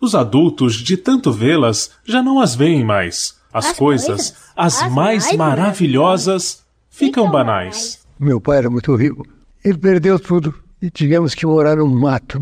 [0.00, 3.38] Os adultos, de tanto vê-las, já não as veem mais.
[3.52, 8.00] As, as coisas, coisas, as, as mais, mais maravilhosas, ficam banais.
[8.18, 9.26] Meu pai era muito rico.
[9.64, 12.40] Ele perdeu tudo e tivemos que morar no mato,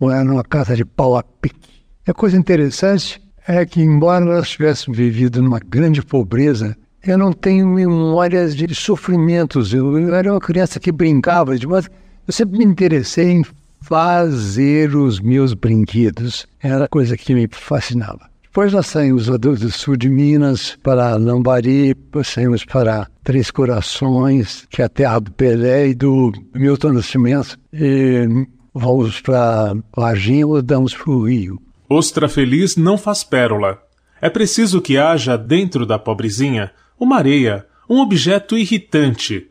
[0.00, 1.82] morar numa casa de pau a pique.
[2.06, 7.68] A coisa interessante é que, embora nós tivéssemos vivido numa grande pobreza, eu não tenho
[7.68, 9.74] memórias de sofrimentos.
[9.74, 11.90] Eu, eu era uma criança que brincava, mas
[12.26, 13.44] eu sempre me interessei em
[13.82, 16.46] fazer os meus brinquedos.
[16.62, 18.32] Era a coisa que me fascinava.
[18.44, 21.94] Depois nós saímos do sul de Minas para Lambari,
[22.24, 27.58] saímos para Três Corações, que é a terra do Pelé e do Milton Nascimento.
[27.72, 31.60] E vamos para Varginha, mudamos para o Rio.
[31.88, 33.78] Ostra feliz não faz pérola.
[34.20, 39.48] É preciso que haja dentro da pobrezinha uma areia, um objeto irritante.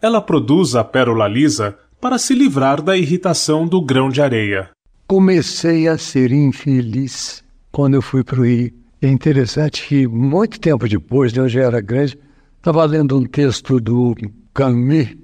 [0.00, 4.70] Ela produz a pérola lisa para se livrar da irritação do grão de areia.
[5.06, 8.72] Comecei a ser infeliz quando eu fui para o Rio.
[9.02, 12.18] É interessante que, muito tempo depois, de eu já era grande,
[12.56, 14.14] estava lendo um texto do
[14.54, 15.14] Camus.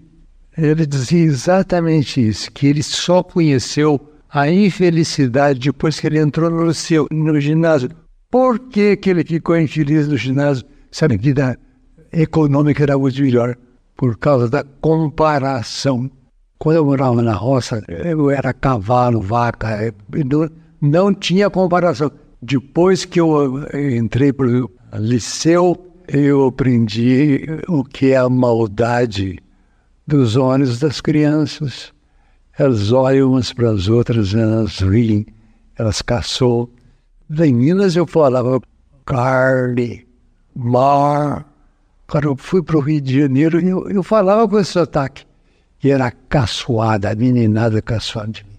[0.57, 6.73] Ele dizia exatamente isso, que ele só conheceu a infelicidade depois que ele entrou no,
[6.73, 7.91] seu, no ginásio.
[8.31, 10.65] Por que, que ele ficou infeliz no ginásio?
[10.91, 11.59] Sabe, a vida
[12.13, 13.57] econômica era muito melhor
[13.97, 16.11] por causa da comparação.
[16.59, 19.93] Quando eu morava na roça, eu era cavalo, vaca,
[20.25, 20.51] não,
[20.81, 22.11] não tinha comparação.
[22.41, 29.39] Depois que eu entrei para o liceu, eu aprendi o que é a maldade
[30.07, 31.93] dos olhos das crianças.
[32.59, 35.27] Elas olham umas para as outras, elas riem,
[35.77, 36.69] elas caçam.
[37.31, 38.61] Em Minas eu falava
[39.07, 40.07] carne,
[40.55, 41.47] mar.
[42.07, 45.25] Quando eu fui para o Rio de Janeiro, eu, eu falava com esse sotaque.
[45.83, 48.59] E era caçoada, a meninada caçoada de mim.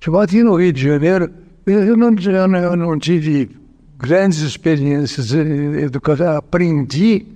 [0.00, 1.32] Tipo, aqui no Rio de Janeiro,
[1.64, 2.10] eu não,
[2.56, 3.50] eu não tive
[3.96, 6.36] grandes experiências educativas.
[6.36, 7.26] Aprendi,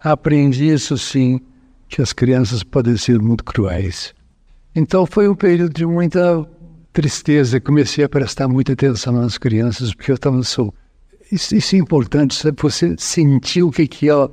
[0.00, 1.40] aprendi isso sim,
[1.88, 4.14] que as crianças podem ser muito cruéis.
[4.74, 6.46] Então foi um período de muita
[6.92, 7.60] tristeza.
[7.60, 10.74] Comecei a prestar muita atenção nas crianças, porque eu estava sou
[11.30, 12.60] isso, isso, é importante, sabe?
[12.60, 14.30] Você sentir o que, que é o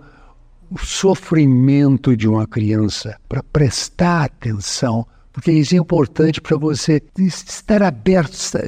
[0.77, 8.33] sofrimento de uma criança, para prestar atenção, porque isso é importante para você estar aberto
[8.33, 8.61] estar,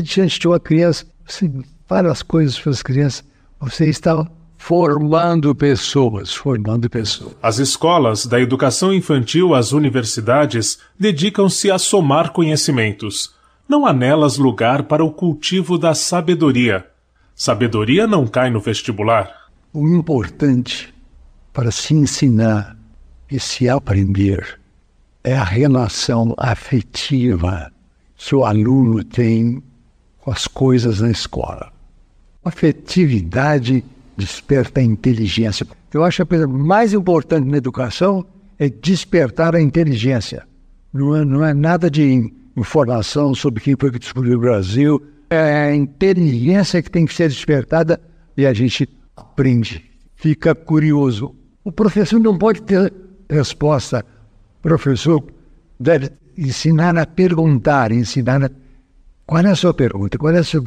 [0.00, 1.04] diante de uma criança.
[1.26, 1.50] Você
[1.86, 3.24] fala as coisas para as crianças,
[3.60, 4.24] você está
[4.58, 7.34] formando pessoas, formando pessoas.
[7.40, 13.34] As escolas, da educação infantil às universidades, dedicam-se a somar conhecimentos.
[13.66, 16.84] Não há nelas lugar para o cultivo da sabedoria.
[17.34, 19.30] Sabedoria não cai no vestibular.
[19.72, 20.92] O importante
[21.52, 22.76] para se ensinar
[23.30, 24.58] e se aprender
[25.22, 27.70] é a relação afetiva
[28.16, 29.62] que o aluno tem
[30.18, 31.72] com as coisas na escola.
[32.44, 33.84] Afetividade
[34.18, 35.64] desperta a inteligência.
[35.94, 38.26] Eu acho que a coisa mais importante na educação
[38.58, 40.44] é despertar a inteligência.
[40.92, 45.00] Não é, não é nada de informação sobre quem foi que descobriu o Brasil.
[45.30, 48.00] É a inteligência que tem que ser despertada
[48.36, 49.84] e a gente aprende,
[50.16, 51.34] fica curioso.
[51.62, 52.92] O professor não pode ter
[53.30, 54.04] resposta.
[54.58, 55.22] O professor
[55.78, 58.50] deve ensinar a perguntar, ensinar a...
[59.24, 60.18] Qual é a sua pergunta?
[60.18, 60.62] Qual é a sua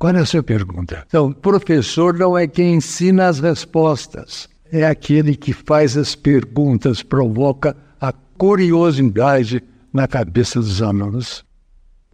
[0.00, 1.04] qual é a sua pergunta?
[1.06, 7.76] Então, professor não é quem ensina as respostas, é aquele que faz as perguntas, provoca
[8.00, 9.62] a curiosidade
[9.92, 11.44] na cabeça dos alunos.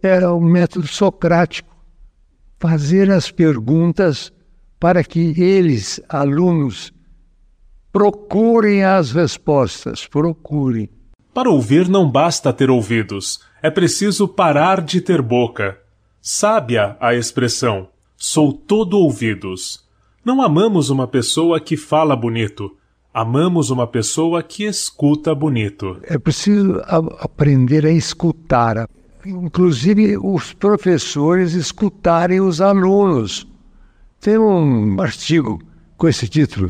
[0.03, 1.73] Era o método socrático,
[2.59, 4.33] fazer as perguntas
[4.77, 6.91] para que eles, alunos,
[7.93, 10.89] procurem as respostas, procurem.
[11.33, 15.86] Para ouvir não basta ter ouvidos, é preciso parar de ter boca.
[16.29, 17.87] Sábia a expressão:
[18.17, 19.81] sou todo ouvidos.
[20.25, 22.75] Não amamos uma pessoa que fala bonito.
[23.13, 25.97] Amamos uma pessoa que escuta bonito.
[26.03, 26.81] É preciso
[27.21, 28.89] aprender a escutar.
[29.25, 33.47] Inclusive, os professores escutarem os alunos.
[34.19, 35.61] Tem um artigo
[35.95, 36.69] com esse título,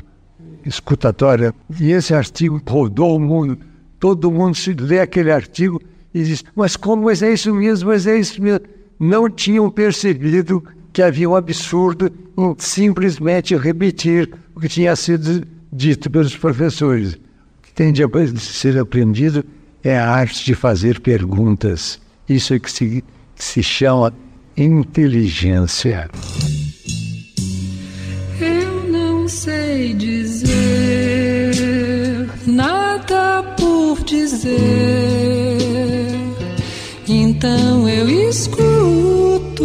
[0.64, 1.52] Escutatória,
[1.82, 3.58] e esse artigo rodou o mundo.
[4.00, 5.82] Todo mundo se lê aquele artigo
[6.14, 7.06] e diz: Mas como?
[7.06, 12.11] Mas é isso mesmo, mas é isso mesmo não tinham percebido que havia um absurdo
[12.38, 17.14] em simplesmente repetir o que tinha sido dito pelos professores.
[17.14, 17.19] O
[17.64, 18.03] que tem de
[18.40, 19.45] ser aprendido
[19.84, 21.99] é a arte de fazer perguntas.
[22.28, 23.03] Isso é que se,
[23.36, 24.14] que se chama
[24.57, 26.10] inteligência.
[28.40, 31.28] Eu não sei dizer
[32.48, 35.57] nada por dizer,
[37.10, 39.64] então eu escuto.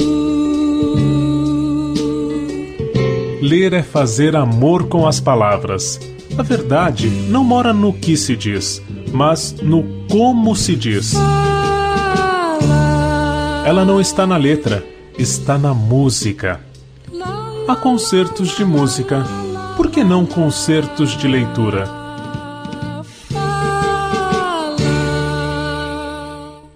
[3.40, 6.00] Ler é fazer amor com as palavras.
[6.38, 8.80] A verdade não mora no que se diz,
[9.12, 11.14] mas no como se diz.
[13.64, 14.84] Ela não está na letra,
[15.18, 16.60] está na música.
[17.68, 19.24] Há concertos de música,
[19.76, 22.01] por que não concertos de leitura?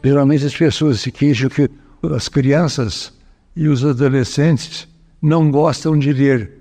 [0.06, 1.68] Geralmente as pessoas se queixam que
[2.14, 3.12] as crianças
[3.56, 4.86] e os adolescentes
[5.20, 6.52] não gostam de ler.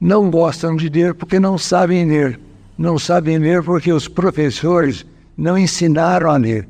[0.00, 2.40] Não gostam de ler porque não sabem ler.
[2.76, 5.06] Não sabem ler porque os professores
[5.36, 6.68] não ensinaram a ler.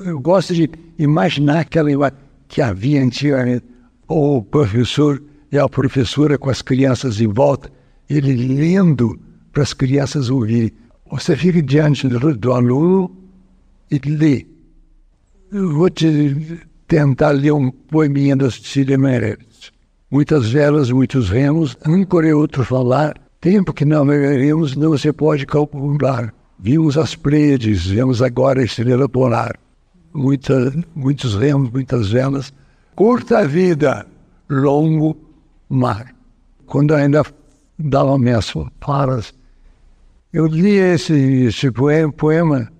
[0.00, 0.68] Eu gosto de
[0.98, 2.12] imaginar aquela
[2.48, 3.64] que havia antigamente
[4.08, 5.22] o professor
[5.52, 7.70] e a professora com as crianças em volta,
[8.08, 9.20] ele lendo
[9.52, 10.72] para as crianças ouvirem.
[11.12, 13.16] Você fica diante do aluno
[13.88, 14.49] e lê.
[15.52, 19.72] Vou te tentar ler um poeminha da Cecília Meirelles.
[20.08, 25.44] Muitas velas, muitos remos, âncora e outro falar, tempo que não veremos não se pode
[25.46, 26.32] calcular.
[26.56, 29.58] Vimos as Pleiades, vemos agora a estrela polar.
[30.14, 32.54] Muita, muitos remos, muitas velas.
[32.94, 34.06] Curta vida,
[34.48, 35.16] longo
[35.68, 36.14] mar.
[36.66, 37.24] Quando ainda
[37.76, 39.34] dava minhas paras,
[40.32, 42.70] eu lia esse, esse poema, poema,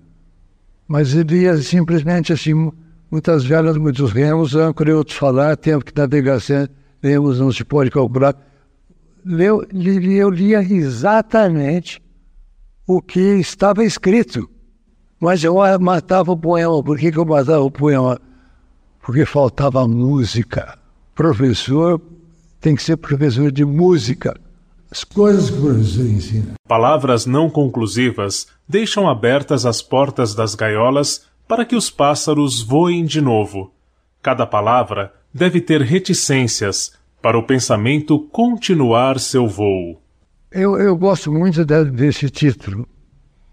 [0.91, 2.69] mas eu lia simplesmente assim,
[3.09, 6.67] muitas velas, muitos remos, âncora e outros falar, tempo que navegação
[7.01, 8.35] lemos, não se pode calcular.
[9.25, 12.01] Eu, eu lia exatamente
[12.85, 14.49] o que estava escrito,
[15.17, 16.83] mas eu matava o poema.
[16.83, 18.19] Por que, que eu matava o poema?
[19.01, 20.77] Porque faltava música.
[21.15, 22.01] Professor
[22.59, 24.37] tem que ser professor de música.
[24.91, 26.53] As coisas que o professor ensina.
[26.67, 33.21] Palavras não conclusivas deixam abertas as portas das gaiolas para que os pássaros voem de
[33.21, 33.71] novo.
[34.21, 36.91] Cada palavra deve ter reticências
[37.21, 40.01] para o pensamento continuar seu voo.
[40.51, 42.85] Eu, eu gosto muito de, desse título.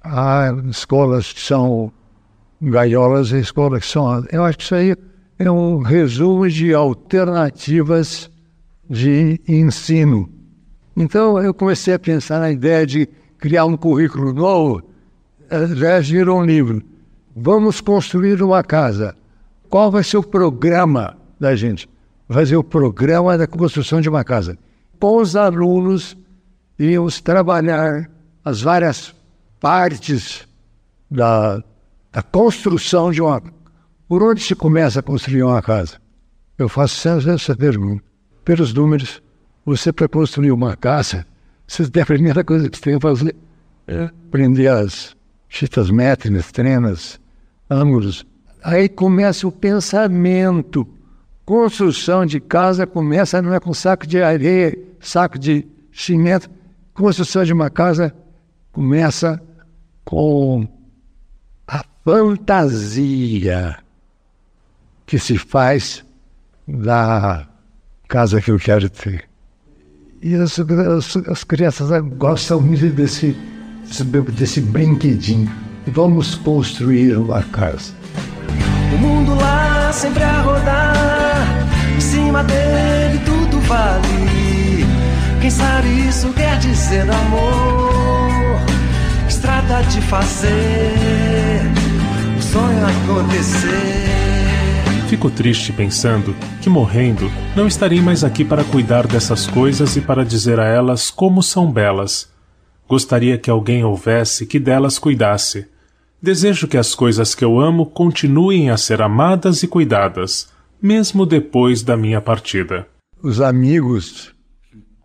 [0.03, 1.93] Há escolas que são
[2.61, 4.25] gaiolas e escolas que são.
[4.33, 4.97] Eu acho que isso aí
[5.39, 8.29] é um resumo de alternativas
[8.91, 10.38] de ensino.
[10.99, 13.09] Então eu comecei a pensar na ideia de
[13.39, 14.83] criar um currículo novo,
[15.77, 16.83] já virou um livro.
[17.37, 19.15] Vamos construir uma casa.
[19.69, 21.89] Qual vai ser o programa da gente?
[22.29, 24.59] Vai ser o programa da construção de uma casa.
[24.99, 26.17] Com os alunos,
[26.77, 28.11] íamos trabalhar
[28.45, 29.15] as várias
[29.61, 30.49] partes
[31.09, 31.63] da,
[32.11, 33.41] da construção de uma.
[34.09, 35.99] Por onde se começa a construir uma casa?
[36.59, 38.03] Eu faço sempre essa pergunta.
[38.45, 39.23] Pelos números,
[39.69, 41.27] você para construir uma casa,
[41.67, 43.37] você, a primeira coisa que você tem que fazer
[43.87, 45.15] é prender as
[45.49, 47.21] fitas métricas, trenas,
[47.69, 48.27] ângulos.
[48.63, 50.89] Aí começa o pensamento.
[51.45, 56.51] Construção de casa começa não é com saco de areia, saco de cimento.
[56.95, 58.15] Construção de uma casa
[58.73, 59.41] começa
[60.05, 60.67] com
[61.67, 63.79] a fantasia
[65.07, 66.05] que se faz
[66.67, 67.47] da
[68.07, 69.28] casa que eu quero ter.
[70.21, 73.37] E as, as, as crianças gostam muito desse,
[74.37, 75.51] desse, brinquedinho.
[75.87, 77.93] Vamos construir uma casa.
[78.93, 84.85] O mundo lá sempre a rodar, em cima dele tudo vale.
[85.41, 88.61] Quem sabe isso quer dizer amor,
[89.41, 91.63] trata de fazer
[92.37, 93.98] o sonho acontecer.
[95.09, 100.23] Fico triste pensando que, morrendo, não estarei mais aqui para cuidar dessas coisas e para
[100.23, 102.31] dizer a elas como são belas.
[102.87, 105.67] Gostaria que alguém houvesse que delas cuidasse.
[106.21, 111.83] Desejo que as coisas que eu amo continuem a ser amadas e cuidadas, mesmo depois
[111.83, 112.87] da minha partida.
[113.23, 114.35] Os amigos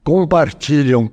[0.03, 1.09] compartilham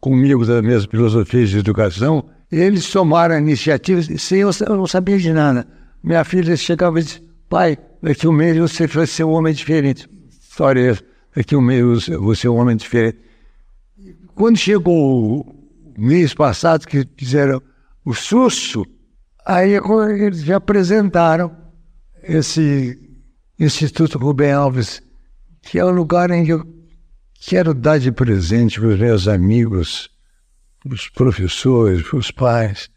[0.00, 5.18] comigo da mesma filosofia de educação, eles tomaram a iniciativa sem eu, eu não sabia
[5.18, 5.66] de nada.
[6.02, 10.08] Minha filha chegava e disse, pai, daqui um mês você vai ser um homem diferente.
[10.30, 11.04] História é essa,
[11.36, 13.18] daqui um mês você é um homem diferente.
[14.34, 15.54] Quando chegou o
[15.98, 17.60] mês passado, que fizeram
[18.06, 18.86] o susto,
[19.44, 19.74] aí
[20.18, 21.54] eles já apresentaram
[22.22, 22.98] esse
[23.58, 25.02] Instituto Rubem Alves,
[25.60, 26.66] que é o lugar em que eu
[27.38, 30.08] quero dar de presente para os meus amigos,
[30.82, 32.88] para os professores, para os pais,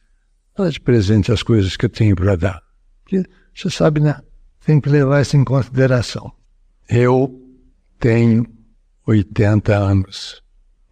[0.57, 2.63] dar de presente as coisas que eu tenho para dar.
[3.03, 4.15] Porque, você sabe, né?
[4.65, 6.31] Tem que levar isso em consideração.
[6.89, 7.39] Eu
[7.99, 8.45] tenho
[9.05, 10.41] 80 anos.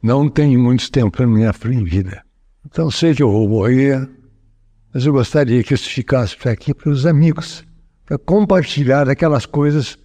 [0.02, 2.24] Não tenho muito tempo na minha vida.
[2.66, 4.08] Então sei que eu vou morrer,
[4.94, 7.66] mas eu gostaria que isso ficasse para aqui para os amigos,
[8.06, 9.98] para compartilhar aquelas coisas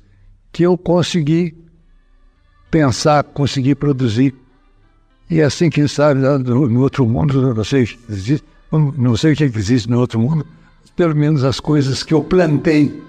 [0.51, 1.55] que eu consegui
[2.71, 4.35] pensar, consegui produzir.
[5.29, 7.87] E assim, quem sabe, no, outro mundo, não sei,
[8.73, 10.47] não sei o que existe no outro mundo,
[10.97, 13.08] pelo menos as coisas que eu plantei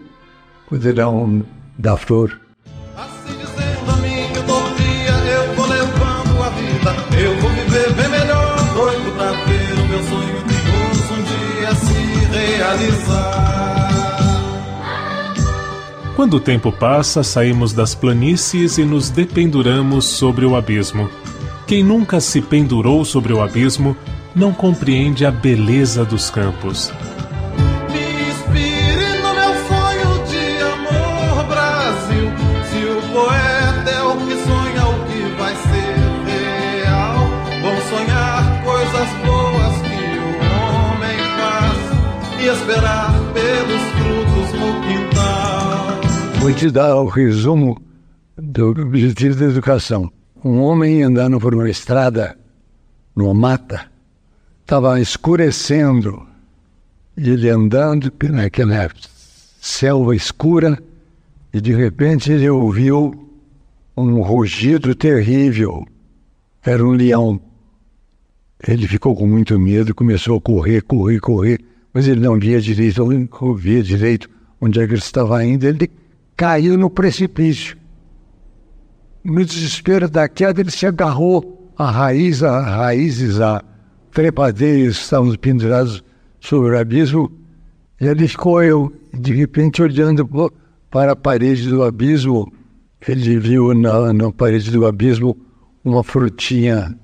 [0.70, 1.44] poderão
[1.78, 2.40] dar flor.
[2.96, 6.96] Assim dizendo, amigo, todo dia eu vou levando a vida.
[7.20, 12.58] Eu vou viver bem melhor, doido pra ver o meu sonho perigoso um dia se
[12.58, 13.50] realizar.
[16.16, 21.10] Quando o tempo passa, saímos das planícies e nos dependuramos sobre o abismo.
[21.66, 23.96] Quem nunca se pendurou sobre o abismo
[24.36, 26.92] não compreende a beleza dos campos.
[43.34, 46.40] Pelos frutos no quintal.
[46.40, 47.82] Vou te dar o resumo
[48.38, 50.12] do objetivo da educação.
[50.44, 52.38] Um homem andando por uma estrada,
[53.16, 53.90] numa mata,
[54.62, 56.26] estava escurecendo,
[57.18, 58.90] ele andando naquela
[59.60, 60.82] selva escura,
[61.52, 63.30] e de repente ele ouviu
[63.98, 65.86] um rugido terrível.
[66.64, 67.42] Era um leão.
[68.66, 71.60] Ele ficou com muito medo, começou a correr, correr, correr
[72.00, 74.30] mas ele não via direito, não via direito.
[74.62, 75.92] Onde é que ele estava indo, ele
[76.34, 77.76] caiu no precipício.
[79.22, 83.62] No desespero da queda, ele se agarrou a raiz, a raízes, a
[84.14, 86.02] trepadeiras que estavam pendurados
[86.40, 87.30] sobre o abismo,
[88.00, 90.26] e ele ficou eu, de repente, olhando
[90.90, 92.50] para a parede do abismo,
[93.06, 95.36] ele viu na, na parede do abismo
[95.84, 96.98] uma frutinha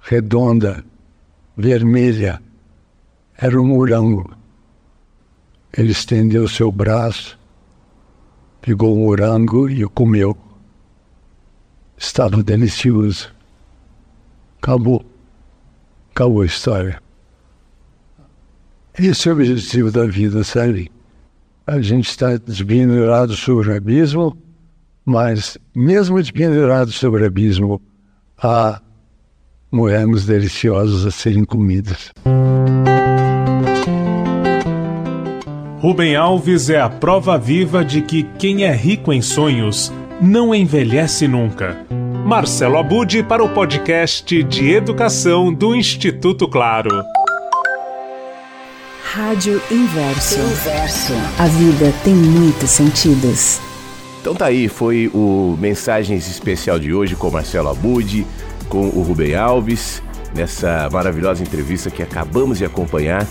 [0.00, 0.82] redonda,
[1.54, 2.40] vermelha,
[3.36, 4.30] era um morango.
[5.76, 7.38] Ele estendeu seu braço,
[8.60, 10.36] pegou um morango e comeu.
[11.96, 13.32] Estava delicioso.
[14.62, 15.04] Acabou.
[16.10, 17.02] Acabou a história.
[18.96, 20.90] Esse é o objetivo da vida, sabe?
[21.66, 24.36] A gente está despenurado sobre o abismo,
[25.04, 27.82] mas mesmo despenurado sobre o abismo,
[28.38, 28.80] há
[29.72, 32.12] moedas deliciosas a serem comidas.
[35.84, 41.28] Rubem Alves é a prova viva de que quem é rico em sonhos não envelhece
[41.28, 41.76] nunca.
[42.24, 46.88] Marcelo Abude para o podcast de educação do Instituto Claro.
[49.12, 50.40] Rádio Inverso.
[50.40, 51.12] Inverso.
[51.38, 53.60] A vida tem muitos sentidos.
[54.22, 58.26] Então tá aí, foi o Mensagens Especial de hoje com Marcelo Abude,
[58.70, 60.02] com o Rubem Alves,
[60.34, 63.26] nessa maravilhosa entrevista que acabamos de acompanhar,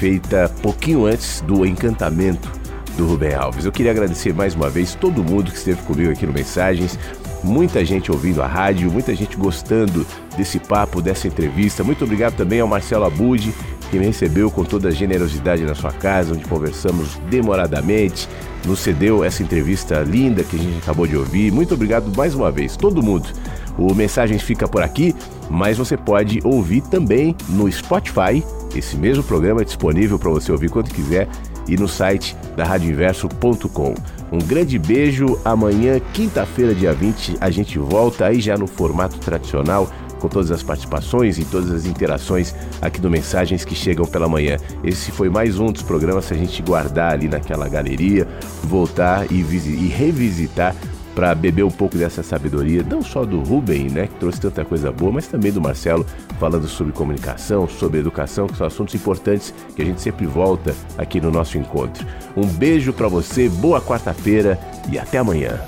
[0.00, 2.50] feita pouquinho antes do encantamento
[2.96, 3.66] do Rubem Alves.
[3.66, 6.98] Eu queria agradecer mais uma vez todo mundo que esteve comigo aqui no Mensagens,
[7.44, 10.06] muita gente ouvindo a rádio, muita gente gostando
[10.38, 11.84] desse papo, dessa entrevista.
[11.84, 13.52] Muito obrigado também ao Marcelo Abude,
[13.90, 18.26] que me recebeu com toda a generosidade na sua casa, onde conversamos demoradamente,
[18.64, 21.52] nos cedeu essa entrevista linda que a gente acabou de ouvir.
[21.52, 23.28] Muito obrigado mais uma vez, todo mundo.
[23.76, 25.14] O Mensagens fica por aqui,
[25.50, 28.42] mas você pode ouvir também no Spotify.
[28.74, 31.28] Esse mesmo programa é disponível para você ouvir quando quiser
[31.68, 33.94] e no site da radioinverso.com.
[34.32, 35.38] Um grande beijo.
[35.44, 39.90] Amanhã, quinta-feira, dia 20, a gente volta aí já no formato tradicional
[40.20, 44.58] com todas as participações e todas as interações aqui do Mensagens que chegam pela manhã.
[44.84, 48.28] Esse foi mais um dos programas que a gente guardar ali naquela galeria,
[48.62, 50.76] voltar e, e revisitar
[51.20, 54.90] para beber um pouco dessa sabedoria, não só do Rubem, né, que trouxe tanta coisa
[54.90, 56.06] boa, mas também do Marcelo,
[56.38, 61.20] falando sobre comunicação, sobre educação, que são assuntos importantes que a gente sempre volta aqui
[61.20, 62.06] no nosso encontro.
[62.34, 64.58] Um beijo para você, boa quarta-feira
[64.90, 65.60] e até amanhã.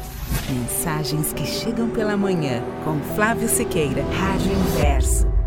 [0.48, 5.41] Mensagens que chegam pela manhã com Flávio Sequeira, Rádio Inverso.